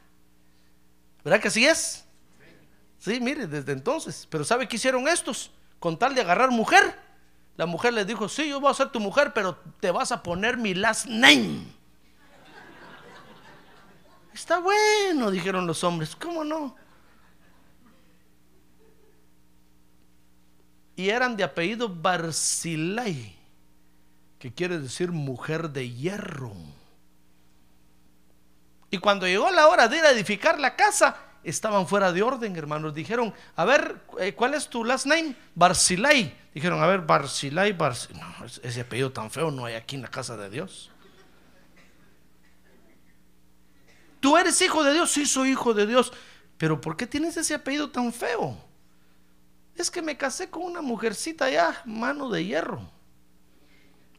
¿Verdad 1.22 1.39
que 1.39 1.49
así 1.49 1.66
es? 1.66 2.07
Sí, 2.99 3.20
mire, 3.20 3.47
desde 3.47 3.72
entonces. 3.72 4.26
Pero 4.30 4.43
¿sabe 4.43 4.66
qué 4.66 4.76
hicieron 4.76 5.07
estos? 5.07 5.51
Con 5.78 5.99
tal 5.99 6.14
de 6.14 6.22
agarrar 6.22 6.51
mujer. 6.51 6.99
La 7.59 7.66
mujer 7.66 7.93
les 7.93 8.07
dijo, 8.07 8.30
sí, 8.30 8.49
yo 8.49 8.59
voy 8.59 8.70
a 8.70 8.74
ser 8.74 8.89
tu 8.89 9.01
mujer, 9.01 9.34
pero 9.34 9.59
te 9.80 9.91
vas 9.91 10.12
a 10.12 10.22
poner 10.22 10.57
mi 10.57 10.72
last 10.72 11.05
name. 11.05 11.76
Está 14.37 14.59
bueno, 14.59 15.30
dijeron 15.30 15.66
los 15.66 15.82
hombres. 15.82 16.14
¿Cómo 16.14 16.45
no? 16.45 16.76
Y 20.95 21.09
eran 21.09 21.39
de 21.39 21.43
apellido 21.43 21.89
Barzilai, 21.89 23.34
que 24.39 24.53
quiere 24.53 24.78
decir 24.78 25.11
mujer 25.11 25.70
de 25.70 25.91
hierro. 25.91 26.53
Y 28.91 28.99
cuando 28.99 29.26
llegó 29.26 29.51
la 29.51 29.68
hora 29.68 29.89
de 29.89 29.97
ir 29.97 30.05
a 30.05 30.11
edificar 30.11 30.61
la 30.61 30.76
casa, 30.76 31.16
estaban 31.43 31.87
fuera 31.89 32.12
de 32.12 32.20
orden, 32.20 32.55
hermanos. 32.57 32.93
Dijeron, 32.93 33.32
a 33.57 33.64
ver, 33.64 34.03
eh, 34.18 34.34
¿cuál 34.34 34.53
es 34.53 34.68
tu 34.68 34.84
last 34.84 35.07
name? 35.07 35.34
Barzilai. 35.55 36.37
Dijeron, 36.53 36.82
a 36.82 36.87
ver, 36.87 37.01
Barzilai, 37.01 37.72
Barzilai. 37.72 38.20
No, 38.20 38.45
ese 38.45 38.82
apellido 38.82 39.11
tan 39.11 39.30
feo 39.30 39.51
no 39.51 39.64
hay 39.64 39.76
aquí 39.76 39.97
en 39.97 40.03
la 40.03 40.09
casa 40.09 40.37
de 40.37 40.51
Dios. 40.51 40.91
Tú 44.21 44.37
eres 44.37 44.61
hijo 44.62 44.83
de 44.85 44.93
Dios, 44.93 45.11
sí 45.12 45.27
soy 45.27 45.51
hijo 45.51 45.75
de 45.75 45.87
Dios. 45.87 46.12
Pero 46.59 46.81
¿por 46.81 46.97
qué 46.97 47.07
tienes 47.07 47.37
ese 47.37 47.55
apellido 47.55 47.91
tan 47.91 48.12
feo? 48.12 48.57
Es 49.75 49.91
que 49.91 50.03
me 50.03 50.17
casé 50.17 50.49
con 50.49 50.62
una 50.62 50.81
mujercita 50.81 51.51
ya, 51.51 51.83
mano 51.85 52.31
de 52.31 52.45
hierro. 52.45 52.91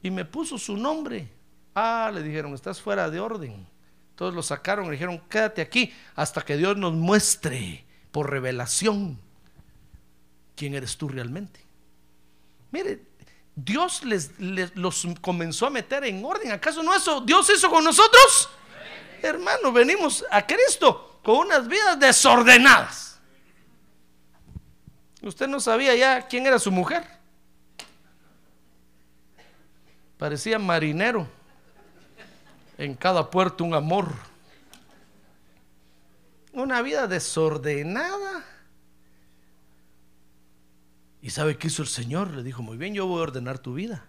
Y 0.04 0.12
me 0.12 0.26
puso 0.26 0.58
su 0.58 0.78
nombre. 0.78 1.32
Ah, 1.74 2.12
le 2.14 2.22
dijeron, 2.22 2.54
estás 2.54 2.80
fuera 2.80 3.10
de 3.10 3.20
orden. 3.20 3.68
Todos 4.16 4.34
lo 4.34 4.44
sacaron 4.44 4.88
y 4.88 4.92
dijeron, 4.92 5.22
quédate 5.30 5.62
aquí 5.62 5.94
hasta 6.16 6.42
que 6.44 6.58
Dios 6.58 6.78
nos 6.78 6.94
muestre 6.94 7.86
por 8.12 8.30
revelación 8.30 9.20
quién 10.58 10.74
eres 10.74 10.98
tú 10.98 11.08
realmente. 11.08 11.62
Mire, 12.72 13.04
Dios 13.56 14.04
les, 14.04 14.32
los 14.76 15.08
comenzó 15.22 15.68
a 15.68 15.70
meter 15.70 16.04
en 16.04 16.26
orden. 16.26 16.52
¿Acaso 16.52 16.84
no 16.84 16.94
eso 16.94 17.22
Dios 17.22 17.50
hizo 17.56 17.70
con 17.70 17.84
nosotros? 17.84 18.50
Hermano, 19.22 19.72
venimos 19.72 20.26
a 20.30 20.46
Cristo 20.46 21.20
con 21.24 21.38
unas 21.38 21.68
vidas 21.68 22.00
desordenadas. 22.00 23.20
Usted 25.22 25.48
no 25.48 25.60
sabía 25.60 25.96
ya 25.96 26.28
quién 26.28 26.46
era 26.46 26.60
su 26.60 26.72
mujer. 26.72 27.06
Parecía 30.18 30.58
marinero 30.58 31.28
en 32.78 32.96
cada 32.96 33.30
puerto 33.30 33.64
un 33.64 33.74
amor. 33.74 34.14
Una 36.54 36.82
vida 36.82 37.08
desordenada. 37.08 38.46
¿Y 41.22 41.30
sabe 41.30 41.58
qué 41.58 41.68
hizo 41.68 41.82
el 41.82 41.88
Señor? 41.88 42.32
Le 42.32 42.44
dijo, 42.44 42.62
muy 42.62 42.78
bien, 42.78 42.94
yo 42.94 43.06
voy 43.06 43.20
a 43.20 43.24
ordenar 43.24 43.60
tu 43.60 43.74
vida. 43.74 44.06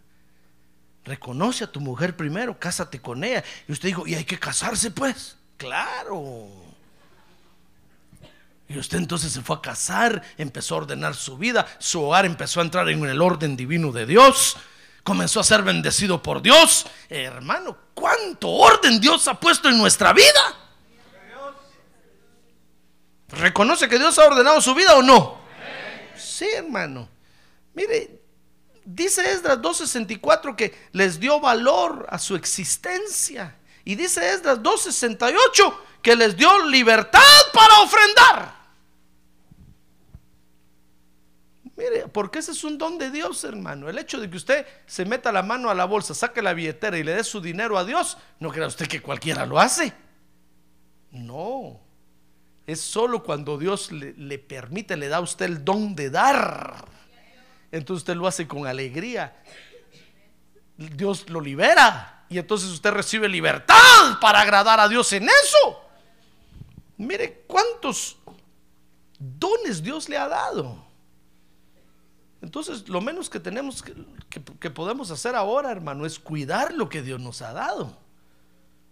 Reconoce 1.09 1.65
a 1.65 1.73
tu 1.73 1.81
mujer 1.81 2.17
primero, 2.17 2.59
cásate 2.59 3.01
con 3.01 3.25
ella. 3.25 3.43
Y 3.67 3.73
usted 3.73 3.89
dijo, 3.89 4.07
¿y 4.07 4.15
hay 4.15 4.25
que 4.25 4.39
casarse 4.39 4.91
pues? 4.91 5.37
Claro. 5.57 6.49
Y 8.69 8.79
usted 8.79 8.99
entonces 8.99 9.33
se 9.33 9.41
fue 9.41 9.57
a 9.57 9.63
casar, 9.63 10.23
empezó 10.37 10.75
a 10.75 10.79
ordenar 10.79 11.15
su 11.15 11.39
vida, 11.39 11.67
su 11.79 12.03
hogar 12.03 12.27
empezó 12.27 12.61
a 12.61 12.65
entrar 12.65 12.89
en 12.91 13.03
el 13.05 13.23
orden 13.23 13.57
divino 13.57 13.91
de 13.91 14.07
Dios 14.07 14.57
comenzó 15.09 15.41
a 15.41 15.45
ser 15.45 15.63
bendecido 15.63 16.23
por 16.23 16.43
Dios. 16.43 16.85
Hermano, 17.09 17.75
¿cuánto 17.95 18.51
orden 18.51 19.01
Dios 19.01 19.27
ha 19.27 19.41
puesto 19.41 19.71
en 19.71 19.79
nuestra 19.79 20.13
vida? 20.13 20.55
¿Reconoce 23.29 23.89
que 23.89 23.99
Dios 23.99 24.19
ha 24.19 24.27
ordenado 24.27 24.61
su 24.61 24.75
vida 24.75 24.97
o 24.97 25.03
no? 25.03 25.39
Sí, 26.15 26.47
hermano. 26.55 27.09
Mire, 27.73 28.21
dice 28.89 29.31
Esdras 29.31 29.59
2.64 29.59 30.57
que 30.57 30.89
les 30.93 31.21
dio 31.21 31.41
valor 31.41 32.07
a 32.09 32.19
su 32.19 32.35
existencia. 32.35 33.57
Y 33.85 33.95
dice 33.95 34.33
Esdras 34.33 34.61
2.68 34.61 35.75
que 36.03 36.17
les 36.17 36.37
dio 36.37 36.67
libertad 36.67 37.21
para 37.53 37.81
ofrendar. 37.81 38.59
Mire, 41.77 42.09
porque 42.09 42.41
ese 42.41 42.53
es 42.53 42.65
un 42.65 42.77
don 42.77 42.99
de 42.99 43.11
Dios, 43.11 43.45
hermano. 43.45 43.89
El 43.89 43.99
hecho 43.99 44.19
de 44.19 44.29
que 44.29 44.37
usted 44.37 44.67
se 44.87 45.05
meta 45.05 45.31
la 45.31 45.43
mano 45.43 45.71
a 45.71 45.75
la 45.75 45.85
bolsa, 45.85 46.13
saque 46.13 46.43
la 46.43 46.53
billetera 46.53 46.99
y 46.99 47.05
le 47.05 47.15
dé 47.15 47.23
su 47.23 47.41
dinero 47.41 47.79
a 47.79 47.85
Dios, 47.85 48.19
no 48.41 48.51
crea 48.51 48.67
usted 48.67 48.89
que 48.89 49.01
cualquiera 49.01 49.47
lo 49.47 49.61
hace. 49.61 49.93
No. 51.13 51.81
Es 52.67 52.81
solo 52.81 53.23
cuando 53.23 53.57
Dios 53.57 53.93
le, 53.93 54.39
permite, 54.39 54.97
le 54.97 55.09
da 55.09 55.19
a 55.19 55.21
usted 55.21 55.47
el 55.47 55.65
don 55.65 55.95
de 55.95 56.11
dar. 56.11 56.85
Entonces 57.71 58.03
usted 58.03 58.17
lo 58.17 58.27
hace 58.27 58.47
con 58.47 58.67
alegría. 58.67 59.37
Dios 60.77 61.29
lo 61.29 61.41
libera. 61.41 62.25
Y 62.29 62.39
entonces 62.39 62.69
usted 62.71 62.91
recibe 62.91 63.29
libertad 63.29 64.19
para 64.21 64.41
agradar 64.41 64.81
a 64.81 64.89
Dios 64.89 65.13
en 65.13 65.25
eso. 65.25 65.83
Mire 66.97 67.45
cuántos 67.47 68.17
dones 69.19 69.83
Dios 69.83 70.09
le 70.09 70.17
ha 70.17 70.29
dado. 70.29 70.89
Entonces, 72.41 72.89
lo 72.89 73.01
menos 73.01 73.29
que 73.29 73.41
tenemos 73.41 73.85
que, 74.61 74.71
podemos 74.71 75.11
hacer 75.11 75.35
ahora, 75.35 75.73
hermano, 75.73 76.07
es 76.07 76.19
cuidar 76.19 76.73
lo 76.73 76.89
que 76.89 77.03
Dios 77.03 77.21
nos 77.21 77.43
ha 77.43 77.53
dado. 77.53 77.97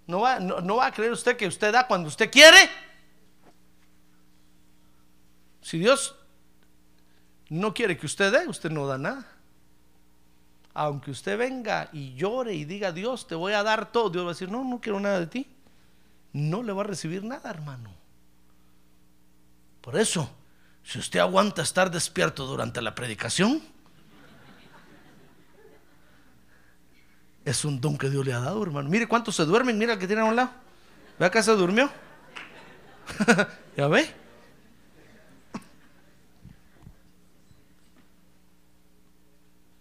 No 0.06 0.20
va, 0.20 0.40
no, 0.40 0.76
va 0.76 0.86
a 0.86 0.92
creer 0.92 1.12
usted 1.12 1.36
que 1.36 1.46
usted 1.46 1.72
da 1.72 1.86
cuando 1.86 2.08
usted 2.08 2.30
quiere. 2.30 2.70
Si 5.60 5.78
Dios 5.78 6.16
no 7.48 7.74
quiere 7.74 7.96
que 7.96 8.06
usted 8.06 8.32
dé, 8.32 8.48
usted 8.48 8.70
no 8.70 8.86
da 8.86 8.98
nada. 8.98 9.26
Aunque 10.74 11.10
usted 11.10 11.38
venga 11.38 11.88
y 11.92 12.14
llore 12.14 12.54
y 12.54 12.64
diga, 12.64 12.92
Dios, 12.92 13.26
te 13.26 13.34
voy 13.34 13.52
a 13.54 13.62
dar 13.62 13.92
todo, 13.92 14.10
Dios 14.10 14.24
va 14.24 14.30
a 14.30 14.32
decir, 14.34 14.50
no, 14.50 14.62
no 14.64 14.80
quiero 14.80 15.00
nada 15.00 15.20
de 15.20 15.26
ti. 15.26 15.46
No 16.32 16.62
le 16.62 16.72
va 16.72 16.82
a 16.82 16.86
recibir 16.86 17.24
nada, 17.24 17.48
hermano. 17.48 17.94
Por 19.80 19.96
eso, 19.96 20.30
si 20.82 20.98
usted 20.98 21.20
aguanta 21.20 21.62
estar 21.62 21.90
despierto 21.90 22.44
durante 22.46 22.82
la 22.82 22.94
predicación, 22.94 23.62
es 27.44 27.64
un 27.64 27.80
don 27.80 27.96
que 27.96 28.10
Dios 28.10 28.26
le 28.26 28.32
ha 28.32 28.40
dado, 28.40 28.62
hermano. 28.62 28.88
Mire 28.90 29.06
cuántos 29.06 29.36
se 29.36 29.44
duermen, 29.44 29.78
mira 29.78 29.94
el 29.94 29.98
que 29.98 30.06
tiene 30.06 30.22
a 30.22 30.26
un 30.26 30.36
lado. 30.36 30.50
¿Ve 31.18 31.24
acá 31.24 31.42
se 31.42 31.52
durmió? 31.52 31.90
¿Ya 33.76 33.86
ve? 33.86 34.25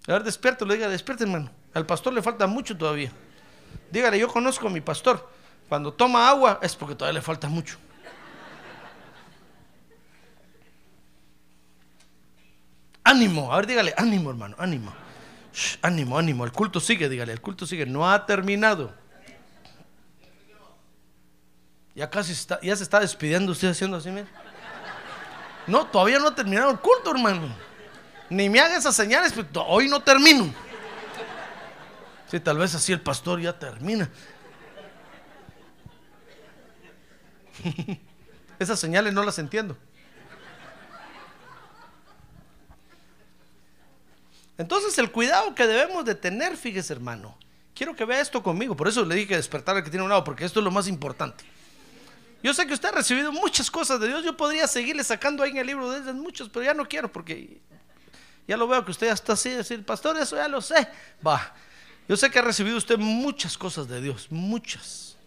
A 0.07 0.13
ver, 0.13 0.23
despierto, 0.23 0.65
le 0.65 0.75
diga, 0.75 0.87
despierte, 0.87 1.23
hermano. 1.23 1.49
Al 1.73 1.85
pastor 1.85 2.13
le 2.13 2.21
falta 2.21 2.45
mucho 2.47 2.77
todavía. 2.77 3.11
Dígale, 3.91 4.19
yo 4.19 4.27
conozco 4.27 4.67
a 4.67 4.69
mi 4.69 4.81
pastor. 4.81 5.29
Cuando 5.67 5.91
toma 5.91 6.29
agua 6.29 6.59
es 6.61 6.75
porque 6.75 6.95
todavía 6.95 7.19
le 7.19 7.23
falta 7.23 7.47
mucho. 7.47 7.77
Ánimo, 13.03 13.53
a 13.53 13.57
ver, 13.57 13.67
dígale, 13.67 13.93
ánimo, 13.97 14.29
hermano, 14.29 14.55
ánimo. 14.59 14.93
ánimo, 15.81 16.17
ánimo, 16.17 16.43
el 16.43 16.51
culto 16.51 16.79
sigue, 16.79 17.07
dígale, 17.07 17.33
el 17.33 17.41
culto 17.41 17.65
sigue, 17.65 17.85
no 17.85 18.09
ha 18.09 18.25
terminado. 18.25 18.93
Ya 21.93 22.09
casi 22.09 22.33
está, 22.33 22.59
ya 22.61 22.75
se 22.75 22.83
está 22.83 22.99
despidiendo 22.99 23.51
usted 23.51 23.69
haciendo 23.69 23.97
así, 23.97 24.09
mira. 24.09 24.27
No, 25.65 25.85
todavía 25.85 26.19
no 26.19 26.27
ha 26.27 26.35
terminado 26.35 26.71
el 26.71 26.79
culto, 26.79 27.11
hermano. 27.11 27.47
Ni 28.29 28.49
me 28.49 28.59
haga 28.59 28.77
esas 28.77 28.95
señales, 28.95 29.33
pero 29.33 29.47
pues, 29.47 29.65
hoy 29.67 29.87
no 29.87 30.01
termino. 30.01 30.53
Sí, 32.29 32.39
tal 32.39 32.57
vez 32.57 32.73
así 32.73 32.91
el 32.91 33.01
pastor 33.01 33.39
ya 33.39 33.57
termina. 33.57 34.09
esas 38.59 38.79
señales 38.79 39.13
no 39.13 39.23
las 39.23 39.37
entiendo. 39.39 39.77
Entonces 44.57 44.97
el 44.97 45.11
cuidado 45.11 45.53
que 45.53 45.67
debemos 45.67 46.05
de 46.05 46.15
tener, 46.15 46.55
fíjese 46.55 46.93
hermano, 46.93 47.37
quiero 47.75 47.95
que 47.95 48.05
vea 48.05 48.21
esto 48.21 48.41
conmigo, 48.41 48.75
por 48.75 48.87
eso 48.87 49.03
le 49.03 49.15
dije 49.15 49.35
despertar 49.35 49.75
al 49.75 49.83
que 49.83 49.89
tiene 49.89 50.03
un 50.03 50.09
lado, 50.09 50.23
porque 50.23 50.45
esto 50.45 50.61
es 50.61 50.63
lo 50.63 50.71
más 50.71 50.87
importante. 50.87 51.43
Yo 52.41 52.53
sé 52.53 52.65
que 52.65 52.73
usted 52.73 52.89
ha 52.89 52.93
recibido 52.93 53.31
muchas 53.31 53.69
cosas 53.69 53.99
de 53.99 54.07
Dios, 54.07 54.23
yo 54.23 54.37
podría 54.37 54.67
seguirle 54.67 55.03
sacando 55.03 55.43
ahí 55.43 55.51
en 55.51 55.57
el 55.57 55.67
libro 55.67 55.89
de 55.89 56.13
muchos, 56.13 56.49
pero 56.49 56.63
ya 56.63 56.73
no 56.73 56.87
quiero 56.87 57.11
porque 57.11 57.59
Ya 58.47 58.57
lo 58.57 58.67
veo 58.67 58.85
que 58.85 58.91
usted 58.91 59.07
ya 59.07 59.13
está 59.13 59.33
así, 59.33 59.49
decir, 59.49 59.83
pastor, 59.85 60.17
eso 60.17 60.35
ya 60.35 60.47
lo 60.47 60.61
sé. 60.61 60.87
Va, 61.25 61.53
yo 62.07 62.15
sé 62.15 62.29
que 62.29 62.39
ha 62.39 62.43
recibido 62.43 62.77
usted 62.77 62.97
muchas 62.97 63.57
cosas 63.57 63.87
de 63.87 64.01
Dios, 64.01 64.27
muchas. 64.29 65.17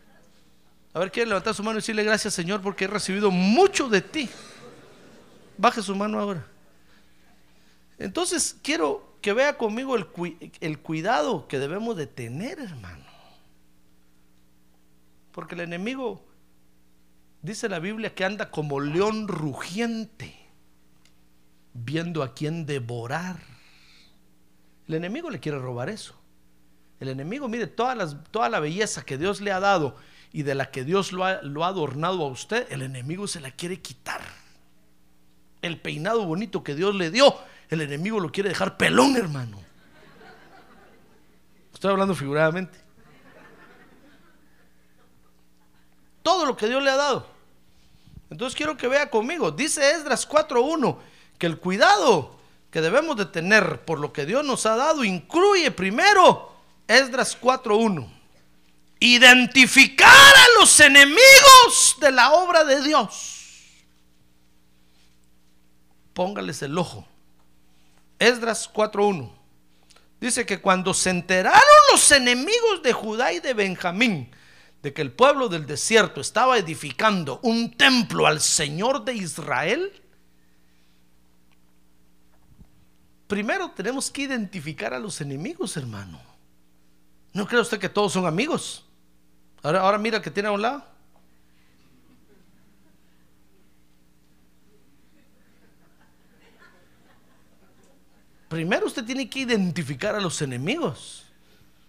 A 0.95 1.01
ver, 1.01 1.11
quiere 1.11 1.29
levantar 1.29 1.55
su 1.55 1.63
mano 1.63 1.79
y 1.79 1.81
decirle 1.81 2.05
gracias 2.05 2.35
Señor 2.35 2.61
porque 2.63 2.85
he 2.85 2.89
recibido 2.89 3.31
mucho 3.31 3.89
de 3.89 4.01
ti. 4.01 4.29
Baje 5.57 5.83
su 5.83 5.95
mano 5.95 6.21
ahora. 6.21 6.47
Entonces 7.99 8.57
quiero 8.63 9.17
que 9.21 9.33
vea 9.33 9.59
conmigo 9.59 9.97
el, 9.97 10.07
el 10.61 10.79
cuidado 10.79 11.49
que 11.49 11.59
debemos 11.59 11.97
de 11.97 12.07
tener, 12.07 12.61
hermano. 12.61 13.05
Porque 15.33 15.57
el 15.57 15.63
enemigo, 15.63 16.25
dice 17.43 17.69
la 17.69 17.81
Biblia, 17.81 18.15
que 18.15 18.25
anda 18.25 18.51
como 18.51 18.81
león 18.81 19.27
rugiente, 19.29 20.38
viendo 21.85 22.23
a 22.23 22.35
quién 22.35 22.67
devorar. 22.67 23.37
El 24.87 24.95
enemigo 24.95 25.31
le 25.31 25.41
quiere 25.41 25.59
robar 25.59 25.89
eso. 25.89 26.15
El 27.01 27.09
enemigo, 27.09 27.49
mire, 27.49 27.67
toda 27.67 27.95
la 27.95 28.61
belleza 28.61 29.05
que 29.05 29.19
Dios 29.19 29.41
le 29.41 29.53
ha 29.53 29.61
dado 29.61 29.97
y 30.33 30.43
de 30.43 30.55
la 30.55 30.71
que 30.71 30.85
Dios 30.85 31.13
lo 31.13 31.25
ha, 31.25 31.43
lo 31.43 31.65
ha 31.65 31.69
adornado 31.69 32.25
a 32.25 32.29
usted, 32.29 32.67
el 32.71 32.83
enemigo 32.83 33.27
se 33.27 33.41
la 33.41 33.51
quiere 33.51 33.81
quitar. 33.81 34.21
El 35.63 35.81
peinado 35.81 36.25
bonito 36.25 36.63
que 36.63 36.75
Dios 36.75 36.95
le 36.95 37.11
dio, 37.11 37.35
el 37.69 37.81
enemigo 37.81 38.21
lo 38.21 38.33
quiere 38.33 38.49
dejar 38.49 38.77
pelón, 38.77 39.17
hermano. 39.17 39.61
Estoy 41.73 41.93
hablando 41.93 42.15
figuradamente. 42.15 42.89
todo 46.29 46.45
lo 46.45 46.59
que 46.59 46.69
Dios 46.69 46.83
le 46.83 46.91
ha 46.91 46.97
dado. 46.97 47.27
Entonces 48.29 48.55
quiero 48.55 48.77
que 48.77 48.87
vea 48.87 49.09
conmigo. 49.09 49.51
Dice 49.51 49.93
Esdras 49.93 50.29
4.1 50.29 50.99
que 51.39 51.47
el 51.47 51.59
cuidado 51.59 52.37
que 52.71 52.81
debemos 52.81 53.17
de 53.17 53.27
tener 53.27 53.85
por 53.85 53.99
lo 53.99 54.13
que 54.13 54.27
Dios 54.27 54.45
nos 54.45 54.67
ha 54.67 54.77
dado 54.77 55.05
incluye 55.05 55.71
primero 55.71 56.53
Esdras 56.87 57.41
4.1. 57.41 58.09
Identificar 59.01 60.09
a 60.09 60.61
los 60.61 60.81
enemigos 60.81 61.97
de 62.01 62.11
la 62.11 62.33
obra 62.33 62.65
de 62.65 62.83
Dios. 62.83 63.85
Póngales 66.13 66.63
el 66.63 66.77
ojo. 66.77 67.07
Esdras 68.19 68.71
4.1. 68.73 69.31
Dice 70.21 70.45
que 70.45 70.61
cuando 70.61 70.93
se 70.95 71.11
enteraron 71.11 71.63
los 71.93 72.11
enemigos 72.11 72.83
de 72.83 72.93
Judá 72.93 73.33
y 73.33 73.39
de 73.39 73.55
Benjamín 73.55 74.31
de 74.83 74.93
que 74.93 75.03
el 75.03 75.13
pueblo 75.13 75.49
del 75.49 75.67
desierto 75.67 76.21
estaba 76.21 76.59
edificando 76.59 77.41
un 77.43 77.77
templo 77.77 78.27
al 78.27 78.41
Señor 78.41 79.05
de 79.05 79.15
Israel, 79.15 79.93
primero 83.29 83.71
tenemos 83.71 84.11
que 84.11 84.23
identificar 84.23 84.93
a 84.93 84.99
los 84.99 85.21
enemigos, 85.21 85.77
hermano. 85.77 86.21
¿No 87.33 87.47
cree 87.47 87.61
usted 87.61 87.79
que 87.79 87.89
todos 87.89 88.13
son 88.15 88.27
amigos? 88.27 88.85
Ahora, 89.63 89.99
mira 89.99 90.21
que 90.21 90.31
tiene 90.31 90.49
a 90.49 90.53
un 90.53 90.63
lado. 90.63 90.85
Primero 98.49 98.87
usted 98.87 99.05
tiene 99.05 99.29
que 99.29 99.41
identificar 99.41 100.15
a 100.15 100.21
los 100.21 100.41
enemigos. 100.41 101.27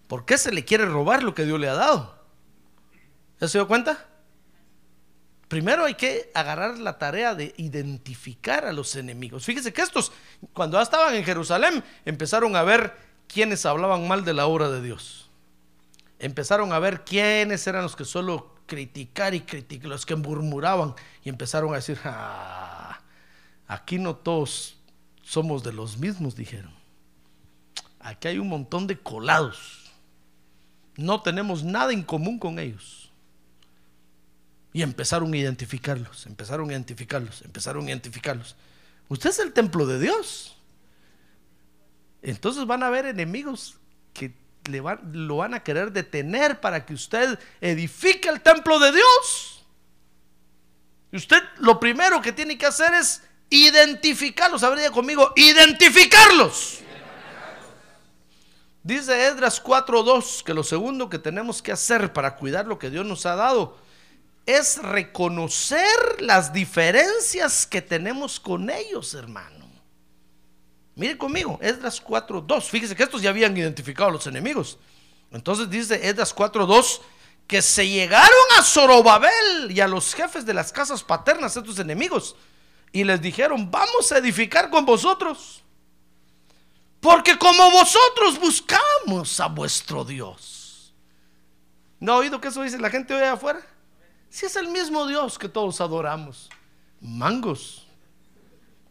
¿Por 0.08 0.26
qué 0.26 0.38
se 0.38 0.52
le 0.52 0.66
quiere 0.66 0.86
robar 0.86 1.24
lo 1.24 1.34
que 1.34 1.46
Dios 1.46 1.58
le 1.58 1.70
ha 1.70 1.74
dado? 1.74 2.20
¿Ya 3.40 3.48
se 3.48 3.58
dio 3.58 3.68
cuenta? 3.68 4.09
Primero 5.50 5.86
hay 5.86 5.95
que 5.95 6.32
agarrar 6.36 6.78
la 6.78 7.00
tarea 7.00 7.34
de 7.34 7.56
identificar 7.58 8.66
a 8.66 8.72
los 8.72 8.95
enemigos. 8.95 9.45
Fíjese 9.45 9.74
que 9.74 9.82
estos, 9.82 10.12
cuando 10.54 10.80
estaban 10.80 11.16
en 11.16 11.24
Jerusalén, 11.24 11.84
empezaron 12.06 12.56
a 12.56 12.62
ver 12.62 12.95
quiénes 13.28 13.66
hablaban 13.66 14.08
mal 14.08 14.24
de 14.24 14.36
la 14.36 14.45
obra 14.45 14.70
de 14.70 14.82
Dios. 14.84 15.28
Empezaron 16.20 16.72
a 16.72 16.78
ver 16.78 17.04
quiénes 17.04 17.66
eran 17.66 17.82
los 17.82 17.95
que 17.95 18.06
solo 18.06 18.56
criticar 18.68 19.34
y 19.34 19.41
criticar, 19.41 19.88
los 19.89 20.06
que 20.06 20.16
murmuraban 20.16 20.93
y 21.24 21.30
empezaron 21.30 21.74
a 21.74 21.78
decir, 21.78 21.97
ah, 22.04 23.02
aquí 23.68 23.97
no 23.97 24.16
todos 24.16 24.78
somos 25.24 25.64
de 25.64 25.74
los 25.74 25.97
mismos, 25.97 26.36
dijeron. 26.36 26.74
Aquí 28.00 28.28
hay 28.28 28.38
un 28.38 28.50
montón 28.50 28.86
de 28.86 29.00
colados. 29.00 29.91
No 30.95 31.24
tenemos 31.24 31.64
nada 31.64 31.91
en 31.91 32.04
común 32.04 32.38
con 32.38 32.60
ellos. 32.60 32.99
Y 34.72 34.82
empezaron 34.84 35.34
a 35.34 35.38
identificarlos, 35.38 36.26
empezaron 36.26 36.70
a 36.70 36.74
identificarlos, 36.74 37.41
empezaron 37.41 37.86
a 37.86 37.89
identificarlos. 37.89 38.55
Usted 39.07 39.32
es 39.32 39.39
el 39.39 39.53
templo 39.53 39.86
de 39.86 39.99
Dios. 39.99 40.55
Entonces 42.22 42.65
van 42.65 42.84
a 42.84 42.88
haber 42.88 43.05
enemigos 43.05 43.78
que 44.13 44.34
le 44.65 44.84
lo 45.13 45.38
van 45.38 45.53
a 45.53 45.63
querer 45.63 45.91
detener 45.91 46.59
para 46.59 46.86
que 46.86 46.93
usted 46.93 47.39
edifique 47.61 48.30
el 48.30 48.41
templo 48.41 48.80
de 48.80 48.91
Dios. 48.91 49.65
Y 51.11 51.17
usted 51.17 51.41
lo 51.57 51.80
primero 51.80 52.22
que 52.22 52.32
tiene 52.32 52.57
que 52.57 52.67
hacer 52.67 52.93
es 52.93 53.24
identificarlos. 53.49 54.61
Habría 54.63 54.91
conmigo, 54.91 55.34
identificarlos. 55.36 56.82
Dice 58.84 59.26
Edras 59.26 59.61
4.2 59.63 60.43
que 60.43 60.53
lo 60.53 60.63
segundo 60.63 61.09
que 61.09 61.20
tenemos 61.20 61.61
que 61.61 61.72
hacer 61.72 62.13
para 62.13 62.36
cuidar 62.36 62.65
lo 62.65 62.80
que 62.80 62.89
Dios 62.89 63.05
nos 63.05 63.26
ha 63.26 63.36
dado 63.36 63.78
es 64.58 64.82
reconocer 64.82 66.22
las 66.22 66.52
diferencias 66.52 67.68
que 67.68 67.84
tenemos 67.84 68.39
con 68.39 68.72
ellos, 68.72 69.14
hermano. 69.14 69.70
Mire 70.95 71.20
conmigo, 71.20 71.60
Esdras 71.62 72.04
4.2. 72.04 72.64
Fíjese 72.64 72.95
que 72.95 73.04
estos 73.04 73.22
ya 73.22 73.30
habían 73.30 73.56
identificado 73.56 74.10
a 74.10 74.14
los 74.14 74.26
enemigos. 74.26 74.80
Entonces 75.32 75.70
dice 75.70 76.08
Esdras 76.08 76.36
4.2 76.36 77.00
que 77.45 77.62
se 77.62 77.88
llegaron 77.88 78.30
a 78.58 78.64
Zorobabel 78.64 79.70
y 79.70 79.82
a 79.82 79.88
los 79.88 80.16
jefes 80.16 80.47
de 80.47 80.56
las 80.56 80.72
casas 80.72 81.04
paternas, 81.04 81.56
estos 81.56 81.78
enemigos, 81.78 82.36
y 82.91 83.04
les 83.04 83.22
dijeron, 83.22 83.70
vamos 83.70 84.12
a 84.12 84.18
edificar 84.18 84.72
con 84.72 84.84
vosotros. 84.84 85.64
Porque 87.00 87.38
como 87.38 87.70
vosotros 87.70 88.39
buscamos 88.39 89.39
a 89.39 89.47
vuestro 89.47 90.04
Dios. 90.04 90.93
¿No 92.00 92.14
ha 92.14 92.18
oído 92.18 92.41
que 92.41 92.47
eso 92.47 92.64
dice 92.64 92.80
la 92.80 92.89
gente 92.89 93.14
hoy 93.14 93.24
afuera? 93.24 93.62
Si 94.30 94.45
es 94.45 94.55
el 94.55 94.67
mismo 94.67 95.07
Dios 95.07 95.38
que 95.38 95.49
todos 95.49 95.82
adoramos. 95.82 96.49
Mangos. 97.01 97.88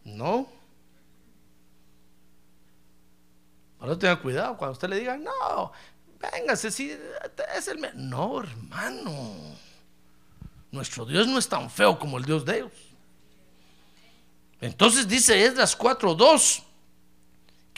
No. 0.04 0.48
Ahora 3.80 3.98
tenga 3.98 4.20
cuidado 4.20 4.56
cuando 4.56 4.72
usted 4.72 4.88
le 4.88 4.98
diga, 4.98 5.16
no, 5.16 5.72
véngase, 6.20 6.70
si 6.70 6.90
es 7.56 7.68
el... 7.68 7.88
No, 7.94 8.42
hermano. 8.42 9.34
Nuestro 10.72 11.04
Dios 11.06 11.26
no 11.26 11.38
es 11.38 11.48
tan 11.48 11.70
feo 11.70 11.98
como 11.98 12.18
el 12.18 12.24
Dios 12.24 12.44
de 12.44 12.56
ellos. 12.58 12.72
Entonces 14.60 15.06
dice 15.06 15.44
Esdras 15.44 15.78
4.2 15.78 16.64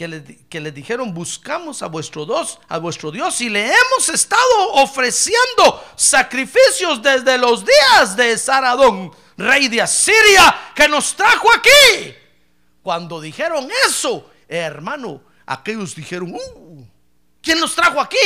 que 0.00 0.60
le, 0.60 0.72
dijeron, 0.72 1.12
buscamos 1.12 1.82
a 1.82 1.86
vuestro, 1.86 2.24
Dios, 2.24 2.58
a 2.68 2.78
vuestro 2.78 3.10
Dios 3.10 3.38
y 3.42 3.50
le 3.50 3.66
hemos 3.66 4.08
estado 4.08 4.72
ofreciendo 4.72 5.84
sacrificios 5.94 7.02
desde 7.02 7.36
los 7.36 7.62
días 7.66 8.16
de 8.16 8.38
Saradón, 8.38 9.14
rey 9.36 9.68
de 9.68 9.82
Asiria, 9.82 10.72
que 10.74 10.88
nos 10.88 11.14
trajo 11.14 11.48
aquí. 11.52 12.14
Cuando 12.82 13.20
dijeron 13.20 13.68
eso, 13.86 14.30
hermano, 14.48 15.22
aquellos 15.44 15.94
dijeron, 15.94 16.34
uh, 16.34 16.86
¿quién 17.42 17.60
nos 17.60 17.74
trajo 17.74 18.00
aquí? 18.00 18.16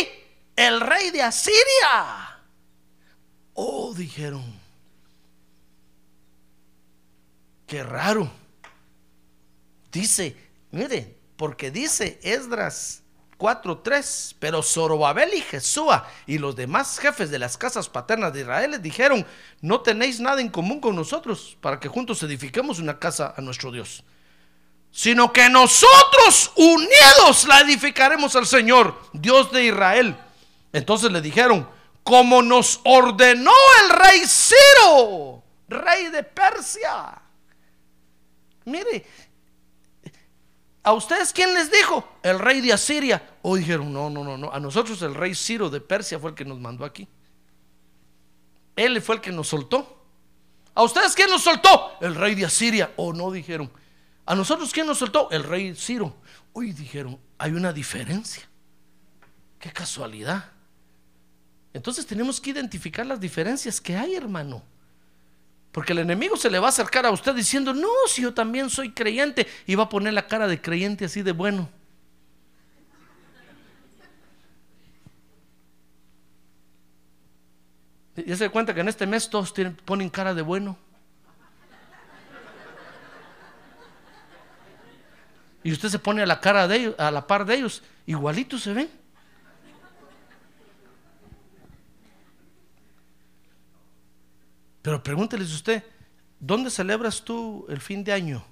El 0.54 0.80
rey 0.80 1.10
de 1.10 1.22
Asiria. 1.22 2.38
Oh, 3.54 3.92
dijeron, 3.92 4.44
qué 7.66 7.82
raro. 7.82 8.30
Dice, 9.90 10.36
miren, 10.70 11.23
porque 11.36 11.70
dice 11.70 12.18
Esdras 12.22 13.02
4:3, 13.38 14.36
pero 14.38 14.62
Zorobabel 14.62 15.34
y 15.34 15.40
Jesúa 15.40 16.08
y 16.26 16.38
los 16.38 16.56
demás 16.56 16.98
jefes 16.98 17.30
de 17.30 17.38
las 17.38 17.56
casas 17.56 17.88
paternas 17.88 18.32
de 18.32 18.42
Israel 18.42 18.72
les 18.72 18.82
dijeron, 18.82 19.26
no 19.60 19.80
tenéis 19.80 20.20
nada 20.20 20.40
en 20.40 20.48
común 20.48 20.80
con 20.80 20.96
nosotros 20.96 21.56
para 21.60 21.80
que 21.80 21.88
juntos 21.88 22.22
edifiquemos 22.22 22.78
una 22.78 22.98
casa 22.98 23.34
a 23.36 23.40
nuestro 23.40 23.72
Dios, 23.72 24.04
sino 24.90 25.32
que 25.32 25.48
nosotros 25.48 26.52
unidos 26.56 27.46
la 27.46 27.60
edificaremos 27.60 28.36
al 28.36 28.46
Señor, 28.46 28.98
Dios 29.12 29.50
de 29.52 29.66
Israel. 29.66 30.16
Entonces 30.72 31.10
le 31.10 31.20
dijeron, 31.20 31.68
como 32.02 32.42
nos 32.42 32.80
ordenó 32.84 33.52
el 33.82 33.90
rey 33.90 34.22
Ciro, 34.26 35.42
rey 35.68 36.08
de 36.08 36.22
Persia. 36.22 37.20
Mire, 38.66 39.06
¿A 40.84 40.92
ustedes 40.92 41.32
quién 41.32 41.54
les 41.54 41.72
dijo? 41.72 42.06
El 42.22 42.38
rey 42.38 42.60
de 42.60 42.74
Asiria. 42.74 43.36
O 43.40 43.56
dijeron, 43.56 43.90
no, 43.90 44.10
no, 44.10 44.22
no, 44.22 44.36
no. 44.36 44.52
A 44.52 44.60
nosotros 44.60 45.00
el 45.00 45.14
rey 45.14 45.34
Ciro 45.34 45.70
de 45.70 45.80
Persia 45.80 46.18
fue 46.18 46.30
el 46.30 46.36
que 46.36 46.44
nos 46.44 46.60
mandó 46.60 46.84
aquí. 46.84 47.08
Él 48.76 49.00
fue 49.00 49.16
el 49.16 49.20
que 49.22 49.32
nos 49.32 49.48
soltó. 49.48 50.04
¿A 50.74 50.82
ustedes 50.82 51.14
quién 51.14 51.30
nos 51.30 51.42
soltó? 51.42 51.92
El 52.02 52.14
rey 52.14 52.34
de 52.34 52.44
Asiria. 52.44 52.92
O 52.96 53.14
no 53.14 53.30
dijeron. 53.30 53.70
¿A 54.26 54.34
nosotros 54.34 54.72
quién 54.72 54.86
nos 54.86 54.98
soltó? 54.98 55.30
El 55.30 55.44
rey 55.44 55.74
Ciro. 55.74 56.16
Uy, 56.52 56.72
dijeron, 56.72 57.18
hay 57.38 57.52
una 57.52 57.72
diferencia. 57.72 58.46
Qué 59.58 59.72
casualidad. 59.72 60.52
Entonces 61.72 62.06
tenemos 62.06 62.42
que 62.42 62.50
identificar 62.50 63.06
las 63.06 63.18
diferencias 63.18 63.80
que 63.80 63.96
hay, 63.96 64.14
hermano. 64.16 64.62
Porque 65.74 65.92
el 65.92 65.98
enemigo 65.98 66.36
se 66.36 66.50
le 66.50 66.60
va 66.60 66.66
a 66.66 66.68
acercar 66.68 67.04
a 67.04 67.10
usted 67.10 67.34
diciendo, 67.34 67.74
no, 67.74 67.88
si 68.06 68.22
yo 68.22 68.32
también 68.32 68.70
soy 68.70 68.92
creyente, 68.92 69.48
y 69.66 69.74
va 69.74 69.82
a 69.82 69.88
poner 69.88 70.12
la 70.12 70.28
cara 70.28 70.46
de 70.46 70.60
creyente 70.60 71.06
así 71.06 71.20
de 71.20 71.32
bueno. 71.32 71.68
Ya 78.24 78.36
se 78.36 78.48
cuenta 78.50 78.72
que 78.72 78.82
en 78.82 78.88
este 78.88 79.04
mes 79.04 79.28
todos 79.28 79.52
ponen 79.84 80.10
cara 80.10 80.32
de 80.32 80.42
bueno. 80.42 80.78
Y 85.64 85.72
usted 85.72 85.88
se 85.88 85.98
pone 85.98 86.22
a 86.22 86.26
la 86.26 86.40
cara 86.40 86.68
de 86.68 86.76
ellos, 86.76 86.94
a 86.98 87.10
la 87.10 87.26
par 87.26 87.44
de 87.44 87.56
ellos, 87.56 87.82
igualito 88.06 88.58
se 88.60 88.72
ven. 88.72 89.03
Pero 94.84 95.02
pregúnteles 95.02 95.50
usted, 95.50 95.82
¿dónde 96.38 96.68
celebras 96.68 97.22
tú 97.22 97.64
el 97.70 97.80
fin 97.80 98.04
de 98.04 98.12
año? 98.12 98.44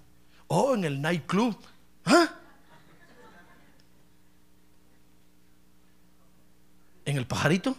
Oh, 0.46 0.74
en 0.74 0.84
el 0.84 1.02
nightclub. 1.02 1.54
¿Ah? 2.06 2.30
¿En 7.04 7.18
el 7.18 7.26
pajarito? 7.26 7.76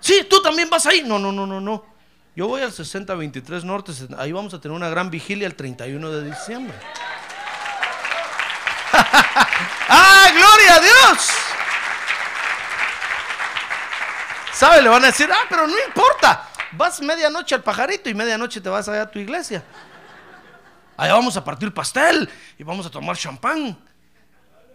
Sí, 0.00 0.26
tú 0.30 0.40
también 0.40 0.70
vas 0.70 0.86
ahí. 0.86 1.02
No, 1.04 1.18
no, 1.18 1.30
no, 1.30 1.46
no, 1.46 1.60
no. 1.60 1.84
Yo 2.34 2.48
voy 2.48 2.62
al 2.62 2.72
6023 2.72 3.64
Norte, 3.64 3.92
ahí 4.16 4.32
vamos 4.32 4.54
a 4.54 4.60
tener 4.60 4.74
una 4.74 4.88
gran 4.88 5.10
vigilia 5.10 5.46
el 5.46 5.56
31 5.56 6.10
de 6.10 6.24
diciembre. 6.24 6.78
¡Ah, 8.94 10.28
gloria 10.32 10.74
a 10.74 10.80
Dios! 10.80 11.28
¿Sabe? 14.54 14.80
Le 14.80 14.88
van 14.88 15.04
a 15.04 15.08
decir, 15.08 15.28
ah, 15.30 15.44
pero 15.50 15.66
no 15.66 15.74
importa. 15.86 16.47
Vas 16.72 17.00
medianoche 17.00 17.54
al 17.54 17.62
pajarito 17.62 18.10
y 18.10 18.14
medianoche 18.14 18.60
te 18.60 18.68
vas 18.68 18.88
allá 18.88 19.02
a 19.02 19.10
tu 19.10 19.18
iglesia. 19.18 19.64
Allá 20.96 21.14
vamos 21.14 21.36
a 21.36 21.44
partir 21.44 21.72
pastel 21.72 22.28
y 22.58 22.62
vamos 22.64 22.86
a 22.86 22.90
tomar 22.90 23.16
champán. 23.16 23.78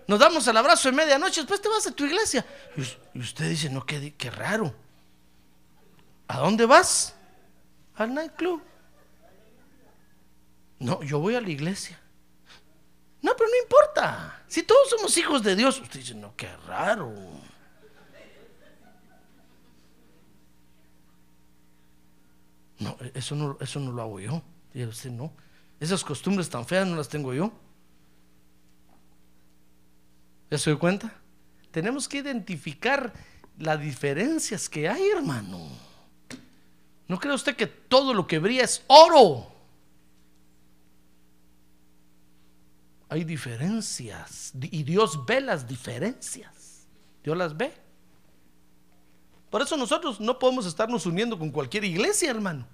Nos 0.08 0.20
damos 0.20 0.48
el 0.48 0.58
abrazo 0.58 0.89
de 0.89 0.96
medianoche, 0.96 1.41
después 1.41 1.62
te 1.62 1.70
vas 1.70 1.86
a 1.88 1.91
tu 1.91 2.06
iglesia. 2.06 2.46
Y 3.14 3.20
usted 3.20 3.50
dice, 3.50 3.70
no, 3.70 3.86
qué, 3.86 4.14
qué 4.16 4.32
raro. 4.32 4.74
¿A 6.28 6.39
dónde 6.39 6.66
vas? 6.66 7.16
Al 7.96 8.14
nightclub. 8.14 8.62
No, 10.80 11.02
yo 11.04 11.20
voy 11.20 11.36
a 11.36 11.41
la 11.41 11.50
iglesia. 11.50 12.00
No, 13.22 13.34
pero 13.38 13.50
no 13.50 13.56
importa. 13.64 14.44
Si 14.48 14.64
todos 14.64 14.89
somos 14.89 15.16
hijos 15.18 15.41
de 15.44 15.56
Dios, 15.56 15.80
usted 15.80 16.00
dice, 16.00 16.14
no, 16.14 16.36
qué 16.36 16.50
raro. 16.68 17.14
No, 22.80 22.98
eso 23.14 23.36
no, 23.36 23.58
eso 23.60 23.80
no 23.80 23.92
lo 23.92 24.02
hago 24.02 24.20
yo. 24.20 24.42
Y 24.74 24.84
usted 24.84 25.12
no. 25.12 25.32
Esas 25.80 26.04
costumbres 26.04 26.50
tan 26.50 26.66
feas 26.66 26.88
no 26.88 26.96
las 26.96 27.10
tengo 27.10 27.34
yo. 27.34 27.52
¿Ya 30.50 30.58
se 30.58 30.70
dio 30.70 30.80
cuenta? 30.80 31.14
Tenemos 31.72 32.08
que 32.08 32.20
identificar 32.20 33.14
las 33.58 33.80
diferencias 33.80 34.70
que 34.70 34.88
hay, 34.88 35.10
hermano. 35.10 35.68
¿No 37.08 37.20
cree 37.20 37.34
usted 37.34 37.56
que 37.56 37.68
todo 37.68 38.14
lo 38.14 38.26
que 38.28 38.40
brilla 38.40 38.64
es 38.64 38.84
oro? 38.88 39.52
Hay 43.10 43.24
diferencias 43.24 44.54
y 44.60 44.84
Dios 44.84 45.26
ve 45.26 45.42
las 45.42 45.68
diferencias. 45.68 46.88
Dios 47.24 47.38
las 47.38 47.56
ve. 47.56 47.83
Por 49.54 49.62
eso 49.62 49.78
nosotros 49.78 50.20
no 50.20 50.39
podemos 50.39 50.66
estarnos 50.66 51.06
uniendo 51.06 51.38
con 51.38 51.51
cualquier 51.51 51.84
iglesia, 51.84 52.32
hermano. 52.32 52.66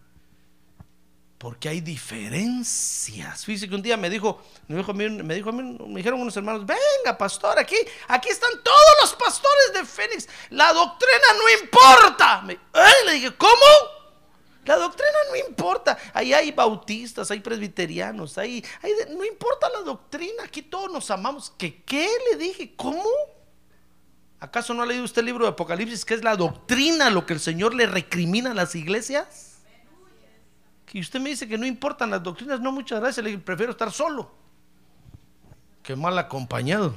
Porque 1.38 1.68
hay 1.68 1.82
diferencias. 1.82 3.44
Fíjese 3.44 3.68
que 3.68 3.76
un 3.76 3.82
día 3.82 3.98
me 3.98 4.10
dijo, 4.10 4.42
me 4.70 4.78
dijo, 4.78 4.94
me 4.94 5.36
dijo, 5.36 5.52
me 5.52 5.98
dijeron 5.98 6.22
unos 6.22 6.38
hermanos, 6.38 6.66
venga, 6.66 7.18
pastor, 7.18 7.60
aquí, 7.60 7.76
aquí 8.08 8.30
están 8.30 8.64
todos 8.64 8.96
los 9.02 9.14
pastores 9.14 9.74
de 9.74 9.84
Fénix. 9.84 10.30
La 10.52 10.72
doctrina 10.72 11.28
no 11.38 11.62
importa. 11.62 12.44
Le 13.06 13.12
dije, 13.12 13.36
¿cómo? 13.36 13.52
La 14.64 14.78
doctrina 14.78 15.18
no 15.32 15.36
importa. 15.50 15.98
Ahí 16.14 16.32
hay 16.32 16.54
bautistas, 16.54 17.30
hay 17.30 17.42
presbiterianos, 17.42 18.38
ahí, 18.38 18.64
no 19.10 19.26
importa 19.26 19.68
la 19.70 19.82
doctrina. 19.82 20.44
Aquí 20.46 20.62
todos 20.62 20.90
nos 20.90 21.12
amamos. 21.12 21.52
¿Qué, 21.58 21.84
¿Qué? 21.84 22.10
Le 22.32 22.38
dije, 22.38 22.74
¿cómo? 22.78 23.04
¿Acaso 24.40 24.74
no 24.74 24.84
ha 24.84 24.86
leído 24.86 25.04
usted 25.04 25.20
el 25.20 25.26
libro 25.26 25.46
de 25.46 25.52
Apocalipsis, 25.52 26.06
que 26.06 26.14
es 26.14 26.24
la 26.24 26.36
doctrina 26.38 27.10
lo 27.10 27.26
que 27.26 27.34
el 27.34 27.42
Señor 27.42 27.74
le 27.74 27.86
recrimina 27.86 28.52
a 28.52 28.54
las 28.54 28.74
iglesias? 28.74 29.60
Que 30.86 31.00
usted 31.00 31.20
me 31.20 31.30
dice 31.30 31.48
que 31.48 31.58
no 31.58 31.66
importan 31.66 32.10
las 32.10 32.24
doctrinas, 32.24 32.62
no, 32.62 32.72
muchas 32.72 33.02
gracias, 33.02 33.24
le 33.24 33.38
prefiero 33.38 33.74
estar 33.74 33.92
solo. 33.92 34.32
Qué 35.84 35.96
mal 35.96 36.18
acompañado. 36.18 36.96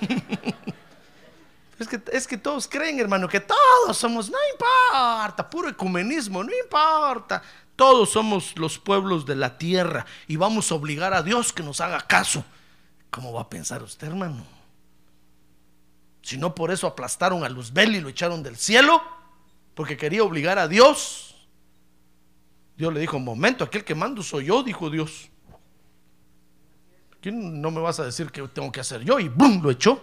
es, 1.78 1.86
que, 1.86 2.00
es 2.10 2.26
que 2.26 2.38
todos 2.38 2.66
creen, 2.66 2.98
hermano, 2.98 3.28
que 3.28 3.40
todos 3.40 3.96
somos, 3.96 4.30
no 4.30 4.38
importa, 4.52 5.50
puro 5.50 5.68
ecumenismo, 5.68 6.42
no 6.42 6.50
importa. 6.64 7.42
Todos 7.76 8.10
somos 8.10 8.58
los 8.58 8.78
pueblos 8.78 9.26
de 9.26 9.36
la 9.36 9.58
tierra 9.58 10.06
y 10.26 10.36
vamos 10.36 10.72
a 10.72 10.76
obligar 10.76 11.12
a 11.12 11.22
Dios 11.22 11.52
que 11.52 11.62
nos 11.62 11.82
haga 11.82 12.00
caso. 12.00 12.42
¿Cómo 13.10 13.34
va 13.34 13.42
a 13.42 13.50
pensar 13.50 13.82
usted, 13.82 14.06
hermano? 14.06 14.55
Si 16.26 16.36
no 16.36 16.56
por 16.56 16.72
eso 16.72 16.88
aplastaron 16.88 17.44
a 17.44 17.48
Luzbel 17.48 17.94
y 17.94 18.00
lo 18.00 18.08
echaron 18.08 18.42
del 18.42 18.56
cielo, 18.56 19.00
porque 19.76 19.96
quería 19.96 20.24
obligar 20.24 20.58
a 20.58 20.66
Dios. 20.66 21.36
Dios 22.76 22.92
le 22.92 22.98
dijo, 22.98 23.20
momento, 23.20 23.62
aquel 23.62 23.84
que 23.84 23.94
mando 23.94 24.24
soy 24.24 24.46
yo, 24.46 24.64
dijo 24.64 24.90
Dios. 24.90 25.30
¿Quién 27.20 27.62
no 27.62 27.70
me 27.70 27.80
vas 27.80 28.00
a 28.00 28.04
decir 28.04 28.32
que 28.32 28.42
tengo 28.48 28.72
que 28.72 28.80
hacer 28.80 29.04
yo? 29.04 29.20
Y 29.20 29.28
¡bum! 29.28 29.62
lo 29.62 29.70
echó. 29.70 30.02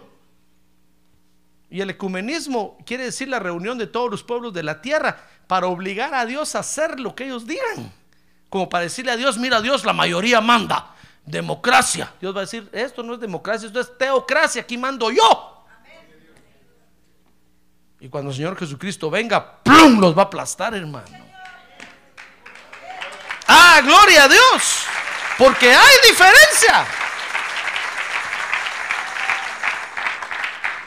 Y 1.68 1.82
el 1.82 1.90
ecumenismo 1.90 2.78
quiere 2.86 3.04
decir 3.04 3.28
la 3.28 3.38
reunión 3.38 3.76
de 3.76 3.86
todos 3.86 4.10
los 4.10 4.22
pueblos 4.22 4.54
de 4.54 4.62
la 4.62 4.80
tierra 4.80 5.28
para 5.46 5.66
obligar 5.66 6.14
a 6.14 6.24
Dios 6.24 6.54
a 6.54 6.60
hacer 6.60 7.00
lo 7.00 7.14
que 7.14 7.26
ellos 7.26 7.46
digan. 7.46 7.92
Como 8.48 8.70
para 8.70 8.84
decirle 8.84 9.12
a 9.12 9.18
Dios, 9.18 9.36
mira 9.36 9.60
Dios, 9.60 9.84
la 9.84 9.92
mayoría 9.92 10.40
manda. 10.40 10.94
Democracia. 11.26 12.14
Dios 12.18 12.34
va 12.34 12.38
a 12.38 12.44
decir, 12.44 12.66
esto 12.72 13.02
no 13.02 13.12
es 13.12 13.20
democracia, 13.20 13.66
esto 13.66 13.80
es 13.80 13.98
teocracia, 13.98 14.62
aquí 14.62 14.78
mando 14.78 15.10
yo. 15.10 15.53
Y 18.04 18.10
cuando 18.10 18.32
el 18.32 18.36
Señor 18.36 18.54
Jesucristo 18.58 19.08
venga, 19.08 19.62
¡plum! 19.62 19.98
los 19.98 20.14
va 20.14 20.20
a 20.20 20.24
aplastar, 20.26 20.74
hermano. 20.74 21.26
Ah, 23.48 23.80
gloria 23.82 24.24
a 24.24 24.28
Dios. 24.28 24.84
Porque 25.38 25.72
hay 25.72 25.94
diferencia. 26.06 26.86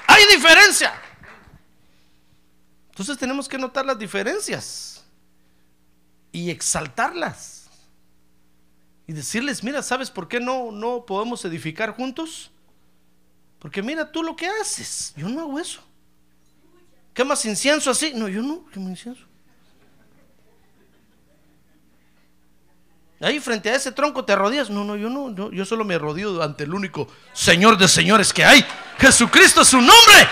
Hay 0.05 0.28
diferencia. 0.28 0.93
Entonces 2.89 3.18
tenemos 3.18 3.49
que 3.49 3.57
notar 3.57 3.84
las 3.84 3.97
diferencias 3.97 5.03
y 6.32 6.51
exaltarlas. 6.51 7.68
Y 9.07 9.13
decirles, 9.13 9.63
mira, 9.63 9.82
¿sabes 9.82 10.11
por 10.11 10.28
qué 10.28 10.39
no, 10.39 10.72
no 10.72 11.03
podemos 11.03 11.43
edificar 11.45 11.95
juntos? 11.95 12.51
Porque 13.57 13.82
mira 13.82 14.11
tú 14.11 14.22
lo 14.22 14.36
que 14.36 14.47
haces. 14.47 15.15
Yo 15.18 15.28
no 15.30 15.41
hago 15.41 15.59
eso. 15.59 15.87
¿Quemas 17.18 17.43
incienso 17.45 17.89
así? 17.89 18.11
No, 18.13 18.28
yo 18.28 18.43
no 18.43 18.63
quemo 18.72 18.89
incienso. 18.89 19.24
Ahí 23.20 23.39
frente 23.39 23.72
a 23.72 23.76
ese 23.76 23.91
tronco 23.91 24.24
te 24.24 24.34
arrodillas. 24.34 24.70
No, 24.70 24.84
no, 24.84 24.95
yo 24.95 25.09
no, 25.09 25.51
yo 25.51 25.65
solo 25.65 25.84
me 25.84 25.95
arrodillo 25.95 26.43
ante 26.43 26.65
el 26.65 26.76
único 26.76 27.07
Señor 27.34 27.76
de 27.76 27.88
señores 27.88 28.32
que 28.32 28.45
hay. 28.45 28.63
Jesucristo 28.99 29.61
es 29.61 29.68
su 29.68 29.78
nombre. 29.78 30.30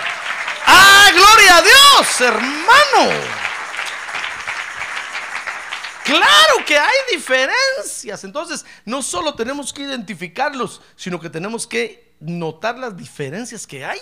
¡Ah, 0.68 1.10
gloria 1.12 1.58
a 1.58 1.62
Dios, 1.64 2.22
hermano! 2.22 3.20
Claro 6.04 6.66
que 6.68 6.78
hay 6.78 6.98
diferencias. 7.12 8.24
Entonces, 8.26 8.64
no 8.86 9.02
solo 9.02 9.34
tenemos 9.34 9.74
que 9.74 9.82
identificarlos, 9.82 10.84
sino 10.96 11.20
que 11.20 11.32
tenemos 11.32 11.66
que 11.66 12.14
notar 12.20 12.78
las 12.78 12.96
diferencias 12.96 13.66
que 13.66 13.84
hay. 13.84 14.00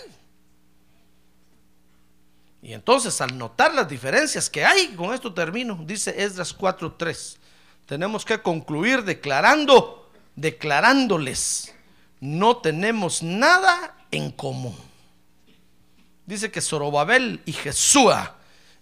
Y 2.63 2.71
entonces 2.71 3.19
al 3.19 3.37
notar 3.37 3.73
las 3.73 3.89
diferencias 3.89 4.49
que 4.49 4.63
hay, 4.63 4.95
con 4.95 5.13
esto 5.13 5.33
termino, 5.33 5.77
dice 5.85 6.23
Esdras 6.23 6.57
4.3, 6.57 7.37
tenemos 7.85 8.23
que 8.23 8.41
concluir 8.41 9.03
declarando, 9.03 10.09
declarándoles, 10.37 11.75
no 12.21 12.57
tenemos 12.57 13.21
nada 13.21 13.97
en 14.11 14.31
común. 14.31 14.77
Dice 16.25 16.49
que 16.49 16.61
Zorobabel 16.61 17.41
y 17.45 17.51
Jesúa 17.51 18.37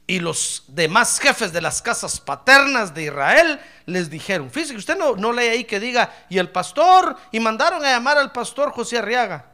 Y 0.06 0.20
los 0.20 0.66
demás 0.68 1.20
jefes 1.20 1.52
de 1.52 1.62
las 1.62 1.82
casas 1.82 2.20
paternas 2.20 2.94
de 2.94 3.06
Israel 3.06 3.60
les 3.88 4.12
dijeron, 4.12 4.52
fíjese 4.52 4.74
que 4.74 4.80
usted 4.80 4.98
no, 4.98 5.16
no 5.16 5.32
lee 5.34 5.48
ahí 5.48 5.64
que 5.64 5.80
diga, 5.80 6.14
y 6.30 6.38
el 6.38 6.50
pastor, 6.50 7.18
y 7.32 7.40
mandaron 7.40 7.84
a 7.84 7.90
llamar 7.90 8.20
al 8.20 8.32
pastor 8.32 8.72
José 8.74 9.00
Arriaga 9.00 9.48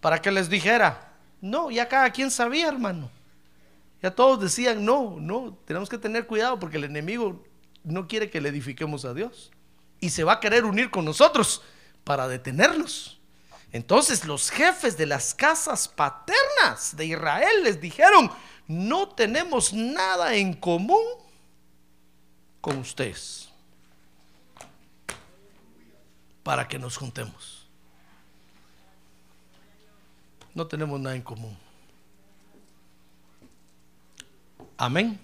para 0.00 0.22
que 0.22 0.30
les 0.30 0.48
dijera, 0.48 1.09
no, 1.40 1.70
ya 1.70 1.88
cada 1.88 2.10
quien 2.10 2.30
sabía, 2.30 2.68
hermano. 2.68 3.10
Ya 4.02 4.10
todos 4.10 4.40
decían, 4.40 4.84
no, 4.84 5.16
no, 5.18 5.58
tenemos 5.64 5.88
que 5.88 5.98
tener 5.98 6.26
cuidado 6.26 6.58
porque 6.58 6.78
el 6.78 6.84
enemigo 6.84 7.42
no 7.84 8.08
quiere 8.08 8.30
que 8.30 8.40
le 8.40 8.48
edifiquemos 8.48 9.04
a 9.04 9.14
Dios. 9.14 9.50
Y 10.00 10.10
se 10.10 10.24
va 10.24 10.34
a 10.34 10.40
querer 10.40 10.64
unir 10.64 10.90
con 10.90 11.04
nosotros 11.04 11.62
para 12.04 12.28
detenernos. 12.28 13.20
Entonces 13.72 14.24
los 14.24 14.50
jefes 14.50 14.96
de 14.96 15.06
las 15.06 15.34
casas 15.34 15.86
paternas 15.86 16.96
de 16.96 17.06
Israel 17.06 17.62
les 17.62 17.80
dijeron, 17.80 18.30
no 18.66 19.08
tenemos 19.08 19.72
nada 19.72 20.34
en 20.34 20.54
común 20.54 21.04
con 22.60 22.78
ustedes 22.78 23.48
para 26.42 26.66
que 26.66 26.78
nos 26.78 26.96
juntemos. 26.96 27.59
No 30.54 30.66
tenemos 30.66 31.00
nada 31.00 31.16
en 31.16 31.22
común. 31.22 31.56
Amén. 34.76 35.18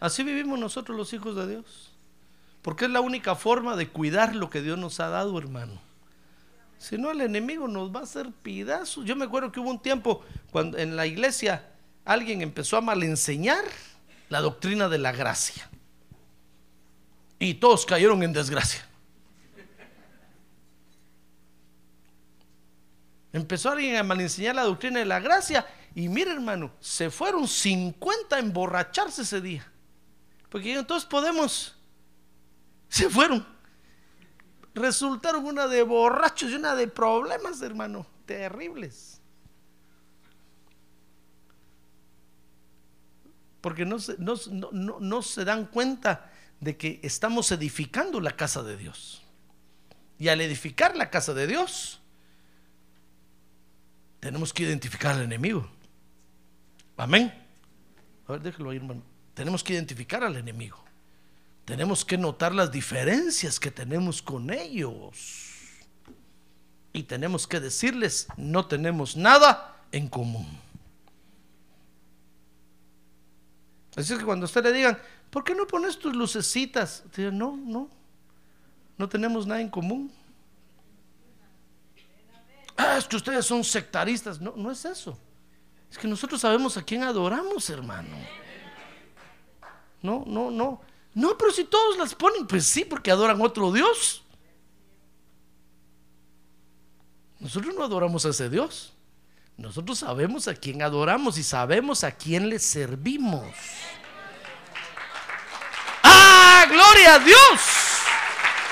Así 0.00 0.22
vivimos 0.22 0.58
nosotros 0.58 0.96
los 0.96 1.12
hijos 1.12 1.34
de 1.34 1.48
Dios. 1.48 1.90
Porque 2.62 2.86
es 2.86 2.90
la 2.90 3.00
única 3.00 3.34
forma 3.34 3.76
de 3.76 3.88
cuidar 3.88 4.34
lo 4.34 4.50
que 4.50 4.62
Dios 4.62 4.78
nos 4.78 5.00
ha 5.00 5.08
dado, 5.08 5.38
hermano. 5.38 5.80
Si 6.78 6.98
no, 6.98 7.10
el 7.10 7.22
enemigo 7.22 7.68
nos 7.68 7.94
va 7.94 8.00
a 8.00 8.02
hacer 8.04 8.30
pedazos. 8.42 9.04
Yo 9.04 9.16
me 9.16 9.24
acuerdo 9.24 9.50
que 9.50 9.60
hubo 9.60 9.70
un 9.70 9.80
tiempo 9.80 10.22
cuando 10.50 10.76
en 10.78 10.96
la 10.96 11.06
iglesia 11.06 11.70
alguien 12.04 12.42
empezó 12.42 12.76
a 12.76 12.80
malenseñar 12.80 13.64
la 14.28 14.40
doctrina 14.40 14.88
de 14.88 14.98
la 14.98 15.12
gracia. 15.12 15.68
Y 17.38 17.54
todos 17.54 17.86
cayeron 17.86 18.22
en 18.22 18.32
desgracia. 18.32 18.86
Empezó 23.34 23.70
alguien 23.70 23.96
a 23.96 24.02
malenseñar 24.02 24.54
la 24.54 24.62
doctrina 24.62 25.00
de 25.00 25.04
la 25.04 25.20
gracia. 25.20 25.66
Y 25.94 26.08
mire, 26.08 26.30
hermano, 26.30 26.72
se 26.80 27.10
fueron 27.10 27.46
50 27.46 28.36
a 28.36 28.38
emborracharse 28.38 29.22
ese 29.22 29.42
día. 29.42 29.70
Porque 30.48 30.72
entonces 30.72 31.06
podemos. 31.06 31.76
Se 32.88 33.10
fueron 33.10 33.44
resultaron 34.74 35.44
una 35.46 35.66
de 35.66 35.82
borrachos 35.82 36.50
y 36.50 36.54
una 36.54 36.74
de 36.74 36.88
problemas, 36.88 37.62
hermano, 37.62 38.06
terribles. 38.26 39.20
Porque 43.60 43.86
no 43.86 43.98
se, 43.98 44.16
no, 44.18 44.36
no 44.72 45.22
se 45.22 45.44
dan 45.44 45.66
cuenta 45.66 46.30
de 46.60 46.76
que 46.76 47.00
estamos 47.02 47.50
edificando 47.52 48.20
la 48.20 48.36
casa 48.36 48.62
de 48.62 48.76
Dios. 48.76 49.22
Y 50.18 50.28
al 50.28 50.40
edificar 50.40 50.96
la 50.96 51.10
casa 51.10 51.32
de 51.34 51.46
Dios, 51.46 52.00
tenemos 54.24 54.52
que 54.52 54.62
identificar 54.62 55.14
al 55.14 55.22
enemigo. 55.22 55.68
Amén. 56.96 57.32
A 58.26 58.32
ver, 58.32 58.42
déjelo 58.42 58.70
ahí, 58.70 58.78
hermano. 58.78 59.02
Tenemos 59.34 59.62
que 59.62 59.74
identificar 59.74 60.24
al 60.24 60.36
enemigo 60.36 60.84
tenemos 61.64 62.04
que 62.04 62.18
notar 62.18 62.54
las 62.54 62.70
diferencias 62.70 63.58
que 63.58 63.70
tenemos 63.70 64.20
con 64.20 64.52
ellos. 64.52 65.50
Y 66.92 67.04
tenemos 67.04 67.46
que 67.46 67.58
decirles, 67.58 68.28
no 68.36 68.66
tenemos 68.66 69.16
nada 69.16 69.82
en 69.90 70.08
común. 70.08 70.46
Así 73.96 74.16
que 74.16 74.24
cuando 74.24 74.44
usted 74.44 74.62
le 74.62 74.72
digan, 74.72 74.98
¿por 75.30 75.42
qué 75.42 75.54
no 75.54 75.66
pones 75.66 75.98
tus 75.98 76.14
lucecitas? 76.14 77.02
no, 77.16 77.56
no, 77.56 77.88
no 78.98 79.08
tenemos 79.08 79.46
nada 79.46 79.60
en 79.60 79.70
común. 79.70 80.12
Ah, 82.76 82.96
es 82.98 83.06
que 83.06 83.16
ustedes 83.16 83.44
son 83.46 83.62
sectaristas. 83.62 84.40
No, 84.40 84.54
no 84.56 84.70
es 84.70 84.84
eso. 84.84 85.18
Es 85.90 85.98
que 85.98 86.08
nosotros 86.08 86.40
sabemos 86.40 86.76
a 86.76 86.82
quién 86.82 87.02
adoramos, 87.02 87.70
hermano. 87.70 88.16
No, 90.02 90.24
no, 90.26 90.50
no. 90.50 90.80
No, 91.14 91.38
pero 91.38 91.52
si 91.52 91.64
todos 91.64 91.96
las 91.96 92.14
ponen, 92.14 92.46
pues 92.46 92.66
sí, 92.66 92.84
porque 92.84 93.10
adoran 93.10 93.40
otro 93.40 93.70
Dios. 93.72 94.24
Nosotros 97.38 97.74
no 97.74 97.84
adoramos 97.84 98.26
a 98.26 98.30
ese 98.30 98.50
Dios. 98.50 98.92
Nosotros 99.56 99.98
sabemos 100.00 100.48
a 100.48 100.54
quién 100.54 100.82
adoramos 100.82 101.38
y 101.38 101.44
sabemos 101.44 102.02
a 102.02 102.10
quién 102.10 102.48
le 102.48 102.58
servimos. 102.58 103.54
¡Ah, 106.02 106.66
gloria 106.68 107.14
a 107.14 107.18
Dios! 107.20 107.60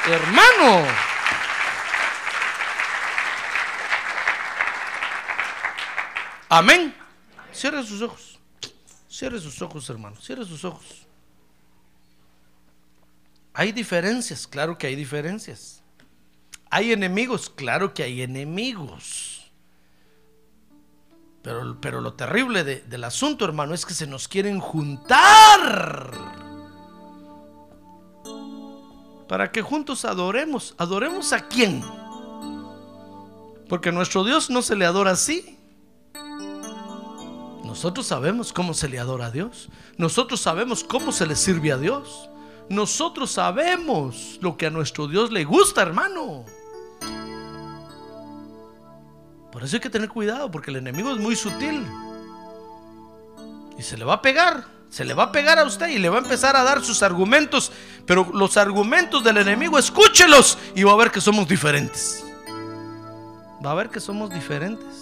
Hermano. 0.07 1.12
Amén. 6.53 6.95
Cierre 7.51 7.83
sus 7.83 8.03
ojos. 8.03 8.39
Cierre 9.09 9.41
sus 9.41 9.63
ojos, 9.63 9.89
hermano. 9.89 10.17
Cierre 10.21 10.45
sus 10.45 10.67
ojos. 10.67 11.07
Hay 13.55 13.73
diferencias, 13.73 14.47
claro 14.47 14.77
que 14.77 14.87
hay 14.87 14.95
diferencias. 14.95 15.83
Hay 16.69 16.93
enemigos, 16.93 17.49
claro 17.49 17.95
que 17.95 18.03
hay 18.03 18.21
enemigos. 18.21 19.51
Pero, 21.41 21.81
pero 21.81 22.03
lo 22.03 22.13
terrible 22.13 22.65
del 22.65 23.05
asunto, 23.05 23.47
hermano, 23.47 23.73
es 23.73 23.87
que 23.87 23.95
se 23.95 24.07
nos 24.07 24.29
quieren 24.29 24.61
juntar. 24.61 26.13
Para 29.27 29.51
que 29.51 29.63
juntos 29.63 30.05
adoremos. 30.05 30.75
¿Adoremos 30.77 31.33
a 31.33 31.49
quién? 31.49 31.83
Porque 33.71 33.91
nuestro 33.91 34.23
Dios 34.23 34.51
no 34.51 34.61
se 34.61 34.77
le 34.77 34.85
adora 34.85 35.13
así. 35.13 35.52
Nosotros 37.83 38.07
sabemos 38.07 38.53
cómo 38.53 38.75
se 38.75 38.89
le 38.89 39.01
adora 39.01 39.27
a 39.27 39.31
Dios. 39.33 39.69
Nosotros 39.97 40.41
sabemos 40.41 40.85
cómo 40.85 41.11
se 41.11 41.27
le 41.27 41.35
sirve 41.35 41.73
a 41.73 41.77
Dios. 41.77 42.31
Nosotros 42.69 43.33
sabemos 43.33 44.39
lo 44.41 44.57
que 44.57 44.67
a 44.67 44.71
nuestro 44.71 45.09
Dios 45.09 45.33
le 45.33 45.43
gusta, 45.43 45.83
hermano. 45.83 46.45
Por 49.51 49.65
eso 49.65 49.75
hay 49.75 49.81
que 49.81 49.91
tener 49.91 50.09
cuidado, 50.09 50.49
porque 50.49 50.71
el 50.71 50.77
enemigo 50.77 51.11
es 51.11 51.19
muy 51.19 51.35
sutil. 51.35 51.85
Y 53.77 53.83
se 53.83 53.97
le 53.97 54.05
va 54.05 54.13
a 54.15 54.23
pegar, 54.23 54.65
se 54.89 55.05
le 55.05 55.13
va 55.13 55.25
a 55.25 55.33
pegar 55.33 55.59
a 55.59 55.65
usted 55.65 55.89
y 55.89 55.99
le 55.99 56.09
va 56.09 56.19
a 56.19 56.23
empezar 56.23 56.55
a 56.55 56.63
dar 56.63 56.85
sus 56.85 57.03
argumentos. 57.03 57.73
Pero 58.07 58.31
los 58.33 58.57
argumentos 58.59 59.25
del 59.25 59.39
enemigo, 59.39 59.77
escúchelos 59.77 60.57
y 60.77 60.85
va 60.85 60.93
a 60.93 60.97
ver 60.97 61.11
que 61.11 61.21
somos 61.21 61.49
diferentes. 61.49 62.25
Va 63.67 63.73
a 63.73 63.75
ver 63.75 63.89
que 63.89 63.99
somos 63.99 64.31
diferentes. 64.31 65.02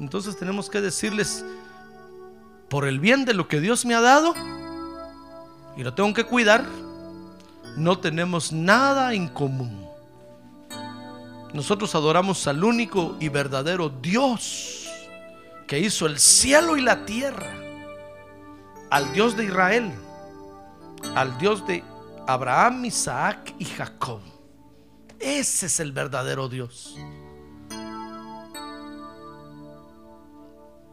Entonces 0.00 0.36
tenemos 0.36 0.68
que 0.68 0.80
decirles, 0.80 1.44
por 2.68 2.86
el 2.86 2.98
bien 2.98 3.24
de 3.24 3.34
lo 3.34 3.46
que 3.46 3.60
Dios 3.60 3.84
me 3.84 3.94
ha 3.94 4.00
dado 4.00 4.34
y 5.76 5.82
lo 5.82 5.94
tengo 5.94 6.12
que 6.12 6.24
cuidar, 6.24 6.64
no 7.76 7.98
tenemos 7.98 8.52
nada 8.52 9.14
en 9.14 9.28
común. 9.28 9.84
Nosotros 11.52 11.94
adoramos 11.94 12.46
al 12.48 12.64
único 12.64 13.16
y 13.20 13.28
verdadero 13.28 13.88
Dios 13.88 14.88
que 15.68 15.78
hizo 15.78 16.06
el 16.06 16.18
cielo 16.18 16.76
y 16.76 16.80
la 16.80 17.04
tierra, 17.04 17.54
al 18.90 19.12
Dios 19.12 19.36
de 19.36 19.44
Israel, 19.44 19.92
al 21.14 21.38
Dios 21.38 21.64
de 21.66 21.84
Abraham, 22.26 22.84
Isaac 22.86 23.54
y 23.58 23.64
Jacob. 23.64 24.20
Ese 25.20 25.66
es 25.66 25.80
el 25.80 25.92
verdadero 25.92 26.48
Dios. 26.48 26.96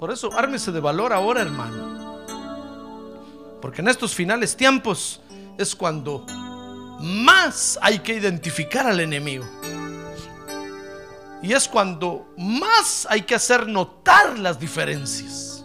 Por 0.02 0.10
eso, 0.10 0.32
ármese 0.36 0.72
de 0.72 0.80
valor 0.80 1.14
ahora, 1.14 1.44
hermano. 1.44 2.18
Porque 3.62 3.82
en 3.82 3.88
estos 3.88 4.16
finales 4.16 4.58
tiempos 4.58 5.22
es 5.60 5.76
cuando 5.76 6.26
más 7.00 7.78
hay 7.84 8.00
que 8.00 8.16
identificar 8.16 8.88
al 8.88 9.00
enemigo. 9.00 9.46
Y 11.44 11.54
es 11.54 11.68
cuando 11.68 12.34
más 12.36 13.06
hay 13.12 13.22
que 13.22 13.36
hacer 13.36 13.68
notar 13.68 14.40
las 14.40 14.60
diferencias. 14.60 15.64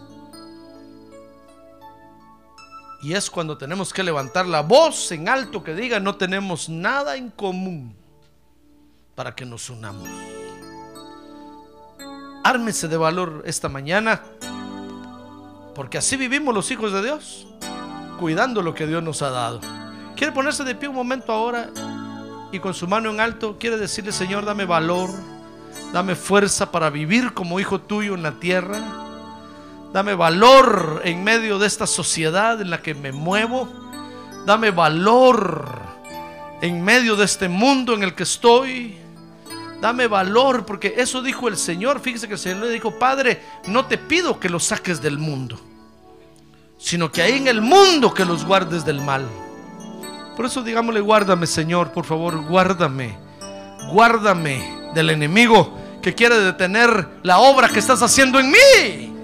Y 3.01 3.13
es 3.13 3.31
cuando 3.31 3.57
tenemos 3.57 3.91
que 3.91 4.03
levantar 4.03 4.45
la 4.45 4.61
voz 4.61 5.11
en 5.11 5.29
alto 5.29 5.63
que 5.63 5.73
diga 5.73 5.99
no 5.99 6.15
tenemos 6.15 6.69
nada 6.69 7.15
en 7.15 7.31
común 7.31 7.95
para 9.15 9.33
que 9.33 9.47
nos 9.47 9.71
unamos 9.71 10.07
ármese 12.47 12.87
de 12.87 12.97
valor 12.97 13.43
esta 13.45 13.69
mañana, 13.69 14.21
porque 15.75 15.97
así 15.97 16.17
vivimos 16.17 16.53
los 16.53 16.71
hijos 16.71 16.91
de 16.93 17.03
Dios, 17.03 17.47
cuidando 18.19 18.61
lo 18.61 18.73
que 18.73 18.87
Dios 18.87 19.03
nos 19.03 19.21
ha 19.21 19.29
dado. 19.29 19.59
¿Quiere 20.15 20.33
ponerse 20.33 20.63
de 20.63 20.75
pie 20.75 20.89
un 20.89 20.95
momento 20.95 21.31
ahora 21.31 21.69
y 22.51 22.59
con 22.59 22.73
su 22.73 22.87
mano 22.87 23.11
en 23.11 23.19
alto 23.19 23.57
quiere 23.59 23.77
decirle, 23.77 24.11
Señor, 24.11 24.45
dame 24.45 24.65
valor, 24.65 25.09
Dame 25.93 26.15
fuerza 26.15 26.71
para 26.71 26.89
vivir 26.89 27.33
como 27.33 27.59
hijo 27.59 27.79
tuyo 27.79 28.13
en 28.13 28.23
la 28.23 28.33
tierra. 28.33 28.79
Dame 29.93 30.15
valor 30.15 31.01
en 31.05 31.23
medio 31.23 31.59
de 31.59 31.67
esta 31.67 31.87
sociedad 31.87 32.59
en 32.61 32.69
la 32.69 32.81
que 32.81 32.93
me 32.93 33.11
muevo. 33.11 33.69
Dame 34.45 34.71
valor 34.71 35.79
en 36.61 36.83
medio 36.83 37.15
de 37.15 37.25
este 37.25 37.47
mundo 37.47 37.93
en 37.93 38.03
el 38.03 38.15
que 38.15 38.23
estoy. 38.23 38.97
Dame 39.81 40.07
valor, 40.07 40.65
porque 40.65 40.95
eso 40.97 41.21
dijo 41.21 41.47
el 41.47 41.57
Señor. 41.57 41.99
Fíjese 41.99 42.27
que 42.27 42.33
el 42.33 42.39
Señor 42.39 42.63
le 42.65 42.69
dijo, 42.69 42.97
Padre, 42.97 43.41
no 43.67 43.85
te 43.85 43.97
pido 43.97 44.39
que 44.39 44.49
los 44.49 44.63
saques 44.63 45.01
del 45.01 45.19
mundo, 45.19 45.59
sino 46.77 47.11
que 47.11 47.21
ahí 47.21 47.37
en 47.37 47.47
el 47.47 47.61
mundo 47.61 48.13
que 48.13 48.25
los 48.25 48.43
guardes 48.43 48.83
del 48.85 49.01
mal. 49.01 49.27
Por 50.35 50.45
eso 50.45 50.61
digámosle, 50.61 51.01
guárdame 51.01 51.47
Señor, 51.47 51.91
por 51.91 52.05
favor, 52.05 52.43
guárdame. 52.45 53.17
Guárdame 53.91 54.89
del 54.93 55.09
enemigo 55.11 55.77
que 56.01 56.13
quiere 56.13 56.37
detener 56.39 57.07
la 57.23 57.39
obra 57.39 57.69
que 57.69 57.79
estás 57.79 58.01
haciendo 58.01 58.39
en 58.39 58.51
mí. 58.51 59.15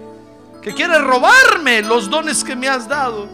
Que 0.62 0.74
quiere 0.74 0.98
robarme 1.00 1.82
los 1.82 2.10
dones 2.10 2.44
que 2.44 2.56
me 2.56 2.68
has 2.68 2.88
dado. 2.88 3.28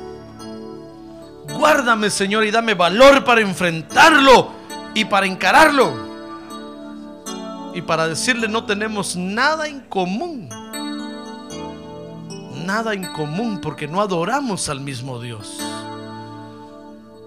Guárdame 1.49 2.09
Señor 2.09 2.45
y 2.45 2.51
dame 2.51 2.73
valor 2.73 3.23
para 3.23 3.41
enfrentarlo 3.41 4.51
y 4.93 5.05
para 5.05 5.25
encararlo. 5.25 6.08
Y 7.73 7.81
para 7.81 8.07
decirle 8.07 8.47
no 8.47 8.65
tenemos 8.65 9.15
nada 9.15 9.67
en 9.67 9.81
común. 9.81 10.49
Nada 12.65 12.93
en 12.93 13.05
común 13.13 13.59
porque 13.61 13.87
no 13.87 14.01
adoramos 14.01 14.69
al 14.69 14.81
mismo 14.81 15.19
Dios. 15.19 15.59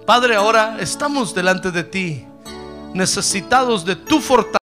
Padre, 0.07 0.35
ahora 0.35 0.79
estamos 0.81 1.35
delante 1.35 1.71
de 1.71 1.85
ti, 1.85 2.27
necesitados 2.93 3.85
de 3.85 3.97
tu 3.97 4.21
fortaleza. 4.21 4.62